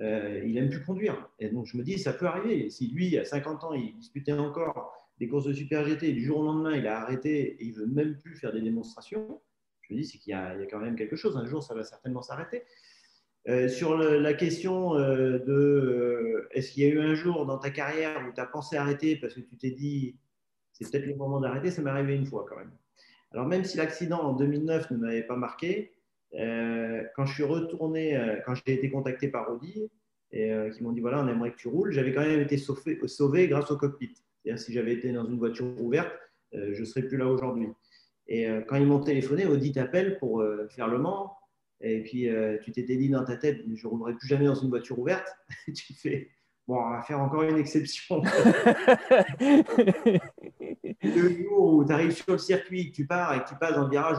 Euh, 0.00 0.42
il 0.44 0.54
n'aime 0.54 0.70
plus 0.70 0.82
conduire. 0.82 1.28
Et 1.38 1.48
donc, 1.48 1.66
je 1.66 1.76
me 1.76 1.82
dis, 1.82 1.98
ça 1.98 2.12
peut 2.12 2.26
arriver. 2.26 2.70
Si 2.70 2.88
lui, 2.88 3.16
à 3.18 3.24
50 3.24 3.64
ans, 3.64 3.72
il 3.72 3.94
disputait 3.96 4.32
encore 4.32 5.01
des 5.22 5.28
courses 5.28 5.44
de 5.44 5.52
Super 5.52 5.84
GT, 5.86 6.14
du 6.14 6.24
jour 6.24 6.38
au 6.38 6.44
lendemain, 6.44 6.74
il 6.74 6.84
a 6.88 7.00
arrêté 7.00 7.52
et 7.52 7.64
il 7.64 7.74
veut 7.74 7.86
même 7.86 8.18
plus 8.18 8.34
faire 8.34 8.52
des 8.52 8.60
démonstrations, 8.60 9.40
je 9.82 9.94
me 9.94 10.00
dis, 10.00 10.04
c'est 10.04 10.18
qu'il 10.18 10.32
y, 10.32 10.34
a 10.34 10.56
quand 10.68 10.80
même 10.80 10.96
quelque 10.96 11.14
chose. 11.14 11.36
Un 11.36 11.46
jour, 11.46 11.62
ça 11.62 11.76
va 11.76 11.84
certainement 11.84 12.22
s'arrêter. 12.22 12.64
Euh, 13.48 13.68
sur 13.68 13.96
la 13.96 14.34
question 14.34 14.96
euh, 14.96 15.38
de 15.38 16.48
est-ce 16.50 16.72
qu'il 16.72 16.82
y 16.82 16.86
a 16.86 16.88
eu 16.88 16.98
un 16.98 17.14
jour 17.14 17.46
dans 17.46 17.58
ta 17.58 17.70
carrière 17.70 18.26
où 18.28 18.34
tu 18.34 18.40
as 18.40 18.46
pensé 18.46 18.76
arrêter 18.76 19.14
parce 19.14 19.34
que 19.34 19.40
tu 19.40 19.56
t'es 19.56 19.70
dit 19.70 20.16
c'est 20.72 20.90
peut-être 20.90 21.06
le 21.06 21.14
moment 21.14 21.40
d'arrêter? 21.40 21.70
Ça 21.70 21.82
m'est 21.82 21.90
arrivé 21.90 22.16
une 22.16 22.26
fois 22.26 22.44
quand 22.48 22.56
même. 22.56 22.72
Alors, 23.30 23.46
même 23.46 23.62
si 23.62 23.76
l'accident 23.76 24.22
en 24.22 24.32
2009 24.32 24.90
ne 24.90 24.96
m'avait 24.96 25.22
pas 25.22 25.36
marqué, 25.36 25.92
euh, 26.34 27.04
quand 27.14 27.26
je 27.26 27.34
suis 27.34 27.44
retourné, 27.44 28.16
euh, 28.16 28.40
quand 28.44 28.56
j'ai 28.56 28.74
été 28.74 28.90
contacté 28.90 29.28
par 29.28 29.52
Audi, 29.52 29.88
et 30.32 30.50
qui 30.74 30.82
m'ont 30.82 30.92
dit 30.92 31.00
voilà, 31.00 31.22
on 31.22 31.28
aimerait 31.28 31.52
que 31.52 31.58
tu 31.58 31.68
roules, 31.68 31.92
j'avais 31.92 32.12
quand 32.12 32.22
même 32.22 32.40
été 32.40 32.56
sauvé, 32.56 32.98
sauvé 33.06 33.46
grâce 33.46 33.70
au 33.70 33.76
cockpit. 33.76 34.14
C'est-à-dire, 34.42 34.62
si 34.62 34.72
j'avais 34.72 34.92
été 34.92 35.12
dans 35.12 35.26
une 35.26 35.38
voiture 35.38 35.66
ouverte, 35.80 36.12
je 36.52 36.78
ne 36.78 36.84
serais 36.84 37.02
plus 37.02 37.16
là 37.16 37.26
aujourd'hui. 37.26 37.68
Et 38.26 38.46
quand 38.68 38.76
ils 38.76 38.86
m'ont 38.86 39.00
téléphoné, 39.00 39.46
Audi 39.46 39.72
t'appelle 39.72 40.18
pour 40.18 40.44
faire 40.70 40.88
le 40.88 40.98
Mans, 40.98 41.36
et 41.80 42.02
puis 42.02 42.28
tu 42.62 42.72
t'étais 42.72 42.96
dit 42.96 43.08
dans 43.08 43.24
ta 43.24 43.36
tête, 43.36 43.62
je 43.74 43.86
ne 43.86 43.90
roulerai 43.90 44.14
plus 44.14 44.28
jamais 44.28 44.46
dans 44.46 44.54
une 44.54 44.68
voiture 44.68 44.98
ouverte. 44.98 45.26
tu 45.74 45.94
fais 45.94 46.30
Bon, 46.68 46.78
on 46.78 46.90
va 46.90 47.02
faire 47.02 47.20
encore 47.20 47.42
une 47.42 47.58
exception. 47.58 48.22
le 51.02 51.28
jour 51.28 51.74
où 51.74 51.84
tu 51.84 51.92
arrives 51.92 52.12
sur 52.12 52.32
le 52.32 52.38
circuit, 52.38 52.92
tu 52.92 53.04
pars 53.04 53.34
et 53.34 53.42
que 53.42 53.48
tu 53.48 53.56
passes 53.56 53.74
dans 53.74 53.82
le 53.84 53.90
virage, 53.90 54.18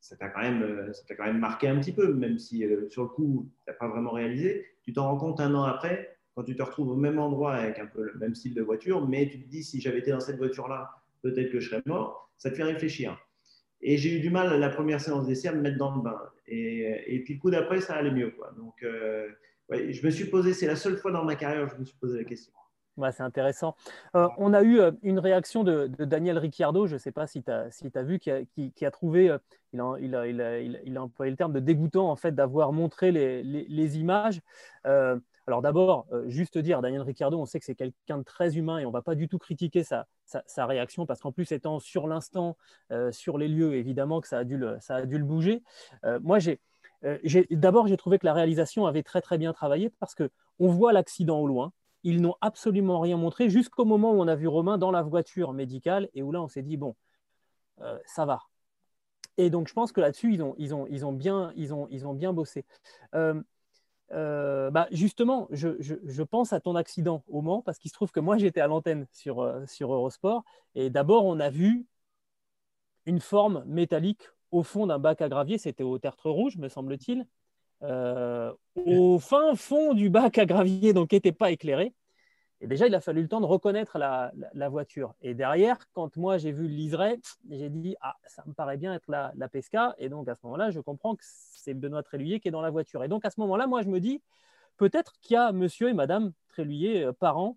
ça 0.00 0.16
t'a 0.16 0.30
quand, 0.30 0.40
même, 0.40 0.62
euh, 0.62 0.90
quand 1.16 1.24
même 1.24 1.38
marqué 1.38 1.68
un 1.68 1.78
petit 1.78 1.92
peu, 1.92 2.14
même 2.14 2.38
si 2.38 2.64
euh, 2.64 2.88
sur 2.88 3.02
le 3.02 3.08
coup, 3.10 3.50
tu 3.64 3.70
n'as 3.70 3.76
pas 3.76 3.88
vraiment 3.88 4.12
réalisé. 4.12 4.64
Tu 4.82 4.94
t'en 4.94 5.04
rends 5.04 5.18
compte 5.18 5.40
un 5.40 5.54
an 5.54 5.64
après, 5.64 6.15
quand 6.36 6.42
tu 6.42 6.54
te 6.54 6.62
retrouves 6.62 6.90
au 6.90 6.96
même 6.96 7.18
endroit 7.18 7.54
avec 7.54 7.78
un 7.78 7.86
peu 7.86 8.02
le 8.02 8.18
même 8.18 8.34
style 8.34 8.54
de 8.54 8.62
voiture, 8.62 9.08
mais 9.08 9.26
tu 9.26 9.42
te 9.42 9.48
dis, 9.48 9.64
si 9.64 9.80
j'avais 9.80 10.00
été 10.00 10.10
dans 10.10 10.20
cette 10.20 10.36
voiture-là, 10.36 10.90
peut-être 11.22 11.50
que 11.50 11.60
je 11.60 11.70
serais 11.70 11.82
mort. 11.86 12.30
Ça 12.36 12.50
te 12.50 12.56
fait 12.56 12.62
réfléchir. 12.62 13.18
Et 13.80 13.96
j'ai 13.96 14.16
eu 14.18 14.20
du 14.20 14.28
mal 14.28 14.60
la 14.60 14.68
première 14.68 15.00
séance 15.00 15.26
d'essai 15.26 15.48
à 15.48 15.52
me 15.52 15.62
mettre 15.62 15.78
dans 15.78 15.96
le 15.96 16.02
bain. 16.02 16.20
Et, 16.46 17.22
puis 17.24 17.34
le 17.34 17.40
coup 17.40 17.50
d'après, 17.50 17.80
ça 17.80 17.94
allait 17.94 18.10
mieux. 18.10 18.30
Quoi. 18.32 18.52
Donc, 18.58 18.82
euh, 18.82 19.28
je 19.70 20.04
me 20.04 20.10
suis 20.10 20.26
posé, 20.26 20.52
c'est 20.52 20.66
la 20.66 20.76
seule 20.76 20.98
fois 20.98 21.10
dans 21.10 21.24
ma 21.24 21.36
carrière 21.36 21.64
où 21.64 21.68
je 21.74 21.80
me 21.80 21.84
suis 21.84 21.96
posé 21.96 22.18
la 22.18 22.24
question. 22.24 22.52
c'est 23.10 23.22
intéressant. 23.22 23.74
Euh, 24.14 24.28
on 24.36 24.52
a 24.52 24.62
eu 24.62 24.78
euh, 24.78 24.92
une 25.02 25.18
réaction 25.18 25.64
de, 25.64 25.86
Daniel 26.04 26.36
Ricciardo, 26.36 26.86
je 26.86 26.94
ne 26.94 26.98
sais 26.98 27.12
pas 27.12 27.26
si 27.26 27.42
tu 27.42 27.50
as, 27.50 28.02
vu, 28.02 28.18
qui 28.18 28.30
a, 28.30 28.90
trouvé, 28.90 29.34
il, 29.72 29.80
a, 29.80 31.02
employé 31.02 31.30
le 31.30 31.36
terme 31.38 31.54
de 31.54 31.60
dégoûtant 31.60 32.10
en 32.10 32.16
fait 32.16 32.34
d'avoir 32.34 32.74
montré 32.74 33.10
les, 33.10 33.98
images. 33.98 34.42
Alors 35.46 35.62
d'abord, 35.62 36.06
juste 36.26 36.58
dire, 36.58 36.82
Daniel 36.82 37.02
Ricciardo, 37.02 37.38
on 37.40 37.46
sait 37.46 37.58
que 37.58 37.64
c'est 37.64 37.74
quelqu'un 37.74 38.18
de 38.18 38.24
très 38.24 38.56
humain 38.56 38.78
et 38.78 38.84
on 38.84 38.88
ne 38.88 38.92
va 38.92 39.02
pas 39.02 39.14
du 39.14 39.28
tout 39.28 39.38
critiquer 39.38 39.84
sa, 39.84 40.06
sa, 40.24 40.66
réaction 40.66 41.06
parce 41.06 41.20
qu'en 41.20 41.32
plus, 41.32 41.52
étant 41.52 41.78
sur 41.78 42.08
l'instant, 42.08 42.56
sur 43.12 43.38
les 43.38 43.48
lieux, 43.48 43.74
évidemment 43.74 44.20
que 44.20 44.28
ça 44.28 44.38
a 44.38 44.44
dû 44.44 44.56
le, 44.56 44.76
ça 44.80 44.96
a 44.96 45.06
dû 45.06 45.18
le 45.18 45.24
bouger. 45.24 45.62
moi, 46.20 46.38
j'ai 46.38 46.60
euh, 47.04 47.18
d'abord, 47.50 47.86
j'ai 47.86 47.96
trouvé 47.96 48.18
que 48.18 48.26
la 48.26 48.32
réalisation 48.32 48.86
avait 48.86 49.02
très 49.02 49.20
très 49.20 49.38
bien 49.38 49.52
travaillé 49.52 49.90
parce 50.00 50.14
que 50.14 50.30
on 50.58 50.68
voit 50.68 50.92
l'accident 50.92 51.38
au 51.38 51.46
loin. 51.46 51.72
Ils 52.02 52.20
n'ont 52.20 52.36
absolument 52.40 53.00
rien 53.00 53.16
montré 53.16 53.50
jusqu'au 53.50 53.84
moment 53.84 54.12
où 54.12 54.20
on 54.20 54.28
a 54.28 54.36
vu 54.36 54.46
Romain 54.48 54.78
dans 54.78 54.90
la 54.90 55.02
voiture 55.02 55.52
médicale 55.52 56.08
et 56.14 56.22
où 56.22 56.30
là 56.32 56.40
on 56.40 56.48
s'est 56.48 56.62
dit 56.62 56.76
bon, 56.76 56.94
euh, 57.80 57.98
ça 58.06 58.24
va. 58.24 58.42
Et 59.38 59.50
donc 59.50 59.68
je 59.68 59.74
pense 59.74 59.92
que 59.92 60.00
là-dessus 60.00 60.32
ils 60.32 60.42
ont, 60.42 60.54
ils, 60.58 60.74
ont, 60.74 60.86
ils, 60.88 61.04
ont 61.04 61.12
bien, 61.12 61.52
ils, 61.56 61.74
ont, 61.74 61.88
ils 61.90 62.06
ont 62.06 62.14
bien 62.14 62.32
bossé. 62.32 62.64
Euh, 64.12 64.70
bah 64.70 64.86
justement, 64.92 65.48
je, 65.50 66.22
pense 66.22 66.52
à 66.52 66.60
ton 66.60 66.76
accident 66.76 67.24
au 67.28 67.42
Mans 67.42 67.62
parce 67.62 67.78
qu'il 67.78 67.90
se 67.90 67.94
trouve 67.94 68.12
que 68.12 68.20
moi 68.20 68.38
j'étais 68.38 68.60
à 68.60 68.66
l'antenne 68.66 69.06
sur, 69.12 69.52
sur 69.66 69.92
Eurosport. 69.92 70.44
Et 70.74 70.90
d'abord 70.90 71.24
on 71.24 71.40
a 71.40 71.50
vu 71.50 71.86
une 73.06 73.20
forme 73.20 73.64
métallique 73.66 74.28
au 74.50 74.62
fond 74.62 74.86
d'un 74.86 74.98
bac 74.98 75.20
à 75.20 75.28
gravier, 75.28 75.58
c'était 75.58 75.84
au 75.84 75.98
tertre 75.98 76.30
rouge, 76.30 76.56
me 76.56 76.68
semble-t-il, 76.68 77.26
euh, 77.82 78.52
au 78.74 79.18
fin 79.18 79.54
fond 79.54 79.94
du 79.94 80.10
bac 80.10 80.38
à 80.38 80.46
gravier, 80.46 80.92
donc 80.92 81.10
qui 81.10 81.16
n'était 81.16 81.32
pas 81.32 81.50
éclairé. 81.50 81.92
Et 82.60 82.66
déjà, 82.66 82.86
il 82.86 82.94
a 82.94 83.00
fallu 83.00 83.22
le 83.22 83.28
temps 83.28 83.40
de 83.40 83.46
reconnaître 83.46 83.98
la, 83.98 84.68
voiture. 84.68 85.14
Et 85.20 85.34
derrière, 85.34 85.78
quand 85.92 86.16
moi 86.16 86.38
j'ai 86.38 86.52
vu 86.52 86.62
le 86.62 86.74
liseré, 86.74 87.20
j'ai 87.50 87.68
dit 87.68 87.96
Ah, 88.00 88.16
ça 88.26 88.42
me 88.46 88.54
paraît 88.54 88.78
bien 88.78 88.94
être 88.94 89.10
la, 89.10 89.32
la 89.36 89.48
Pesca. 89.48 89.94
Et 89.98 90.08
donc 90.08 90.28
à 90.28 90.34
ce 90.34 90.40
moment-là, 90.44 90.70
je 90.70 90.80
comprends 90.80 91.16
que 91.16 91.22
c'est 91.22 91.74
Benoît 91.74 92.02
Tréluyer 92.02 92.40
qui 92.40 92.48
est 92.48 92.52
dans 92.52 92.62
la 92.62 92.70
voiture. 92.70 93.04
Et 93.04 93.08
donc 93.08 93.24
à 93.24 93.30
ce 93.30 93.40
moment-là, 93.40 93.66
moi 93.66 93.82
je 93.82 93.88
me 93.88 94.00
dis 94.00 94.22
Peut-être 94.76 95.14
qu'il 95.22 95.34
y 95.34 95.36
a 95.38 95.52
monsieur 95.52 95.88
et 95.88 95.94
madame 95.94 96.32
Tréluyer, 96.48 97.04
euh, 97.04 97.12
parents, 97.12 97.56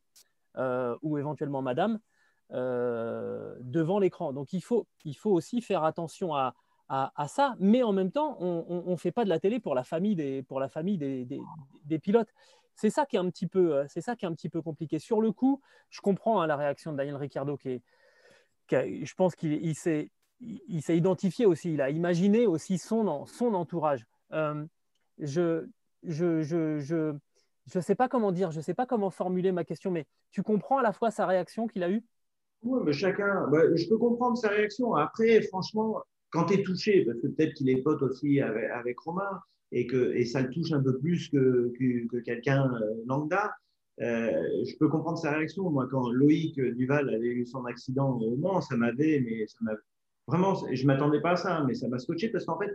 euh, 0.58 0.96
ou 1.02 1.18
éventuellement 1.18 1.62
madame, 1.62 2.00
devant 2.52 4.00
l'écran. 4.00 4.34
Donc 4.34 4.54
il 4.54 4.62
faut, 4.62 4.88
il 5.06 5.16
faut 5.16 5.30
aussi 5.30 5.62
faire 5.62 5.84
attention 5.84 6.34
à, 6.34 6.56
à, 6.90 7.28
ça, 7.28 7.56
mais 7.60 7.84
en 7.84 7.94
même 7.94 8.12
temps, 8.12 8.38
on 8.40 8.90
ne 8.90 8.96
fait 8.96 9.12
pas 9.12 9.24
de 9.24 9.30
la 9.30 9.40
télé 9.40 9.60
pour 9.60 9.76
la 9.76 9.84
famille 9.84 10.16
des, 10.16 10.42
pour 10.42 10.60
la 10.60 10.70
famille 10.70 10.98
des, 10.98 11.28
des, 11.86 12.00
pilotes. 12.00 12.34
C'est 12.80 12.90
ça 12.90 13.06
qui 13.06 13.18
est 13.18 13.20
un 13.20 13.30
petit 13.30 13.48
peu, 13.48 13.76
euh, 13.76 13.86
c'est 13.90 14.00
ça 14.00 14.16
qui 14.16 14.24
est 14.24 14.28
un 14.30 14.34
petit 14.34 14.48
peu 14.48 14.62
compliqué. 14.62 15.00
Sur 15.00 15.20
le 15.20 15.34
coup, 15.34 15.62
je 15.90 16.00
comprends 16.00 16.40
hein, 16.40 16.48
la 16.48 16.56
réaction 16.56 16.94
de 16.94 16.98
Daniel 16.98 17.18
Ricciardo 17.18 17.58
qui 17.58 17.82
je 18.72 19.14
pense 19.16 19.36
qu'il 19.36 19.54
il 19.66 19.76
s'est, 19.76 20.12
identifié 20.88 21.46
aussi, 21.46 21.74
il 21.74 21.82
a 21.82 21.90
imaginé 21.90 22.48
aussi 22.48 22.78
son, 22.78 23.08
entourage. 23.08 24.06
Euh, 24.32 24.64
je, 25.18 25.68
je 26.04 27.80
sais 27.82 27.96
pas 27.96 28.08
comment 28.08 28.32
dire, 28.32 28.52
je 28.52 28.62
sais 28.62 28.74
pas 28.74 28.86
comment 28.86 29.10
formuler 29.10 29.52
ma 29.52 29.66
question, 29.66 29.92
mais 29.92 30.06
tu 30.32 30.42
comprends 30.44 30.78
à 30.78 30.84
la 30.84 30.94
fois 30.94 31.12
sa 31.12 31.26
réaction 31.26 31.68
qu'il 31.68 31.84
a 31.84 31.90
eue? 31.90 32.04
Oui, 32.62 32.80
mais 32.86 32.94
chacun, 32.94 33.48
bah, 33.50 33.76
je 33.76 33.90
peux 33.90 33.98
comprendre 33.98 34.38
sa 34.38 34.50
réaction. 34.50 34.96
Après, 34.96 35.42
franchement, 35.42 36.02
quand 36.30 36.46
tu 36.46 36.54
es 36.54 36.64
touché, 36.64 37.04
parce 37.06 37.20
que 37.20 37.28
peut-être 37.28 37.56
qu'il 37.56 37.70
est 37.70 37.82
pote 37.82 38.02
aussi 38.02 38.40
avec, 38.40 39.00
Romain, 39.00 39.42
et 39.72 39.88
que 39.88 40.14
et 40.14 40.26
ça 40.26 40.42
le 40.42 40.50
touche 40.50 40.72
un 40.72 40.82
peu 40.82 40.98
plus 40.98 41.30
que, 41.30 41.72
que, 41.78 42.18
quelqu'un 42.20 42.72
euh, 42.74 43.04
lambda, 43.06 43.52
euh, 44.02 44.32
je 44.66 44.76
peux 44.78 44.88
comprendre 44.88 45.18
sa 45.18 45.32
réaction. 45.32 45.70
Moi, 45.70 45.88
quand 45.92 46.10
Loïc 46.10 46.60
Duval 46.60 47.10
avait 47.14 47.28
eu 47.28 47.46
son 47.46 47.66
accident 47.66 48.18
au 48.20 48.36
Mans, 48.38 48.62
ça 48.62 48.76
m'avait, 48.78 49.20
mais 49.20 49.46
ça 49.48 49.58
m'a 49.62 49.74
vraiment, 50.28 50.56
je 50.72 50.86
m'attendais 50.86 51.22
pas 51.22 51.32
à 51.32 51.36
ça, 51.36 51.64
mais 51.68 51.74
ça 51.74 51.88
m'a 51.88 52.00
scotché 52.00 52.30
parce 52.30 52.46
qu'en 52.46 52.60
fait, 52.60 52.72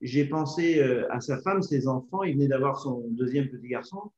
j'ai 0.00 0.24
pensé 0.26 0.80
euh, 0.80 1.10
à 1.12 1.20
sa 1.20 1.40
femme, 1.40 1.62
ses 1.62 1.86
enfants. 1.86 2.24
Il 2.24 2.34
venait 2.34 2.48
d'avoir 2.48 2.80
son 2.80 3.06
deuxième 3.10 3.48
petit 3.48 3.68
garçon, 3.68 4.10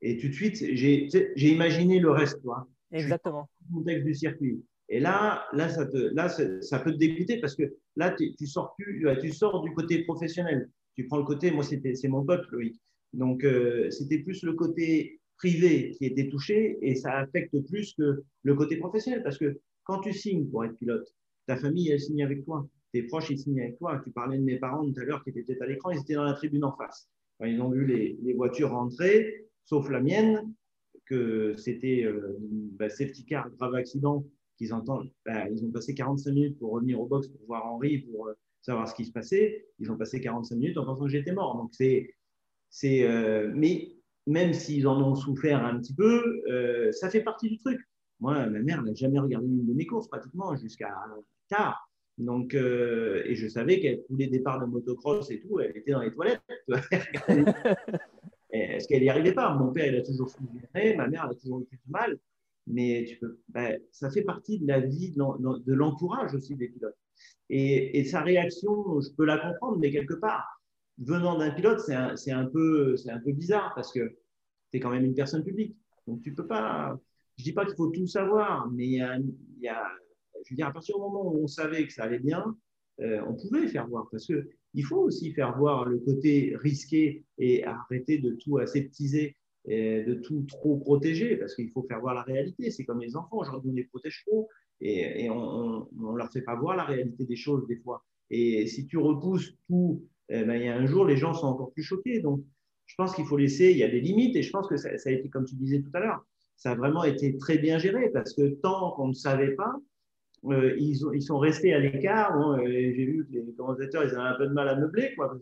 et 0.00 0.16
tout 0.16 0.28
de 0.28 0.32
suite, 0.32 0.56
j'ai 0.56 1.48
imaginé 1.48 1.98
le 1.98 2.10
reste, 2.10 2.40
toi. 2.42 2.66
Exactement. 2.92 3.48
Le 3.68 3.78
contexte 3.78 4.06
du 4.06 4.14
circuit. 4.14 4.64
Et 4.88 5.00
là, 5.00 5.44
là, 5.52 5.68
ça, 5.68 5.84
te, 5.86 5.96
là 6.14 6.28
ça 6.28 6.78
peut 6.78 6.92
te 6.92 6.96
dégoûter 6.96 7.40
parce 7.40 7.54
que 7.54 7.74
là, 7.96 8.14
tu, 8.16 8.46
sors 8.46 8.74
plus, 8.76 9.06
tu 9.20 9.32
sors 9.32 9.62
du 9.62 9.72
côté 9.74 10.04
professionnel. 10.04 10.70
Tu 10.98 11.06
prends 11.06 11.18
le 11.18 11.24
côté, 11.24 11.52
moi, 11.52 11.62
c'est 11.62 12.08
mon 12.08 12.24
pote, 12.24 12.44
Loïc. 12.50 12.76
Donc, 13.12 13.44
euh, 13.44 13.88
c'était 13.88 14.18
plus 14.18 14.42
le 14.42 14.54
côté 14.54 15.20
privé 15.36 15.92
qui 15.92 16.06
était 16.06 16.28
touché 16.28 16.76
et 16.82 16.96
ça 16.96 17.18
affecte 17.18 17.56
plus 17.68 17.94
que 17.94 18.24
le 18.42 18.54
côté 18.56 18.78
professionnel 18.78 19.22
parce 19.22 19.38
que 19.38 19.60
quand 19.84 20.00
tu 20.00 20.12
signes 20.12 20.48
pour 20.48 20.64
être 20.64 20.76
pilote, 20.76 21.06
ta 21.46 21.56
famille, 21.56 21.88
elle 21.88 22.00
signe 22.00 22.24
avec 22.24 22.44
toi. 22.44 22.68
Tes 22.92 23.04
proches, 23.04 23.30
ils 23.30 23.38
signent 23.38 23.60
avec 23.60 23.78
toi. 23.78 24.00
Tu 24.02 24.10
parlais 24.10 24.38
de 24.38 24.42
mes 24.42 24.58
parents 24.58 24.84
tout 24.84 25.00
à 25.00 25.04
l'heure 25.04 25.22
qui 25.22 25.30
étaient 25.30 25.44
peut-être 25.44 25.62
à 25.62 25.66
l'écran, 25.66 25.92
ils 25.92 26.00
étaient 26.00 26.14
dans 26.14 26.24
la 26.24 26.32
tribune 26.32 26.64
en 26.64 26.76
face. 26.76 27.08
ils 27.46 27.60
ont 27.62 27.70
vu 27.70 27.86
les, 27.86 28.18
les, 28.24 28.34
voitures 28.34 28.70
rentrer, 28.70 29.46
sauf 29.66 29.88
la 29.90 30.00
mienne, 30.00 30.52
que 31.06 31.54
c'était 31.56 32.02
euh, 32.02 32.36
bah, 32.76 32.88
safety 32.88 33.24
car, 33.24 33.48
grave 33.50 33.76
accident, 33.76 34.26
qu'ils 34.56 34.74
entendent, 34.74 35.12
bah, 35.24 35.48
ils 35.48 35.64
ont 35.64 35.70
passé 35.70 35.94
45 35.94 36.32
minutes 36.32 36.58
pour 36.58 36.72
revenir 36.72 37.00
au 37.00 37.06
box 37.06 37.28
pour 37.28 37.46
voir 37.46 37.66
Henri, 37.66 37.98
pour 37.98 38.26
euh, 38.26 38.34
savoir 38.60 38.88
ce 38.88 38.94
qui 38.94 39.04
se 39.04 39.12
passait. 39.12 39.66
Ils 39.78 39.90
ont 39.90 39.96
passé 39.96 40.20
45 40.20 40.56
minutes 40.56 40.78
en 40.78 40.84
pensant 40.84 41.04
que 41.04 41.10
j'étais 41.10 41.32
mort. 41.32 41.56
Donc 41.56 41.70
c'est, 41.72 42.14
c'est, 42.70 43.04
euh, 43.04 43.50
mais 43.54 43.92
même 44.26 44.52
s'ils 44.52 44.86
en 44.86 45.00
ont 45.02 45.14
souffert 45.14 45.64
un 45.64 45.78
petit 45.78 45.94
peu, 45.94 46.42
euh, 46.48 46.92
ça 46.92 47.10
fait 47.10 47.22
partie 47.22 47.48
du 47.48 47.58
truc. 47.58 47.80
Moi, 48.20 48.46
ma 48.46 48.58
mère 48.60 48.82
n'a 48.82 48.94
jamais 48.94 49.18
regardé 49.18 49.46
une 49.46 49.66
de 49.66 49.72
mes 49.72 49.86
courses 49.86 50.08
pratiquement 50.08 50.56
jusqu'à 50.56 50.92
tard. 51.48 51.88
Donc, 52.18 52.52
et 52.52 53.34
je 53.36 53.46
savais 53.46 53.78
qu'elle 53.78 54.02
tous 54.08 54.16
les 54.16 54.26
départs 54.26 54.60
de 54.60 54.66
motocross 54.66 55.30
et 55.30 55.40
tout, 55.40 55.60
elle 55.60 55.76
était 55.76 55.92
dans 55.92 56.02
les 56.02 56.10
toilettes. 56.10 56.42
Est-ce 58.50 58.88
qu'elle 58.88 59.02
n'y 59.02 59.08
arrivait 59.08 59.34
pas 59.34 59.54
Mon 59.54 59.72
père, 59.72 59.86
il 59.86 59.96
a 59.96 60.02
toujours 60.02 60.28
souffert, 60.28 60.96
ma 60.96 61.06
mère, 61.06 61.26
elle 61.26 61.36
a 61.36 61.38
toujours 61.38 61.60
eu 61.60 61.68
du 61.70 61.78
mal 61.86 62.18
mais 62.68 63.06
tu 63.08 63.18
peux, 63.18 63.40
ben, 63.48 63.80
ça 63.90 64.10
fait 64.10 64.22
partie 64.22 64.60
de 64.60 64.66
la 64.66 64.80
vie, 64.80 65.12
de 65.12 65.72
l'entourage 65.72 66.34
aussi 66.34 66.54
des 66.54 66.68
pilotes. 66.68 66.96
Et, 67.50 68.04
sa 68.04 68.20
réaction, 68.20 69.00
je 69.00 69.08
peux 69.16 69.24
la 69.24 69.38
comprendre, 69.38 69.78
mais 69.78 69.90
quelque 69.90 70.14
part, 70.14 70.62
venant 70.98 71.38
d'un 71.38 71.50
pilote, 71.50 71.80
c'est 71.80 72.30
un, 72.32 72.46
peu, 72.46 72.96
bizarre 73.26 73.72
parce 73.74 73.92
que 73.92 74.00
tu 74.70 74.76
es 74.76 74.80
quand 74.80 74.90
même 74.90 75.04
une 75.04 75.14
personne 75.14 75.44
publique. 75.44 75.76
Donc 76.06 76.22
tu 76.22 76.34
peux 76.34 76.46
pas. 76.46 76.98
Je 77.36 77.44
dis 77.44 77.52
pas 77.52 77.64
qu'il 77.64 77.76
faut 77.76 77.90
tout 77.90 78.06
savoir, 78.06 78.68
mais 78.70 78.98
je 78.98 80.50
veux 80.50 80.56
dire, 80.56 80.66
à 80.66 80.72
partir 80.72 80.96
du 80.96 81.00
moment 81.00 81.32
où 81.32 81.44
on 81.44 81.46
savait 81.46 81.86
que 81.86 81.92
ça 81.92 82.04
allait 82.04 82.18
bien, 82.18 82.56
euh, 83.00 83.22
on 83.28 83.34
pouvait 83.34 83.68
faire 83.68 83.86
voir 83.86 84.08
parce 84.10 84.26
que 84.26 84.48
il 84.74 84.84
faut 84.84 84.98
aussi 84.98 85.32
faire 85.32 85.56
voir 85.56 85.86
le 85.86 85.98
côté 85.98 86.54
risqué 86.56 87.24
et 87.38 87.64
arrêter 87.64 88.18
de 88.18 88.32
tout 88.32 88.58
aseptiser 88.58 89.36
de 89.66 90.14
tout 90.14 90.44
trop 90.48 90.78
protéger, 90.78 91.36
parce 91.36 91.54
qu'il 91.54 91.70
faut 91.70 91.82
faire 91.82 92.00
voir 92.00 92.14
la 92.14 92.22
réalité. 92.22 92.70
C'est 92.70 92.84
comme 92.84 93.00
les 93.00 93.16
enfants, 93.16 93.38
aujourd'hui 93.38 93.70
on 93.70 93.74
les 93.74 93.84
protège 93.84 94.24
trop 94.26 94.48
et, 94.80 95.28
on 95.30 95.88
ne 95.92 96.16
leur 96.16 96.30
fait 96.30 96.42
pas 96.42 96.54
voir 96.54 96.76
la 96.76 96.84
réalité 96.84 97.24
des 97.24 97.36
choses 97.36 97.66
des 97.66 97.76
fois. 97.76 98.04
Et 98.30 98.66
si 98.66 98.86
tu 98.86 98.98
repousses 98.98 99.54
tout, 99.66 100.04
eh 100.28 100.44
ben, 100.44 100.54
il 100.54 100.64
y 100.64 100.68
a 100.68 100.76
un 100.76 100.86
jour, 100.86 101.04
les 101.04 101.16
gens 101.16 101.34
sont 101.34 101.46
encore 101.46 101.72
plus 101.72 101.82
choqués. 101.82 102.20
Donc, 102.20 102.44
je 102.86 102.94
pense 102.96 103.14
qu'il 103.14 103.24
faut 103.24 103.36
laisser, 103.36 103.70
il 103.70 103.78
y 103.78 103.82
a 103.82 103.88
des 103.88 104.00
limites, 104.00 104.36
et 104.36 104.42
je 104.42 104.50
pense 104.50 104.68
que 104.68 104.76
ça, 104.76 104.88
a 104.88 105.10
été, 105.10 105.28
comme 105.28 105.44
tu 105.44 105.54
disais 105.56 105.80
tout 105.80 105.90
à 105.94 106.00
l'heure, 106.00 106.24
ça 106.56 106.72
a 106.72 106.74
vraiment 106.74 107.04
été 107.04 107.36
très 107.38 107.58
bien 107.58 107.78
géré, 107.78 108.10
parce 108.10 108.34
que 108.34 108.48
tant 108.62 108.92
qu'on 108.92 109.08
ne 109.08 109.14
savait 109.14 109.54
pas, 109.54 109.74
euh, 110.44 110.76
ils, 110.78 111.22
sont 111.22 111.38
restés 111.38 111.72
à 111.72 111.80
l'écart. 111.80 112.36
Bon, 112.36 112.58
J'ai 112.64 113.04
vu 113.04 113.26
que 113.26 113.32
les 113.32 113.54
commentateurs, 113.54 114.04
ils 114.04 114.10
avaient 114.10 114.28
un 114.28 114.36
peu 114.36 114.46
de 114.46 114.52
mal 114.52 114.68
à 114.68 114.76
meubler. 114.76 115.14
Quoi, 115.16 115.36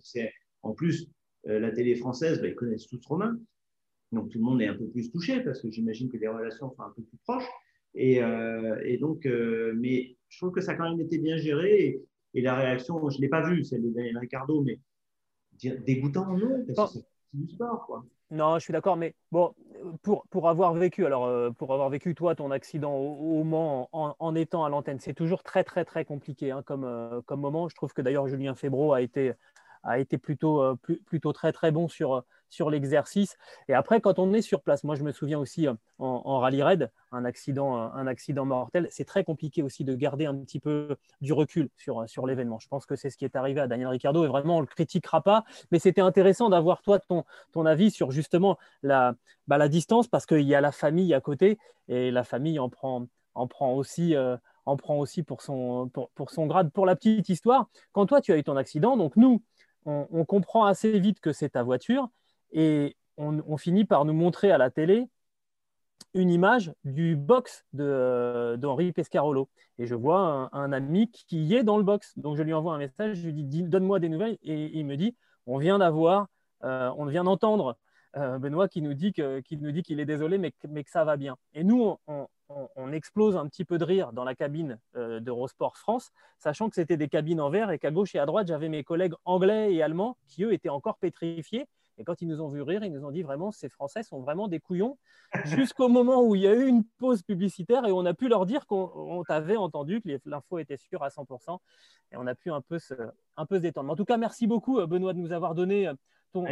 en 0.62 0.72
plus, 0.72 1.08
la 1.44 1.70
télé 1.70 1.94
française, 1.96 2.40
bah, 2.40 2.48
ils 2.48 2.54
connaissent 2.54 2.86
tous 2.86 3.04
Romain. 3.06 3.38
Donc 4.12 4.30
tout 4.30 4.38
le 4.38 4.44
monde 4.44 4.62
est 4.62 4.68
un 4.68 4.74
peu 4.74 4.86
plus 4.86 5.10
touché 5.10 5.40
parce 5.40 5.60
que 5.60 5.70
j'imagine 5.70 6.10
que 6.10 6.16
les 6.16 6.28
relations 6.28 6.70
sont 6.70 6.82
un 6.82 6.92
peu 6.94 7.02
plus 7.02 7.18
proches. 7.24 7.48
Et, 7.96 8.20
et 8.84 8.98
donc, 8.98 9.24
mais 9.24 10.16
je 10.28 10.38
trouve 10.38 10.52
que 10.52 10.60
ça 10.60 10.72
a 10.72 10.74
quand 10.74 10.88
même 10.88 11.00
été 11.00 11.18
bien 11.18 11.36
géré. 11.36 12.00
Et, 12.34 12.42
la 12.42 12.54
réaction, 12.54 13.08
je 13.08 13.16
ne 13.16 13.22
l'ai 13.22 13.28
pas 13.28 13.40
vue, 13.48 13.64
celle 13.64 13.82
de 13.82 13.88
Daniel 13.88 14.18
Ricardo, 14.18 14.62
mais 14.62 14.78
dégoûtant, 15.86 16.36
non, 16.36 16.64
parce 16.66 16.92
que 16.92 16.98
c'est 16.98 17.06
du 17.32 17.48
sport. 17.48 17.86
Quoi. 17.86 18.04
Non, 18.30 18.58
je 18.58 18.64
suis 18.64 18.72
d'accord, 18.72 18.96
mais 18.96 19.14
bon, 19.30 19.54
pour, 20.02 20.26
pour 20.28 20.48
avoir 20.48 20.74
vécu, 20.74 21.06
alors 21.06 21.26
euh, 21.26 21.50
pour 21.50 21.72
avoir 21.72 21.88
vécu 21.90 22.14
toi 22.14 22.34
ton 22.34 22.50
accident 22.50 22.92
au, 22.94 23.44
Mans 23.44 23.88
en, 23.92 24.34
étant 24.34 24.64
à 24.64 24.68
l'antenne, 24.68 24.98
c'est 24.98 25.14
toujours 25.14 25.44
très 25.44 25.62
très 25.62 25.84
très 25.84 26.04
compliqué 26.04 26.50
hein, 26.50 26.62
comme, 26.62 26.84
euh, 26.84 27.20
comme 27.22 27.40
moment. 27.40 27.68
Je 27.68 27.76
trouve 27.76 27.92
que 27.92 28.02
d'ailleurs 28.02 28.26
Julien 28.26 28.56
Febro 28.56 28.92
a 28.92 29.00
été, 29.00 29.32
a 29.84 30.00
été 30.00 30.18
plutôt, 30.18 30.60
euh, 30.60 30.74
plutôt 31.06 31.32
très 31.32 31.52
très 31.52 31.70
bon 31.70 31.86
sur, 31.86 32.24
sur 32.48 32.70
l'exercice. 32.70 33.36
Et 33.68 33.74
après, 33.74 34.00
quand 34.00 34.18
on 34.18 34.32
est 34.32 34.42
sur 34.42 34.62
place, 34.62 34.84
moi 34.84 34.94
je 34.94 35.02
me 35.02 35.12
souviens 35.12 35.38
aussi 35.38 35.66
en, 35.98 36.38
rallye 36.38 36.62
raid, 36.62 36.90
un 37.12 37.24
accident, 37.24 37.76
un 37.76 38.06
accident 38.06 38.44
mortel, 38.44 38.88
c'est 38.90 39.04
très 39.04 39.24
compliqué 39.24 39.62
aussi 39.62 39.84
de 39.84 39.94
garder 39.94 40.26
un 40.26 40.34
petit 40.36 40.60
peu 40.60 40.96
du 41.20 41.32
recul 41.32 41.68
sur, 41.76 42.08
sur 42.08 42.26
l'événement. 42.26 42.58
Je 42.58 42.68
pense 42.68 42.86
que 42.86 42.96
c'est 42.96 43.10
ce 43.10 43.16
qui 43.16 43.24
est 43.24 43.36
arrivé 43.36 43.60
à 43.60 43.66
Daniel 43.66 43.88
Ricciardo 43.88 44.24
et 44.24 44.28
vraiment 44.28 44.58
on 44.58 44.60
le 44.60 44.66
critiquera 44.66 45.22
pas, 45.22 45.44
mais 45.70 45.78
c'était 45.78 46.00
intéressant 46.00 46.48
d'avoir 46.48 46.82
toi 46.82 46.98
ton, 46.98 47.24
ton 47.52 47.66
avis 47.66 47.90
sur 47.90 48.10
justement 48.10 48.58
la, 48.82 49.14
bah, 49.46 49.58
la 49.58 49.68
distance 49.68 50.08
parce 50.08 50.26
qu'il 50.26 50.42
y 50.42 50.54
a 50.54 50.60
la 50.60 50.72
famille 50.72 51.14
à 51.14 51.20
côté 51.20 51.58
et 51.88 52.10
la 52.10 52.24
famille 52.24 52.58
en 52.58 52.68
prend, 52.68 53.06
en 53.34 53.46
prend 53.46 53.74
aussi. 53.74 54.14
en 54.66 54.76
prend 54.76 54.98
aussi 54.98 55.22
pour 55.22 55.42
son, 55.42 55.88
pour, 55.88 56.10
pour 56.10 56.30
son 56.30 56.46
grade. 56.46 56.72
Pour 56.72 56.86
la 56.86 56.96
petite 56.96 57.28
histoire, 57.28 57.68
quand 57.92 58.06
toi 58.06 58.20
tu 58.20 58.32
as 58.32 58.36
eu 58.36 58.42
ton 58.42 58.56
accident, 58.56 58.96
donc 58.96 59.16
nous, 59.16 59.40
on, 59.86 60.24
comprend 60.24 60.64
assez 60.64 60.98
vite 60.98 61.20
que 61.20 61.32
c'est 61.32 61.50
ta 61.50 61.62
voiture 61.62 62.08
et 62.52 62.96
on, 63.16 63.56
finit 63.56 63.84
par 63.84 64.04
nous 64.04 64.12
montrer 64.12 64.50
à 64.50 64.58
la 64.58 64.70
télé 64.70 65.08
une 66.14 66.30
image 66.30 66.72
du 66.84 67.16
box 67.16 67.64
d'Henri 67.72 68.92
Pescarolo. 68.92 69.48
Et 69.78 69.86
je 69.86 69.94
vois 69.94 70.48
un, 70.52 70.72
ami 70.72 71.10
qui 71.10 71.54
est 71.54 71.62
dans 71.62 71.76
le 71.76 71.82
box. 71.82 72.12
Donc 72.18 72.36
je 72.36 72.42
lui 72.42 72.54
envoie 72.54 72.74
un 72.74 72.78
message, 72.78 73.18
je 73.18 73.28
lui 73.28 73.44
dis 73.44 73.62
donne-moi 73.62 73.98
des 74.00 74.08
nouvelles. 74.08 74.38
Et 74.42 74.78
il 74.78 74.86
me 74.86 74.96
dit 74.96 75.14
on 75.46 75.58
vient 75.58 75.78
d'avoir, 75.78 76.26
euh, 76.64 76.90
on 76.96 77.06
vient 77.06 77.24
d'entendre 77.24 77.76
euh, 78.16 78.38
Benoît 78.38 78.68
qui 78.68 78.82
nous 78.82 78.94
dit 78.94 79.12
qu'il 79.12 80.00
est 80.00 80.04
désolé, 80.04 80.38
mais, 80.38 80.52
que 80.52 80.90
ça 80.90 81.04
va 81.04 81.16
bien. 81.16 81.36
Et 81.54 81.64
nous, 81.64 81.96
on, 82.06 82.92
explose 82.92 83.36
un 83.36 83.46
petit 83.46 83.64
peu 83.64 83.76
de 83.78 83.84
rire 83.84 84.12
dans 84.12 84.24
la 84.24 84.34
cabine 84.34 84.78
euh, 84.94 85.20
d'Eurosport 85.20 85.76
France, 85.76 86.12
sachant 86.38 86.68
que 86.68 86.76
c'était 86.76 86.96
des 86.96 87.08
cabines 87.08 87.40
en 87.40 87.50
verre 87.50 87.70
et 87.72 87.78
qu'à 87.78 87.90
gauche 87.90 88.14
et 88.14 88.18
à 88.18 88.26
droite, 88.26 88.46
j'avais 88.46 88.68
mes 88.68 88.84
collègues 88.84 89.14
anglais 89.24 89.74
et 89.74 89.82
allemands 89.82 90.16
qui, 90.28 90.44
eux, 90.44 90.52
étaient 90.52 90.70
encore 90.70 90.96
pétrifiés. 90.96 91.66
Et 91.98 92.04
quand 92.04 92.20
ils 92.20 92.28
nous 92.28 92.40
ont 92.40 92.48
vu 92.48 92.62
rire, 92.62 92.84
ils 92.84 92.92
nous 92.92 93.04
ont 93.04 93.10
dit 93.10 93.22
vraiment, 93.22 93.52
ces 93.52 93.68
Français 93.68 94.02
sont 94.02 94.20
vraiment 94.20 94.48
des 94.48 94.60
couillons, 94.60 94.98
jusqu'au 95.44 95.88
moment 95.88 96.22
où 96.22 96.34
il 96.34 96.42
y 96.42 96.46
a 96.46 96.54
eu 96.54 96.66
une 96.66 96.84
pause 96.84 97.22
publicitaire 97.22 97.84
et 97.86 97.92
on 97.92 98.04
a 98.04 98.14
pu 98.14 98.28
leur 98.28 98.46
dire 98.46 98.66
qu'on 98.66 99.24
t'avait 99.26 99.56
entendu, 99.56 100.00
que 100.00 100.08
l'info 100.24 100.58
était 100.58 100.76
sûre 100.76 101.02
à 101.02 101.08
100%. 101.08 101.58
Et 102.12 102.16
on 102.16 102.26
a 102.26 102.34
pu 102.34 102.50
un 102.50 102.60
peu 102.60 102.78
se, 102.78 102.94
un 103.36 103.46
peu 103.46 103.56
se 103.56 103.62
détendre. 103.62 103.90
En 103.90 103.96
tout 103.96 104.04
cas, 104.04 104.16
merci 104.16 104.46
beaucoup, 104.46 104.78
euh, 104.78 104.86
Benoît, 104.86 105.12
de 105.12 105.18
nous 105.18 105.32
avoir 105.32 105.54
donné 105.54 105.88
euh, 105.88 105.94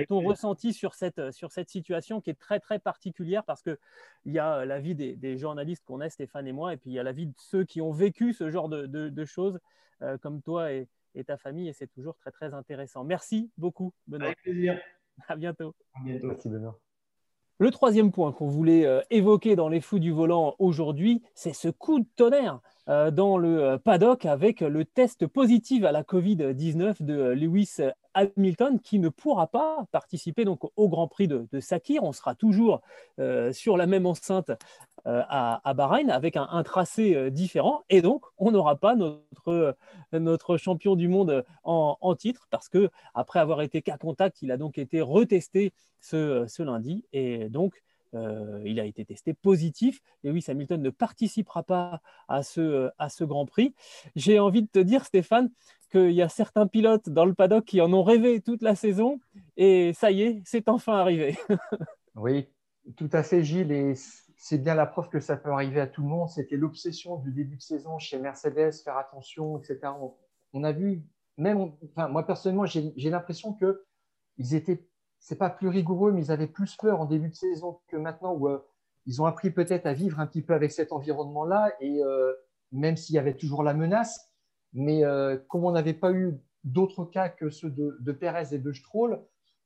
ton, 0.09 0.21
ressenti 0.21 0.73
sur 0.73 0.95
cette, 0.95 1.31
sur 1.33 1.53
cette 1.53 1.69
situation 1.69 2.21
qui 2.21 2.31
est 2.31 2.39
très 2.39 2.61
très 2.61 2.79
particulière 2.79 3.45
parce 3.45 3.63
qu'il 3.63 3.77
y 4.27 4.39
a 4.39 4.59
euh, 4.59 4.65
la 4.65 4.81
vie 4.81 4.95
des, 4.95 5.39
journalistes 5.39 5.85
qu'on 5.85 6.01
est, 6.01 6.11
Stéphane 6.11 6.47
et 6.47 6.53
moi, 6.53 6.73
et 6.73 6.77
puis 6.77 6.91
il 6.91 6.95
y 6.95 6.99
a 6.99 7.03
la 7.03 7.13
vie 7.13 7.27
de 7.27 7.35
ceux 7.37 7.65
qui 7.65 7.81
ont 7.81 7.93
vécu 7.93 8.33
ce 8.33 8.51
genre 8.51 8.69
de, 8.69 9.25
choses 9.25 9.59
euh, 10.03 10.17
comme 10.19 10.43
toi 10.43 10.73
et, 10.73 10.89
ta 11.27 11.37
famille, 11.37 11.69
et 11.69 11.73
c'est 11.73 11.87
toujours 11.87 12.17
très 12.17 12.33
très 12.33 12.55
intéressant. 12.55 13.05
Merci 13.05 13.51
beaucoup, 13.57 13.93
Benoît. 14.09 14.29
Avec 14.29 14.43
plaisir. 14.43 14.81
À 15.29 15.37
bientôt. 15.37 15.75
À 15.95 16.05
bientôt. 16.05 16.27
Merci, 16.29 16.49
Benoît. 16.49 16.79
Le 17.59 17.71
troisième 17.71 18.11
point 18.11 18.33
qu'on 18.33 18.49
voulait 18.49 18.85
euh, 18.85 19.01
évoquer 19.11 19.55
dans 19.55 19.69
les 19.69 19.81
fous 19.81 20.01
du 20.01 20.11
volant 20.11 20.57
aujourd'hui, 20.59 21.23
c'est 21.35 21.53
ce 21.53 21.69
coup 21.69 22.01
de 22.01 22.07
tonnerre 22.17 22.61
dans 22.87 23.39
le 23.39 23.79
paddock 23.79 24.27
avec 24.27 24.61
le 24.61 24.85
test 24.85 25.27
positif 25.27 25.85
à 25.85 25.93
la 25.93 26.03
Covid-19 26.03 27.03
de 27.03 27.31
Lewis 27.31 27.79
Hamilton 28.15 28.81
qui 28.81 28.99
ne 28.99 29.09
pourra 29.09 29.47
pas 29.47 29.85
participer 29.93 30.45
donc 30.45 30.61
au 30.77 30.89
Grand 30.89 31.09
Prix 31.09 31.29
de, 31.29 31.61
Sakir. 31.61 32.03
On 32.03 32.13
sera 32.13 32.35
toujours 32.35 32.81
euh, 33.21 33.53
sur 33.53 33.77
la 33.77 33.87
même 33.87 34.07
enceinte 34.07 34.51
euh, 35.07 35.23
à, 35.29 35.75
Bahreïn 35.75 36.11
avec 36.11 36.37
un, 36.37 36.63
tracé 36.63 37.15
euh, 37.15 37.31
différent 37.31 37.83
et 37.91 38.01
donc 38.01 38.25
on 38.39 38.51
n'aura 38.51 38.77
pas 38.77 38.95
notre, 38.95 39.77
notre 40.13 40.57
champion 40.57 40.97
du 40.97 41.09
monde 41.09 41.45
en, 41.63 42.15
titre 42.15 42.47
parce 42.51 42.69
que 42.69 42.91
après 43.15 43.39
avoir 43.39 43.61
été 43.63 43.83
cas 43.83 43.99
contact, 43.99 44.43
il 44.43 44.51
a 44.51 44.57
donc 44.57 44.79
été 44.79 45.01
retesté 45.01 45.73
ce, 46.01 46.45
ce 46.49 46.63
lundi 46.63 47.05
et 47.13 47.49
donc 47.49 47.84
il 48.65 48.81
a 48.81 48.85
été 48.85 49.05
testé 49.05 49.35
positif. 49.35 50.01
Lewis 50.23 50.45
Hamilton 50.49 50.81
ne 50.81 50.91
participera 50.91 51.63
pas 51.63 52.01
à 52.29 52.43
ce, 52.43 52.91
à 52.99 53.09
ce 53.09 53.25
Grand 53.25 53.47
Prix. 53.47 53.75
J'ai 54.17 54.39
envie 54.39 54.63
de 54.63 54.69
te 54.69 54.79
dire, 54.79 55.05
Stéphane, 55.05 55.51
qu'il 55.91 56.13
y 56.13 56.23
a 56.23 56.29
certains 56.29 56.67
pilotes 56.67 57.09
dans 57.09 57.25
le 57.25 57.35
paddock 57.35 57.65
qui 57.65 57.81
en 57.81 57.93
ont 57.93 58.03
rêvé 58.03 58.41
toute 58.41 58.63
la 58.63 58.75
saison 58.75 59.21
et 59.57 59.93
ça 59.93 60.11
y 60.11 60.23
est, 60.23 60.43
c'est 60.45 60.69
enfin 60.69 60.95
arrivé. 60.95 61.39
oui, 62.17 62.49
tout 62.97 63.11
à 63.13 63.23
fait, 63.23 63.45
Gilles. 63.45 63.73
Et 63.73 63.95
c'est 64.37 64.59
bien 64.59 64.75
la 64.75 64.87
preuve 64.87 65.09
que 65.09 65.21
ça 65.21 65.37
peut 65.37 65.51
arriver 65.51 65.81
à 65.81 65.87
tout 65.87 66.03
le 66.03 66.09
monde. 66.09 66.29
C'était 66.29 66.57
l'obsession 66.57 67.17
du 67.17 67.33
début 67.33 67.57
de 67.57 67.63
saison 67.63 67.99
chez 67.99 68.19
Mercedes, 68.19 68.73
faire 68.83 68.97
attention, 68.97 69.59
etc. 69.59 69.93
On, 70.53 70.65
a 70.65 70.73
vu, 70.73 71.03
même, 71.39 71.73
moi 71.97 72.27
personnellement, 72.27 72.67
j'ai 72.67 73.11
l'impression 73.11 73.53
que 73.55 73.85
ils 74.37 74.55
étaient, 74.55 74.85
c'est 75.25 75.39
pas 75.39 75.49
plus 75.49 75.69
rigoureux, 75.69 76.13
mais 76.13 76.27
ils 76.27 76.31
avaient 76.31 76.47
plus 76.47 76.77
peur 76.77 77.01
en 77.01 77.07
début 77.07 77.31
de 77.31 77.35
saison 77.35 77.81
que 77.89 77.97
maintenant, 77.97 78.35
où 78.35 78.47
euh, 78.47 78.59
ils 79.07 79.23
ont 79.23 79.25
appris 79.25 79.51
peut-être 79.51 79.87
à 79.87 79.95
vivre 79.95 80.21
un 80.21 80.27
petit 80.27 80.43
peu 80.43 80.53
avec 80.53 80.71
cet 80.71 80.93
environnement-là. 80.93 81.73
Et 81.81 82.03
euh, 82.03 82.35
même 82.73 82.99
s'il 82.99 83.15
y 83.15 83.19
avait 83.19 83.33
toujours 83.33 83.63
la 83.63 83.73
menace, 83.73 84.21
mais 84.75 85.03
euh, 85.03 85.39
comme 85.49 85.65
on 85.65 85.71
n'avait 85.71 85.95
pas 85.95 86.13
eu 86.13 86.35
d'autres 86.63 87.07
cas 87.07 87.31
que 87.31 87.49
ceux 87.49 87.71
de, 87.71 87.97
de, 88.01 88.13
Perez 88.13 88.55
et 88.55 88.59
de 88.59 88.71
Stroll, 88.71 89.19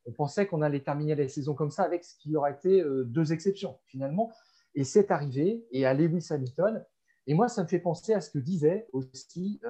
on 0.06 0.12
pensait 0.12 0.46
qu'on 0.46 0.62
allait 0.62 0.78
terminer 0.78 1.16
la 1.16 1.26
saison 1.26 1.54
comme 1.54 1.72
ça 1.72 1.82
avec 1.82 2.04
ce 2.04 2.16
qui 2.20 2.36
aurait 2.36 2.52
été 2.52 2.80
deux 3.06 3.32
exceptions 3.32 3.78
finalement. 3.86 4.30
Et 4.76 4.84
c'est 4.84 5.10
arrivé, 5.10 5.66
et 5.72 5.86
à 5.86 5.92
Lewis 5.92 6.28
Hamilton. 6.30 6.84
Et 7.26 7.34
moi, 7.34 7.48
ça 7.48 7.64
me 7.64 7.68
fait 7.68 7.80
penser 7.80 8.14
à 8.14 8.20
ce 8.20 8.30
que 8.30 8.38
disait 8.38 8.86
aussi 8.92 9.60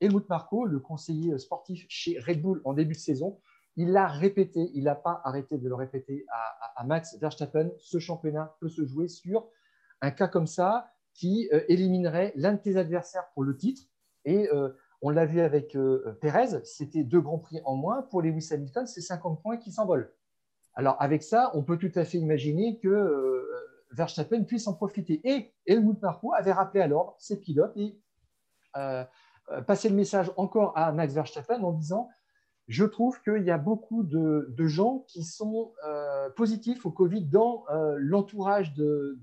Helmut 0.00 0.28
Marko, 0.28 0.66
le 0.66 0.78
conseiller 0.78 1.38
sportif 1.38 1.86
chez 1.88 2.18
Red 2.20 2.42
Bull 2.42 2.60
en 2.64 2.74
début 2.74 2.94
de 2.94 3.00
saison. 3.00 3.40
Il 3.76 3.92
l'a 3.92 4.06
répété, 4.06 4.70
il 4.74 4.84
n'a 4.84 4.94
pas 4.94 5.20
arrêté 5.24 5.58
de 5.58 5.68
le 5.68 5.74
répéter 5.74 6.24
à, 6.76 6.84
Max 6.84 7.18
Verstappen. 7.18 7.70
Ce 7.78 7.98
championnat 7.98 8.56
peut 8.60 8.68
se 8.68 8.84
jouer 8.84 9.08
sur 9.08 9.48
un 10.00 10.10
cas 10.10 10.28
comme 10.28 10.46
ça 10.46 10.90
qui 11.12 11.48
éliminerait 11.68 12.32
l'un 12.36 12.52
de 12.52 12.58
tes 12.58 12.76
adversaires 12.76 13.28
pour 13.34 13.44
le 13.44 13.56
titre 13.56 13.82
et 14.26 14.52
euh, 14.52 14.68
on 15.00 15.10
l'a 15.10 15.24
vu 15.24 15.40
avec 15.40 15.74
euh, 15.76 16.18
Perez, 16.20 16.64
c'était 16.64 17.04
deux 17.04 17.20
grands 17.20 17.38
prix 17.38 17.60
en 17.64 17.76
moins. 17.76 18.02
Pour 18.02 18.20
Lewis 18.20 18.48
Hamilton, 18.50 18.86
c'est 18.86 19.00
50 19.00 19.40
points 19.40 19.56
qui 19.56 19.72
s'envolent. 19.72 20.12
Alors 20.74 21.00
avec 21.00 21.22
ça, 21.22 21.50
on 21.54 21.62
peut 21.62 21.78
tout 21.78 21.92
à 21.94 22.04
fait 22.04 22.18
imaginer 22.18 22.78
que 22.78 22.88
euh, 22.88 23.48
Verstappen 23.92 24.42
puisse 24.44 24.66
en 24.66 24.74
profiter. 24.74 25.20
Et 25.24 25.54
Helmut 25.66 26.02
Marko 26.02 26.34
avait 26.34 26.52
rappelé 26.52 26.82
à 26.82 26.88
l'ordre 26.88 27.14
ses 27.18 27.40
pilotes 27.40 27.74
et 27.76 27.98
passé 29.66 29.88
le 29.88 29.94
message 29.94 30.30
encore 30.36 30.76
à 30.76 30.92
Max 30.92 31.14
Verstappen 31.14 31.62
en 31.62 31.72
disant 31.72 32.10
je 32.68 32.84
trouve 32.84 33.20
qu'il 33.22 33.44
y 33.44 33.50
a 33.50 33.58
beaucoup 33.58 34.02
de, 34.02 34.66
gens 34.66 35.04
qui 35.08 35.22
sont 35.24 35.72
positifs 36.36 36.84
au 36.84 36.90
Covid 36.90 37.24
dans 37.24 37.64
l'entourage 37.98 38.74
de, 38.74 39.18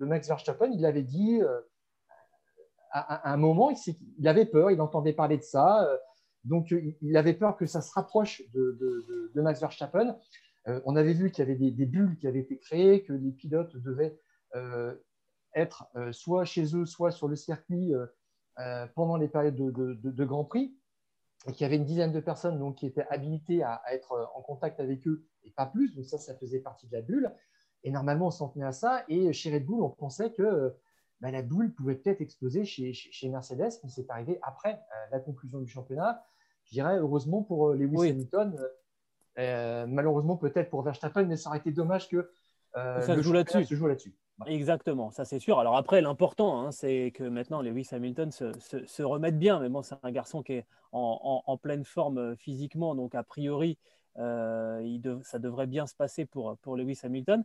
Max 0.00 0.28
Verstappen. 0.28 0.70
Il 0.72 0.80
l'avait 0.80 1.02
dit, 1.02 1.40
à, 2.96 3.32
un 3.32 3.36
moment, 3.36 3.70
il, 4.18 4.28
avait 4.28 4.46
peur, 4.46 4.70
il 4.70 4.80
entendait 4.80 5.12
parler 5.12 5.36
de 5.36 5.42
ça. 5.42 5.84
Euh, 5.84 5.96
donc, 6.44 6.72
il 7.02 7.16
avait 7.16 7.34
peur 7.34 7.56
que 7.56 7.66
ça 7.66 7.80
se 7.80 7.92
rapproche 7.92 8.42
de, 8.54 9.30
Max 9.34 9.60
Verstappen. 9.60 10.16
Euh, 10.68 10.80
on 10.84 10.96
avait 10.96 11.12
vu 11.12 11.30
qu'il 11.30 11.46
y 11.46 11.50
avait 11.50 11.70
des, 11.70 11.86
bulles 11.86 12.16
qui 12.16 12.26
avaient 12.26 12.40
été 12.40 12.58
créées, 12.58 13.02
que 13.02 13.12
les 13.12 13.32
pilotes 13.32 13.76
devaient 13.76 14.18
euh, 14.54 14.94
être 15.54 15.88
soit 16.12 16.44
chez 16.44 16.74
eux, 16.76 16.86
soit 16.86 17.10
sur 17.10 17.28
le 17.28 17.36
circuit 17.36 17.92
pendant 18.94 19.16
les 19.16 19.28
périodes 19.28 19.56
de, 19.56 20.24
Grand 20.24 20.44
Prix, 20.44 20.74
et 21.48 21.52
qu'il 21.52 21.62
y 21.62 21.64
avait 21.64 21.76
une 21.76 21.84
dizaine 21.84 22.12
de 22.12 22.20
personnes 22.20 22.58
donc, 22.58 22.76
qui 22.76 22.86
étaient 22.86 23.06
habilitées 23.08 23.62
à, 23.62 23.82
être 23.92 24.30
en 24.34 24.42
contact 24.42 24.80
avec 24.80 25.06
eux, 25.06 25.24
et 25.44 25.50
pas 25.50 25.66
plus. 25.66 25.94
Donc 25.94 26.06
ça, 26.06 26.18
ça 26.18 26.34
faisait 26.34 26.60
partie 26.60 26.86
de 26.88 26.92
la 26.92 27.02
bulle. 27.02 27.32
Et 27.84 27.90
normalement, 27.90 28.26
on 28.26 28.30
s'en 28.30 28.48
tenait 28.48 28.64
à 28.64 28.72
ça. 28.72 29.04
Et 29.08 29.32
chez 29.32 29.52
Red 29.52 29.64
Bull, 29.64 29.82
on 29.82 29.90
pensait 29.90 30.32
que 30.32 30.74
bah, 31.20 31.30
la 31.30 31.42
boule 31.42 31.72
pouvait 31.72 31.94
peut-être 31.94 32.20
exploser 32.20 32.64
chez, 32.64 33.28
Mercedes, 33.28 33.80
mais 33.82 33.88
c'est 33.88 34.10
arrivé 34.10 34.38
après 34.42 34.74
euh, 34.74 35.06
la 35.12 35.20
conclusion 35.20 35.60
du 35.60 35.68
championnat. 35.68 36.22
Je 36.64 36.72
dirais 36.72 36.98
heureusement 36.98 37.42
pour 37.42 37.68
euh, 37.68 37.76
Lewis 37.76 38.10
Hamilton, 38.10 38.58
euh, 39.38 39.86
malheureusement 39.86 40.36
peut-être 40.36 40.68
pour 40.68 40.82
Verstappen, 40.82 41.24
mais 41.24 41.36
ça 41.36 41.48
aurait 41.48 41.58
été 41.58 41.70
dommage 41.70 42.08
que 42.08 42.30
ça 42.74 43.02
se 43.02 43.22
joue 43.22 43.32
là-dessus. 43.32 43.64
Se 43.64 43.74
joue 43.74 43.86
là-dessus. 43.86 44.14
Exactement, 44.44 45.10
ça 45.10 45.24
c'est 45.24 45.38
sûr. 45.38 45.58
Alors 45.58 45.76
après, 45.76 46.02
l'important, 46.02 46.60
hein, 46.60 46.70
c'est 46.70 47.10
que 47.14 47.24
maintenant 47.24 47.62
Lewis 47.62 47.88
Hamilton 47.92 48.30
se, 48.30 49.02
remette 49.02 49.38
bien. 49.38 49.60
Mais 49.60 49.70
bon, 49.70 49.82
c'est 49.82 49.94
un 50.02 50.10
garçon 50.10 50.42
qui 50.42 50.52
est 50.52 50.66
en, 50.92 51.58
pleine 51.62 51.84
forme 51.84 52.18
euh, 52.18 52.36
physiquement, 52.36 52.94
donc 52.94 53.14
a 53.14 53.22
priori, 53.22 53.78
il 54.18 55.18
ça 55.24 55.38
devrait 55.38 55.66
bien 55.66 55.86
se 55.86 55.94
passer 55.94 56.26
pour, 56.26 56.56
pour 56.58 56.76
Lewis 56.76 57.00
Hamilton 57.02 57.44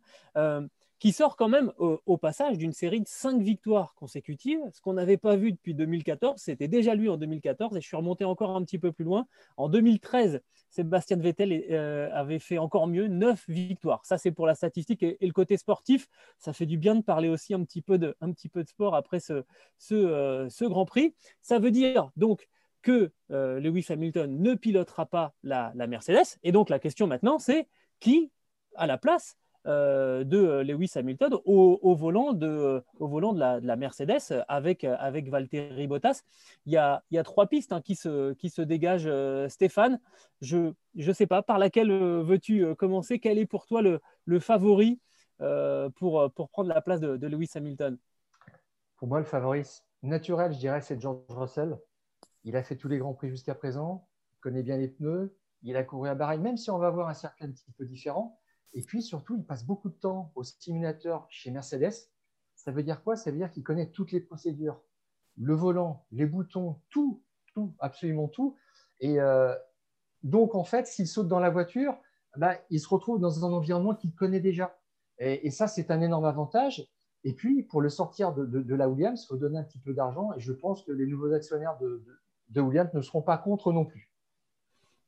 qui 1.01 1.11
sort 1.13 1.35
quand 1.35 1.49
même 1.49 1.71
au, 1.79 2.17
passage 2.17 2.59
d'une 2.59 2.73
série 2.73 3.01
de 3.01 3.07
cinq 3.07 3.41
victoires 3.41 3.95
consécutives. 3.95 4.59
Ce 4.71 4.81
qu'on 4.81 4.93
n'avait 4.93 5.17
pas 5.17 5.35
vu 5.35 5.51
depuis 5.51 5.73
2014, 5.73 6.39
c'était 6.39 6.67
déjà 6.67 6.93
lui 6.93 7.09
en 7.09 7.17
2014, 7.17 7.75
et 7.75 7.81
je 7.81 7.87
suis 7.87 7.97
remonté 7.97 8.23
encore 8.23 8.55
un 8.55 8.63
petit 8.63 8.77
peu 8.77 8.91
plus 8.91 9.03
loin. 9.03 9.25
En 9.57 9.67
2013, 9.67 10.41
Sébastien 10.71 11.17
Vettel 11.17 11.65
euh, 11.69 12.09
avait 12.13 12.39
fait 12.39 12.57
encore 12.57 12.87
mieux, 12.87 13.07
neuf 13.07 13.43
victoires. 13.49 14.05
Ça, 14.05 14.17
c'est 14.17 14.31
pour 14.31 14.47
la 14.47 14.55
statistique 14.55 15.03
et, 15.03 15.17
le 15.21 15.33
côté 15.33 15.57
sportif. 15.57 16.07
Ça 16.39 16.53
fait 16.53 16.65
du 16.65 16.77
bien 16.77 16.95
de 16.95 17.01
parler 17.01 17.27
aussi 17.27 17.53
un 17.53 17.63
petit 17.63 17.81
peu 17.81 17.97
de, 17.97 18.15
un 18.21 18.31
petit 18.31 18.47
peu 18.47 18.63
de 18.63 18.69
sport 18.69 18.95
après 18.95 19.19
ce, 19.19 19.43
ce, 19.77 19.95
euh, 19.95 20.69
Grand 20.69 20.85
Prix. 20.85 21.13
Ça 21.41 21.59
veut 21.59 21.71
dire 21.71 22.09
donc 22.15 22.47
que 22.81 23.11
euh, 23.31 23.59
Lewis 23.59 23.85
Hamilton 23.89 24.41
ne 24.41 24.55
pilotera 24.55 25.05
pas 25.05 25.33
la, 25.43 25.73
la 25.75 25.87
Mercedes. 25.87 26.39
Et 26.43 26.53
donc 26.53 26.69
la 26.69 26.79
question 26.79 27.05
maintenant, 27.05 27.37
c'est 27.37 27.67
qui 27.99 28.31
à 28.75 28.87
la 28.87 28.97
place 28.97 29.37
de 29.65 30.37
euh, 30.37 30.63
Lewis 30.63 30.91
Hamilton 30.95 31.37
au, 31.45 31.95
volant, 31.95 32.33
de, 32.33 32.83
au 32.99 33.07
volant 33.07 33.33
de, 33.33 33.39
la, 33.39 33.75
Mercedes 33.75 34.43
avec, 34.47 34.83
avec 34.83 35.29
Valtteri 35.29 35.87
Bottas. 35.87 36.23
Il 36.65 36.73
y 36.73 36.77
a, 36.77 37.03
il 37.11 37.15
y 37.15 37.17
a 37.17 37.23
trois 37.23 37.47
pistes 37.47 37.71
hein, 37.71 37.81
qui, 37.81 37.95
se, 37.95 38.33
qui 38.33 38.49
se 38.49 38.61
dégagent. 38.61 39.07
Euh, 39.07 39.49
Stéphane, 39.49 39.99
je 40.41 40.73
ne 40.95 41.13
sais 41.13 41.27
pas, 41.27 41.41
par 41.41 41.59
laquelle 41.59 41.91
veux-tu 41.91 42.75
commencer? 42.75 43.19
Quel 43.19 43.37
est 43.37 43.45
pour 43.45 43.65
toi 43.65 43.81
le, 43.81 43.99
le 44.25 44.39
favori 44.39 44.99
pour, 45.95 46.31
pour 46.33 46.49
prendre 46.49 46.69
la 46.69 46.81
place 46.81 46.99
de, 46.99 47.27
Lewis 47.27 47.49
Hamilton? 47.55 47.97
Pour 48.97 49.07
moi, 49.07 49.19
le 49.19 49.25
favori 49.25 49.63
naturel, 50.03 50.53
je 50.53 50.59
dirais, 50.59 50.81
c'est 50.81 50.99
George 50.99 51.23
Russell. 51.29 51.77
Il 52.43 52.55
a 52.55 52.63
fait 52.63 52.75
tous 52.75 52.87
les 52.87 52.97
grands 52.97 53.13
prix 53.13 53.29
jusqu'à 53.29 53.55
présent, 53.55 54.07
il 54.33 54.39
connaît 54.39 54.63
bien 54.63 54.77
les 54.77 54.87
pneus, 54.87 55.35
il 55.63 55.75
a 55.75 55.83
couru 55.83 56.09
à 56.09 56.15
Bahreïn, 56.15 56.41
même 56.41 56.57
si 56.57 56.71
on 56.71 56.77
va 56.77 56.87
avoir 56.87 57.07
un 57.07 57.13
cercle 57.13 57.43
un 57.43 57.51
petit 57.51 57.71
peu 57.77 57.85
différent. 57.85 58.40
Et 58.73 58.81
puis 58.81 59.01
surtout, 59.01 59.35
il 59.37 59.45
passe 59.45 59.65
beaucoup 59.65 59.89
de 59.89 59.95
temps 59.95 60.31
au 60.35 60.43
simulateur 60.43 61.25
chez 61.29 61.51
Mercedes. 61.51 61.93
Ça 62.55 62.71
veut 62.71 62.83
dire 62.83 63.03
quoi? 63.03 63.15
Ça 63.15 63.31
veut 63.31 63.37
dire 63.37 63.51
qu'il 63.51 63.63
connaît 63.63 63.89
toutes 63.89 64.11
les 64.11 64.21
procédures, 64.21 64.81
le 65.37 65.53
volant, 65.53 66.05
les 66.11 66.25
boutons, 66.25 66.79
tout, 66.89 67.21
tout, 67.53 67.73
absolument 67.79 68.27
tout. 68.27 68.55
Et 68.99 69.19
euh, 69.19 69.55
donc, 70.23 70.55
en 70.55 70.63
fait, 70.63 70.87
s'il 70.87 71.07
saute 71.07 71.27
dans 71.27 71.39
la 71.39 71.49
voiture, 71.49 71.97
bah, 72.37 72.55
il 72.69 72.79
se 72.79 72.87
retrouve 72.87 73.19
dans 73.19 73.45
un 73.45 73.51
environnement 73.51 73.95
qu'il 73.95 74.13
connaît 74.13 74.39
déjà. 74.39 74.77
Et, 75.17 75.51
ça, 75.51 75.67
c'est 75.67 75.91
un 75.91 76.01
énorme 76.01 76.25
avantage. 76.25 76.87
Et 77.23 77.33
puis, 77.33 77.61
pour 77.61 77.81
le 77.81 77.89
sortir 77.89 78.33
de, 78.33 78.75
la 78.75 78.89
Williams, 78.89 79.23
il 79.23 79.27
faut 79.27 79.37
donner 79.37 79.59
un 79.59 79.63
petit 79.63 79.77
peu 79.77 79.93
d'argent. 79.93 80.33
Et 80.33 80.39
je 80.39 80.51
pense 80.51 80.81
que 80.83 80.91
les 80.91 81.05
nouveaux 81.05 81.31
actionnaires 81.31 81.77
de, 81.79 82.03
de 82.49 82.61
Williams 82.61 82.89
ne 82.93 83.01
seront 83.01 83.21
pas 83.21 83.37
contre 83.37 83.71
non 83.71 83.85
plus. 83.85 84.10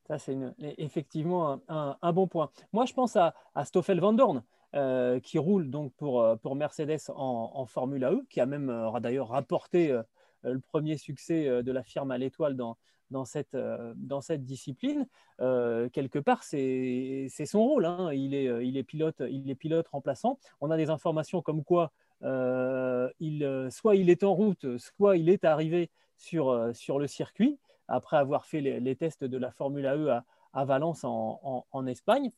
Ça, 0.08 0.18
c'est 0.20 0.38
effectivement 0.78 1.62
un, 1.70 2.14
bon 2.14 2.28
point. 2.28 2.50
Moi, 2.74 2.86
je 2.86 2.94
pense 2.94 3.16
à, 3.16 3.34
Stoffel 3.64 4.00
Van 4.00 4.14
Dorn, 4.14 4.44
euh, 4.76 5.20
qui 5.20 5.38
roule 5.38 5.70
donc 5.70 5.94
pour, 5.94 6.22
euh, 6.22 6.36
Mercedes 6.56 7.10
en, 7.10 7.52
en, 7.54 7.66
Formula 7.66 8.12
E, 8.12 8.26
qui 8.30 8.42
a 8.42 8.46
même 8.46 8.70
euh, 8.70 9.00
d'ailleurs 9.00 9.30
rapporté 9.30 9.98
le 10.44 10.60
premier 10.60 10.98
succès 10.98 11.64
de 11.64 11.72
la 11.72 11.84
firme 11.84 12.12
à 12.12 12.18
l'étoile 12.18 12.58
dans, 12.58 12.76
cette, 13.24 13.56
discipline. 14.44 15.08
quelque 15.38 16.20
part, 16.20 16.44
c'est 16.44 17.30
son 17.46 17.64
rôle. 17.64 17.86
Hein. 17.86 18.12
Il, 18.12 18.36
est, 18.36 18.68
il, 18.68 18.76
est 18.76 18.84
pilote, 18.84 19.22
il 19.30 19.50
est 19.50 19.56
pilote 19.56 19.88
remplaçant. 19.88 20.38
On 20.60 20.70
a 20.70 20.76
des 20.76 20.90
informations 20.90 21.42
comme 21.42 21.64
quoi 21.64 21.94
soit 22.20 23.96
il 23.96 24.10
est 24.10 24.24
en 24.26 24.34
route, 24.34 24.78
soit 24.80 25.16
il 25.16 25.30
est 25.30 25.46
arrivé 25.46 25.90
sur 26.18 26.52
le 26.54 27.08
circuit 27.08 27.58
après 27.88 28.18
avoir 28.18 28.46
fait 28.46 28.62
les, 28.62 28.96
tests 28.96 29.24
de 29.24 29.38
la 29.38 29.52
Formule 29.52 29.86
E 29.86 30.20
à, 30.54 30.66
Valence 30.66 31.04
en, 31.04 31.88
Espagne. 31.88 32.32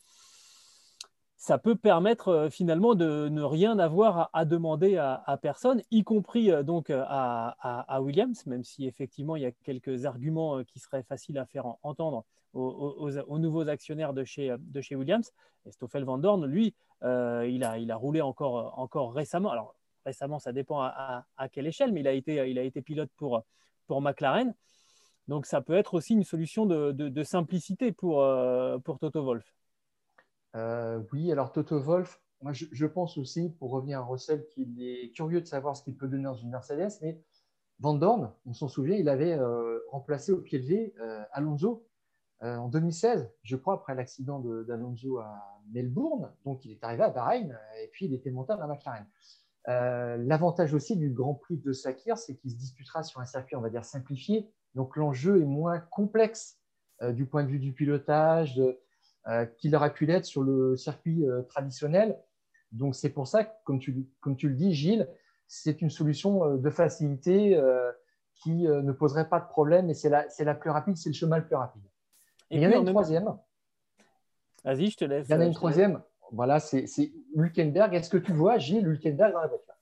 Ça 1.37 1.59
peut 1.59 1.75
permettre 1.75 2.29
euh, 2.29 2.49
finalement 2.49 2.95
de 2.95 3.29
ne 3.29 3.43
rien 3.43 3.77
avoir 3.77 4.31
à, 4.33 4.45
demander 4.45 4.97
à, 4.97 5.39
personne, 5.39 5.83
y 5.91 6.03
compris 6.03 6.49
euh, 6.49 6.63
donc 6.63 6.89
à, 6.89 7.99
Williams, 8.01 8.45
même 8.47 8.63
si 8.63 8.87
effectivement 8.87 9.35
il 9.35 9.43
y 9.43 9.45
a 9.45 9.51
quelques 9.51 10.05
arguments 10.05 10.57
euh, 10.57 10.63
qui 10.63 10.79
seraient 10.79 11.03
faciles 11.03 11.37
à 11.37 11.45
faire 11.45 11.67
entendre 11.83 12.25
aux, 12.53 13.37
nouveaux 13.37 13.67
actionnaires 13.67 14.13
de 14.13 14.23
chez, 14.23 14.55
Williams. 14.91 15.31
Et 15.65 15.71
Stoffel 15.71 16.03
Van 16.03 16.17
Dorn, 16.17 16.45
lui, 16.45 16.73
il, 17.03 17.63
a, 17.63 17.95
roulé 17.95 18.21
encore, 18.21 19.13
récemment. 19.13 19.51
Alors 19.51 19.75
récemment, 20.05 20.39
ça 20.39 20.53
dépend 20.53 20.81
à, 20.81 21.25
quelle 21.51 21.67
échelle, 21.67 21.91
mais 21.91 21.99
il 21.99 22.07
a 22.07 22.63
été, 22.63 22.81
pilote 22.81 23.11
pour 23.17 24.01
McLaren. 24.01 24.55
Donc 25.27 25.45
ça 25.45 25.61
peut 25.61 25.73
être 25.73 25.95
aussi 25.95 26.13
une 26.13 26.23
solution 26.23 26.65
de, 26.65 27.23
simplicité 27.23 27.91
pour, 27.91 28.21
euh, 28.21 28.77
pour 28.79 28.99
Toto 28.99 29.23
Wolf. 29.23 29.45
Euh, 30.55 31.01
oui, 31.11 31.31
alors 31.31 31.51
Toto 31.51 31.79
Wolf, 31.79 32.21
moi 32.41 32.53
je, 32.53 32.85
pense 32.85 33.17
aussi, 33.17 33.49
pour 33.49 33.71
revenir 33.71 33.99
à 33.99 34.05
Russell, 34.05 34.45
qu'il 34.47 34.81
est 34.81 35.11
curieux 35.11 35.41
de 35.41 35.47
savoir 35.47 35.75
ce 35.75 35.83
qu'il 35.83 35.97
peut 35.97 36.07
donner 36.07 36.23
dans 36.23 36.35
une 36.35 36.49
Mercedes, 36.49 36.99
mais 37.01 37.19
Van 37.79 37.95
Dorn, 37.95 38.31
on 38.45 38.53
s'en 38.53 38.67
souvient, 38.67 38.95
il 38.95 39.09
avait 39.09 39.33
euh, 39.33 39.79
remplacé 39.89 40.31
au 40.31 40.37
pied 40.37 40.59
levé 40.59 40.93
Alonso 41.31 41.85
en 42.41 42.67
2016, 42.67 43.31
je 43.41 43.55
crois, 43.55 43.73
après 43.73 43.95
l'accident 43.95 44.39
d'Alonso 44.39 45.17
à 45.17 45.59
Melbourne. 45.71 46.31
Donc 46.45 46.63
il 46.63 46.71
est 46.71 46.83
arrivé 46.83 47.01
à 47.03 47.09
Bahreïn 47.09 47.57
et 47.81 47.87
puis 47.87 48.05
il 48.05 48.13
était 48.13 48.29
monté 48.29 48.53
à 48.53 48.57
la 48.57 48.67
McLaren. 48.67 49.07
L'avantage 49.65 50.73
aussi 50.75 50.95
du 50.95 51.09
Grand 51.09 51.33
Prix 51.33 51.57
de 51.57 51.73
Sakir, 51.73 52.17
c'est 52.19 52.35
qu'il 52.35 52.51
se 52.51 52.55
disputera 52.57 53.01
sur 53.01 53.19
un 53.19 53.25
circuit, 53.25 53.55
on 53.55 53.61
va 53.61 53.69
dire, 53.71 53.83
simplifié, 53.83 54.47
donc 54.75 54.97
l'enjeu 54.97 55.41
est 55.41 55.45
moins 55.45 55.79
complexe 55.79 56.59
euh, 57.01 57.11
du 57.11 57.25
point 57.25 57.43
de 57.43 57.49
vue 57.49 57.59
du 57.59 57.71
pilotage 57.71 58.61
euh, 59.27 59.45
qu'il 59.57 59.75
aurait 59.75 59.93
pu 59.93 60.05
l'être 60.05 60.25
sur 60.25 60.43
le 60.43 60.75
circuit 60.75 61.27
euh, 61.27 61.41
traditionnel. 61.43 62.19
Donc 62.71 62.93
c'est 62.95 63.09
pour 63.09 63.27
ça 63.27 63.45
que, 63.45 63.51
comme 63.63 63.79
tu, 63.79 64.05
comme 64.19 64.35
tu 64.35 64.49
le 64.49 64.55
dis, 64.55 64.73
Gilles, 64.73 65.09
c'est 65.47 65.81
une 65.81 65.89
solution 65.89 66.57
de 66.57 66.69
facilité 66.71 67.57
qui 68.33 68.63
ne 68.63 68.91
poserait 68.91 69.29
pas 69.29 69.39
de 69.39 69.47
problème 69.47 69.91
et 69.91 69.93
c'est 69.93 70.09
la, 70.09 70.25
la 70.39 70.55
plus 70.55 70.71
rapide, 70.71 70.97
c'est 70.97 71.09
le 71.09 71.13
chemin 71.13 71.37
le 71.37 71.45
plus 71.45 71.55
rapide. 71.55 71.83
Et 72.49 72.57
il 72.57 72.63
y 72.63 72.67
en 72.67 72.71
a 72.71 72.75
une 72.77 72.85
troisième. 72.85 73.37
Vas-y, 74.63 74.89
je 74.89 74.97
te 74.97 75.05
laisse. 75.05 75.27
Il 75.29 75.31
y 75.31 75.35
en 75.35 75.41
a 75.41 75.45
une 75.45 75.53
troisième. 75.53 76.01
Voilà, 76.31 76.59
c'est 76.59 76.87
Hülkenberg. 77.35 77.93
Est-ce 77.93 78.09
que 78.09 78.17
tu 78.17 78.33
vois 78.33 78.57
Gilles 78.57 78.87
Hülkenberg 78.87 79.33
dans 79.33 79.41
la 79.41 79.47
voiture? 79.47 79.74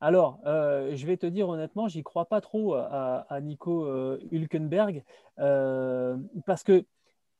Alors, 0.00 0.40
euh, 0.46 0.96
je 0.96 1.06
vais 1.06 1.18
te 1.18 1.26
dire 1.26 1.48
honnêtement, 1.48 1.86
j'y 1.86 2.02
crois 2.02 2.24
pas 2.24 2.40
trop 2.40 2.74
à, 2.74 3.38
Nico 3.42 3.84
euh, 3.84 4.18
Hülkenberg 4.30 5.04
euh, 5.38 6.16
parce 6.46 6.62
que 6.62 6.86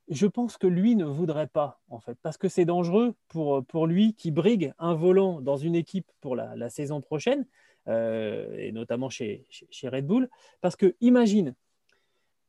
je 0.09 0.27
pense 0.27 0.59
que 0.59 0.67
lui 0.67 0.95
ne 0.97 1.05
voudrait 1.05 1.47
pas, 1.47 1.81
en 1.89 2.01
fait, 2.01 2.19
parce 2.23 2.37
que 2.37 2.49
c'est 2.49 2.65
dangereux 2.65 3.15
pour, 3.29 3.87
lui 3.87 4.15
qui 4.15 4.31
brigue 4.31 4.75
un 4.79 4.95
volant 4.95 5.41
dans 5.41 5.57
une 5.57 5.75
équipe 5.75 6.11
pour 6.21 6.37
la, 6.37 6.69
saison 6.69 7.01
prochaine, 7.01 7.47
et 7.87 8.73
notamment 8.73 9.09
chez, 9.09 9.47
chez, 9.49 9.89
Red 9.89 10.07
Bull. 10.07 10.29
Parce 10.61 10.75
que 10.75 10.97
imagine, 11.01 11.55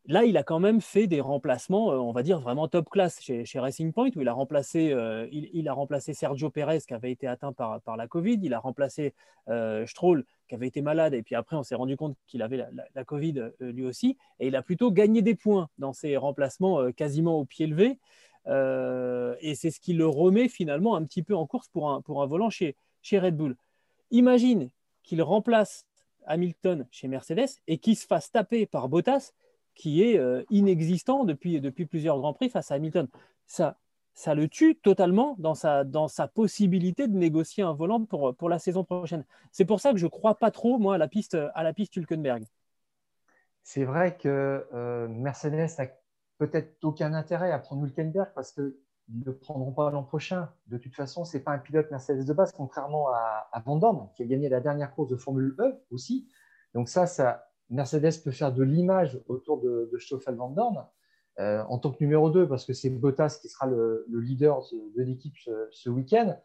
Là, 0.08 0.26
il 0.26 0.36
a 0.36 0.43
quand 0.43 0.60
même 0.60 0.82
fait 0.82 1.06
des 1.06 1.22
remplacements, 1.22 1.91
euh, 1.91 1.97
on 1.97 2.12
va 2.12 2.24
dire, 2.24 2.39
vraiment 2.39 2.68
top 2.68 2.89
class 2.89 3.22
chez, 3.22 3.45
Racing 3.60 3.93
Point, 3.93 4.10
où 4.16 4.22
il 4.22 4.28
a, 4.28 4.34
remplacé, 4.34 4.91
euh, 4.91 5.28
il, 5.32 5.68
a 5.68 5.74
remplacé 5.74 6.16
Sergio 6.16 6.49
Pérez, 6.49 6.80
qui 6.80 6.93
avait 6.95 7.12
été 7.12 7.28
atteint 7.28 7.54
par, 7.54 7.95
la 7.95 8.08
Covid. 8.08 8.39
Il 8.41 8.56
a 8.56 8.60
remplacé 8.60 9.14
euh, 9.47 9.86
Stroll, 9.86 10.26
qui 10.47 10.56
avait 10.56 10.68
été 10.68 10.82
malade. 10.82 11.14
Et 11.14 11.22
puis 11.22 11.36
après, 11.36 11.56
on 11.56 11.62
s'est 11.62 11.76
rendu 11.76 11.97
compte 11.97 12.18
qu'il 12.26 12.41
avait 12.41 12.66
la, 12.95 13.04
Covid 13.06 13.52
lui 13.60 13.86
aussi. 13.86 14.18
Et 14.39 14.47
il 14.47 14.56
a 14.56 14.64
plutôt 14.64 14.91
gagné 14.91 15.22
des 15.22 15.36
points 15.36 15.70
dans 15.78 15.93
ses 15.93 16.18
remplacements 16.18 16.91
quasiment 16.93 17.38
au 17.38 17.45
pied 17.45 17.68
levé. 17.68 17.99
et 18.47 19.56
c'est 19.56 19.70
ce 19.70 19.80
qui 19.80 19.93
le 19.93 20.08
remet 20.08 20.47
finalement 20.47 20.95
un 20.95 21.04
petit 21.04 21.22
peu 21.22 21.36
en 21.36 21.45
course 21.45 21.68
pour 21.68 21.91
un, 21.91 22.02
pour 22.02 22.24
un 22.24 22.26
volant 22.26 22.49
chez, 22.49 22.76
chez 23.04 23.20
Red 23.20 23.38
Bull. 23.38 23.56
Imagine 24.10 24.72
qu'il 25.04 25.22
remplace 25.22 25.86
Hamilton 26.26 26.88
chez 26.91 27.08
Mercedes 27.08 27.60
et 27.68 27.78
qu'il 27.78 27.95
se 27.95 28.08
fasse 28.08 28.32
taper 28.32 28.66
par 28.66 28.89
Bottas 28.89 29.32
qui 29.76 30.03
est 30.03 30.17
euh, 30.17 30.43
inexistant 30.49 31.26
depuis, 31.26 31.61
depuis 31.61 31.86
plusieurs 31.86 32.19
Grands 32.19 32.34
Prix 32.34 32.49
face 32.49 32.72
à 32.72 32.76
Hamilton. 32.76 33.07
Ça, 33.45 33.78
ça 34.13 34.36
le 34.36 34.47
tue 34.47 34.76
totalement 34.76 35.36
dans 35.39 35.55
sa, 35.55 35.84
dans 35.84 36.07
sa 36.07 36.28
possibilité 36.28 37.07
de 37.07 37.17
négocier 37.17 37.63
un 37.63 37.74
volant 37.74 38.05
pour, 38.05 38.36
pour 38.36 38.49
la 38.49 38.59
saison 38.59 38.84
prochaine. 38.84 39.26
C'est 39.51 39.65
pour 39.65 39.80
ça 39.80 39.91
que 39.91 39.97
je 39.97 40.05
ne 40.05 40.09
crois 40.09 40.36
pas 40.36 40.51
trop, 40.51 40.78
moi, 40.78 40.95
à 40.95 40.97
la 40.97 41.07
piste, 41.07 41.38
à 41.53 41.63
la 41.63 41.74
piste 41.74 41.95
Hülkenberg. 41.95 42.45
C'est 43.63 43.86
vrai 43.86 44.17
que 44.17 44.65
euh, 44.74 45.07
Mercedes 45.07 45.69
n'a 45.78 45.86
peut-être 46.38 46.78
aucun 46.84 47.13
intérêt 47.13 47.51
à 47.51 47.59
prendre 47.59 47.86
Hülkenberg 47.86 48.32
parce 48.34 48.51
qu'ils 48.51 48.74
ne 49.09 49.26
le 49.26 49.38
prendront 49.38 49.72
pas 49.72 49.91
l'an 49.91 50.03
prochain. 50.03 50.49
De 50.67 50.78
toute 50.78 50.95
façon, 50.95 51.24
ce 51.26 51.38
n'est 51.38 51.43
pas 51.43 51.51
un 51.51 51.59
pilote 51.59 51.89
Mercedes 51.91 52.26
de 52.26 52.34
base, 52.34 52.51
contrairement 52.51 53.09
à, 53.09 53.49
à 53.51 53.63
qui 54.15 54.24
a 54.24 54.26
gagné 54.26 54.49
la 54.49 54.59
dernière 54.59 54.93
course 54.93 55.09
de 55.09 55.15
Formule 55.15 55.55
E 55.59 55.84
aussi. 55.91 56.28
Donc 56.74 56.89
ça, 56.89 57.05
ça, 57.05 57.51
Mercedes 57.72 58.22
peut 58.24 58.32
faire 58.32 58.53
de 58.53 58.63
l'image 58.63 59.19
autour 59.28 59.59
de, 59.61 59.89
de 59.91 59.97
Stoffel 59.97 60.36
Van 60.36 60.49
Dorn 60.49 60.86
euh, 61.39 61.63
en 61.69 61.80
tant 61.80 61.91
que 61.91 62.03
numéro 62.03 62.30
2, 62.30 62.47
parce 62.47 62.65
que 62.65 62.74
c'est 62.74 62.89
Bottas 62.89 63.39
qui 63.41 63.49
sera 63.49 63.65
le, 63.65 64.05
leader 64.09 64.61
de, 64.95 65.01
l'équipe 65.01 65.36
ce, 65.72 65.89
week-end. 65.89 66.38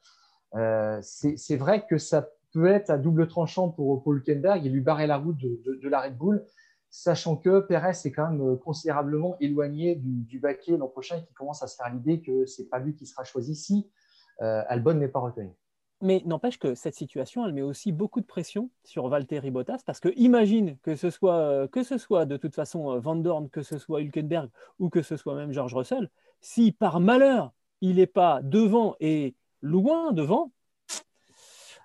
Euh, 0.55 0.99
c'est 1.03 1.57
vrai 1.57 1.85
que 1.87 1.99
ça, 1.99 2.29
peut 2.53 2.69
être 2.69 2.89
à 2.89 2.97
double 2.97 3.29
tranchant 3.29 3.69
pour 3.69 4.03
Paul 4.03 4.17
Hülkenberg 4.17 4.65
et 4.65 4.71
lui 4.71 4.81
barrer 4.81 5.07
la 5.07 5.19
route 5.19 5.37
de, 5.37 5.89
la 5.89 6.01
Red 6.01 6.17
Bull, 6.17 6.43
sachant 6.89 7.37
que 7.37 7.61
Perez 7.61 7.91
est 8.03 8.13
quand 8.13 8.31
même 8.31 8.59
considérablement 8.59 9.37
éloigné 9.41 9.97
du, 9.97 10.39
baquet 10.39 10.79
l'an 10.79 10.89
prochain 10.89 11.19
et 11.19 11.25
qui 11.25 11.35
commence 11.35 11.63
à 11.63 11.67
se 11.67 11.77
faire 11.77 11.93
l'idée 11.93 12.23
que 12.23 12.47
c'est 12.47 12.71
pas 12.71 12.79
lui 12.79 12.95
qui 12.95 13.05
sera 13.05 13.25
choisi 13.25 13.55
si 13.55 13.91
euh, 14.41 14.63
Albon 14.69 14.95
n'est 14.95 15.09
pas 15.09 15.21
retenu. 15.21 15.51
Mais 16.03 16.23
n'empêche 16.27 16.59
que 16.59 16.75
cette 16.75 16.95
situation, 16.95 17.47
elle 17.47 17.55
met 17.55 17.63
aussi 17.63 17.91
beaucoup 17.91 18.21
de 18.21 18.27
pression 18.27 18.69
sur 18.85 19.09
Valtteri 19.09 19.51
Bottas, 19.51 19.79
parce 19.87 19.99
que 19.99 20.11
imagine 20.17 20.77
que 20.83 20.95
ce 20.95 21.09
soit, 21.09 21.37
euh, 21.37 21.69
que 21.69 21.83
ce 21.83 21.97
soit 21.97 22.27
de 22.27 22.37
toute 22.37 22.55
façon 22.55 22.91
euh, 22.91 22.99
Van 22.99 23.17
Dorn, 23.17 23.49
que 23.49 23.63
ce 23.63 23.79
soit 23.79 24.03
Hülkenberg 24.03 24.51
ou 24.79 24.91
que 24.91 25.01
ce 25.01 25.17
soit 25.17 25.35
même 25.35 25.53
George 25.53 25.75
Russell, 25.75 26.11
si 26.43 26.73
par 26.73 27.01
malheur 27.01 27.53
il 27.81 27.97
n'est 27.97 28.07
pas 28.07 28.41
devant 28.43 28.95
et 29.01 29.35
loin 29.63 30.13
devant, 30.13 30.53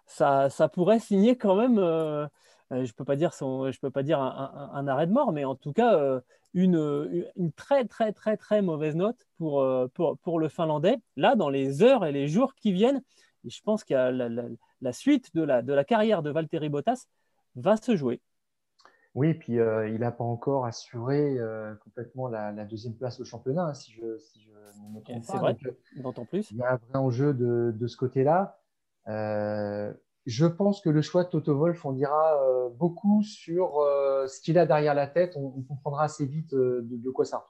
ça, 0.06 0.50
ça 0.50 0.68
pourrait 0.68 1.00
signer 1.00 1.38
quand 1.38 1.56
même, 1.56 1.80
euh, 1.80 2.28
je 2.70 2.92
peux 2.92 3.06
pas 3.06 3.16
dire, 3.16 3.32
je 3.32 3.80
peux 3.80 3.92
pas 3.92 4.04
dire 4.04 4.20
un, 4.20 4.88
arrêt 4.88 5.08
de 5.08 5.14
mort, 5.14 5.32
mais 5.32 5.46
en 5.46 5.56
tout 5.56 5.72
cas 5.72 6.22
une, 6.54 7.24
une, 7.38 7.52
très 7.54 7.86
très 7.86 8.12
très 8.12 8.36
très 8.36 8.62
mauvaise 8.62 8.96
note 8.96 9.28
pour, 9.38 9.66
pour, 9.94 10.18
pour 10.20 10.40
le 10.40 10.50
Finlandais, 10.50 10.98
là 11.16 11.36
dans 11.36 11.50
les 11.50 11.82
heures 11.82 12.06
et 12.06 12.12
les 12.12 12.28
jours 12.28 12.56
qui 12.56 12.74
viennent. 12.74 13.02
Et 13.46 13.50
je 13.50 13.62
pense 13.64 13.84
que 13.84 13.94
la, 13.94 14.94
suite 14.94 15.34
de 15.36 15.42
la, 15.42 15.62
de 15.62 15.74
la 15.74 15.84
carrière 15.84 16.22
de 16.22 16.30
Valtteri 16.30 16.70
Bottas 16.70 17.06
va 17.56 17.78
se 17.78 17.96
jouer. 17.96 18.22
Oui, 19.14 19.34
puis 19.34 19.60
euh, 19.60 19.90
il 19.90 20.00
n'a 20.00 20.12
pas 20.12 20.24
encore 20.24 20.66
assuré 20.66 21.38
euh, 21.38 21.76
complètement 21.84 22.30
la, 22.30 22.52
deuxième 22.66 22.96
place 22.96 23.20
au 23.20 23.26
championnat, 23.26 23.66
hein, 23.66 23.74
si, 23.74 23.92
je, 23.92 24.18
si, 24.20 24.42
je, 24.42 24.52
ne 24.52 24.96
me 24.96 25.02
trompe 25.02 25.26
pas. 25.26 25.32
C'est 25.34 25.38
vrai, 25.38 25.58
d'autant 25.98 26.26
plus. 26.26 26.50
Il 26.52 26.58
y 26.58 26.64
a 26.64 26.74
un 26.74 26.76
vrai 26.78 26.98
enjeu 26.98 27.34
de, 27.34 27.74
de 27.76 27.88
ce 27.88 27.98
côté-là. 27.98 28.60
Euh, 29.08 29.92
je 30.26 30.46
pense 30.46 30.80
que 30.80 30.90
le 30.90 31.02
choix 31.02 31.26
de 31.26 31.30
Toto 31.30 31.58
Wolff 31.58 31.84
en 31.84 31.92
dira 31.92 32.38
beaucoup 32.78 33.24
sur 33.24 33.74
ce 34.28 34.40
qu'il 34.40 34.60
a 34.60 34.68
derrière 34.68 34.94
la 34.94 35.08
tête. 35.08 35.36
On, 35.36 35.50
comprendra 35.64 36.04
assez 36.04 36.28
vite 36.28 36.54
de, 36.54 36.86
de 36.88 37.10
quoi 37.10 37.26
ça 37.26 37.44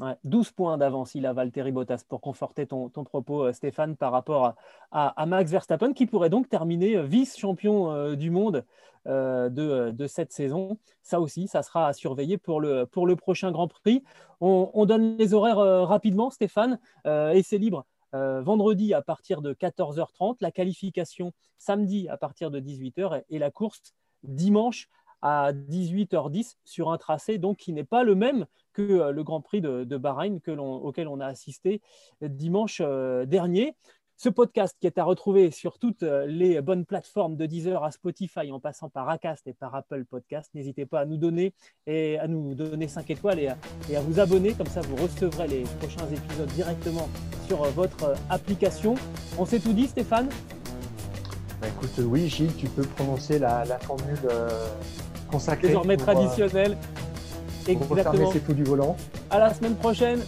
retourne. 0.00 0.16
12 0.24 0.50
points 0.52 0.78
d'avance, 0.78 1.14
il 1.14 1.26
a 1.26 1.32
Valtteri 1.32 1.72
Bottas 1.72 2.02
pour 2.08 2.20
conforter 2.20 2.66
ton, 2.66 2.88
propos, 2.88 3.44
euh, 3.44 3.52
Stéphane, 3.52 3.96
par 3.96 4.12
rapport 4.12 4.54
à, 4.90 5.26
Max 5.26 5.50
Verstappen, 5.50 5.92
qui 5.92 6.06
pourrait 6.06 6.30
donc 6.30 6.48
terminer 6.48 6.96
euh, 6.96 7.02
vice-champion 7.02 7.92
euh, 7.92 8.16
du 8.16 8.30
monde 8.30 8.64
de, 9.06 10.06
cette 10.06 10.32
saison. 10.32 10.78
Ça 11.02 11.20
aussi, 11.20 11.46
ça 11.46 11.62
sera 11.62 11.88
à 11.88 11.92
surveiller 11.92 12.38
pour 12.38 12.60
le, 12.60 12.86
pour 12.86 13.06
le 13.06 13.16
prochain 13.16 13.52
Grand 13.52 13.68
Prix. 13.68 14.02
On, 14.40 14.86
donne 14.86 15.18
les 15.18 15.34
horaires 15.34 15.58
rapidement, 15.86 16.30
Stéphane, 16.30 16.78
et 17.06 17.42
c'est 17.42 17.58
libre. 17.58 17.84
vendredi 18.12 18.94
à 18.94 19.02
partir 19.02 19.42
de 19.42 19.52
14h30, 19.52 20.36
la 20.40 20.50
qualification 20.50 21.32
samedi 21.58 22.08
à 22.08 22.16
partir 22.16 22.50
de 22.50 22.60
18h 22.60 23.24
et 23.28 23.38
la 23.38 23.50
course 23.50 23.92
dimanche 24.22 24.88
à 25.24 25.54
18h10 25.54 26.56
sur 26.64 26.92
un 26.92 26.98
tracé 26.98 27.38
donc 27.38 27.56
qui 27.56 27.72
n'est 27.72 27.82
pas 27.82 28.04
le 28.04 28.14
même 28.14 28.44
que 28.74 28.82
euh, 28.82 29.10
le 29.10 29.24
Grand 29.24 29.40
Prix 29.40 29.62
de, 29.62 29.96
Bahreïn 29.96 30.38
que 30.38 30.50
auquel 30.50 31.08
on 31.08 31.18
a 31.18 31.26
assisté 31.26 31.80
dimanche 32.20 32.82
euh, 32.84 33.24
dernier. 33.24 33.74
Ce 34.16 34.28
podcast 34.28 34.76
qui 34.78 34.86
est 34.86 34.98
à 34.98 35.02
retrouver 35.02 35.50
sur 35.50 35.78
toutes 35.78 36.02
euh, 36.02 36.26
les 36.26 36.60
bonnes 36.60 36.84
plateformes 36.84 37.36
de 37.36 37.46
Deezer 37.46 37.82
à 37.82 37.90
Spotify 37.90 38.52
en 38.52 38.60
passant 38.60 38.88
par 38.90 39.08
Acast 39.08 39.46
et 39.46 39.54
par 39.54 39.74
Apple 39.74 40.04
Podcast. 40.04 40.50
N'hésitez 40.54 40.84
pas 40.84 41.00
à 41.00 41.04
nous 41.06 41.16
donner 41.16 41.54
et 41.86 42.18
à 42.18 42.28
nous 42.28 42.54
donner 42.54 42.86
5 42.86 43.10
étoiles 43.10 43.40
et 43.40 43.48
à, 43.48 43.56
et 43.90 43.96
à, 43.96 44.02
vous 44.02 44.20
abonner. 44.20 44.52
Comme 44.52 44.66
ça, 44.66 44.82
vous 44.82 44.96
recevrez 44.96 45.48
les 45.48 45.62
prochains 45.80 46.06
épisodes 46.12 46.50
directement 46.50 47.08
sur 47.46 47.64
votre 47.72 48.14
application. 48.28 48.94
On 49.38 49.46
s'est 49.46 49.58
tout 49.58 49.72
dit, 49.72 49.88
Stéphane? 49.88 50.28
Bah, 51.60 51.68
Écoute, 51.68 51.98
oui, 51.98 52.28
Gilles, 52.28 52.54
tu 52.56 52.68
peux 52.68 52.82
prononcer 52.82 53.38
la, 53.38 53.64
formule 53.80 54.18
consacrée. 55.34 55.68
Désormais 55.68 55.96
traditionnelle. 55.96 56.76
Exactement. 57.66 58.30
c'est 58.32 58.46
tout 58.46 58.52
du 58.52 58.62
volant. 58.64 58.96
À 59.30 59.38
la 59.38 59.52
semaine 59.52 59.74
prochaine, 59.74 60.20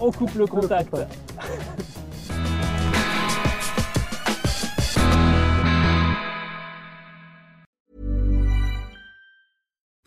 on 0.00 0.10
coupe 0.10 0.34
le 0.34 0.46
contact. 0.46 0.90
Le 0.92 0.98
contact. 0.98 1.16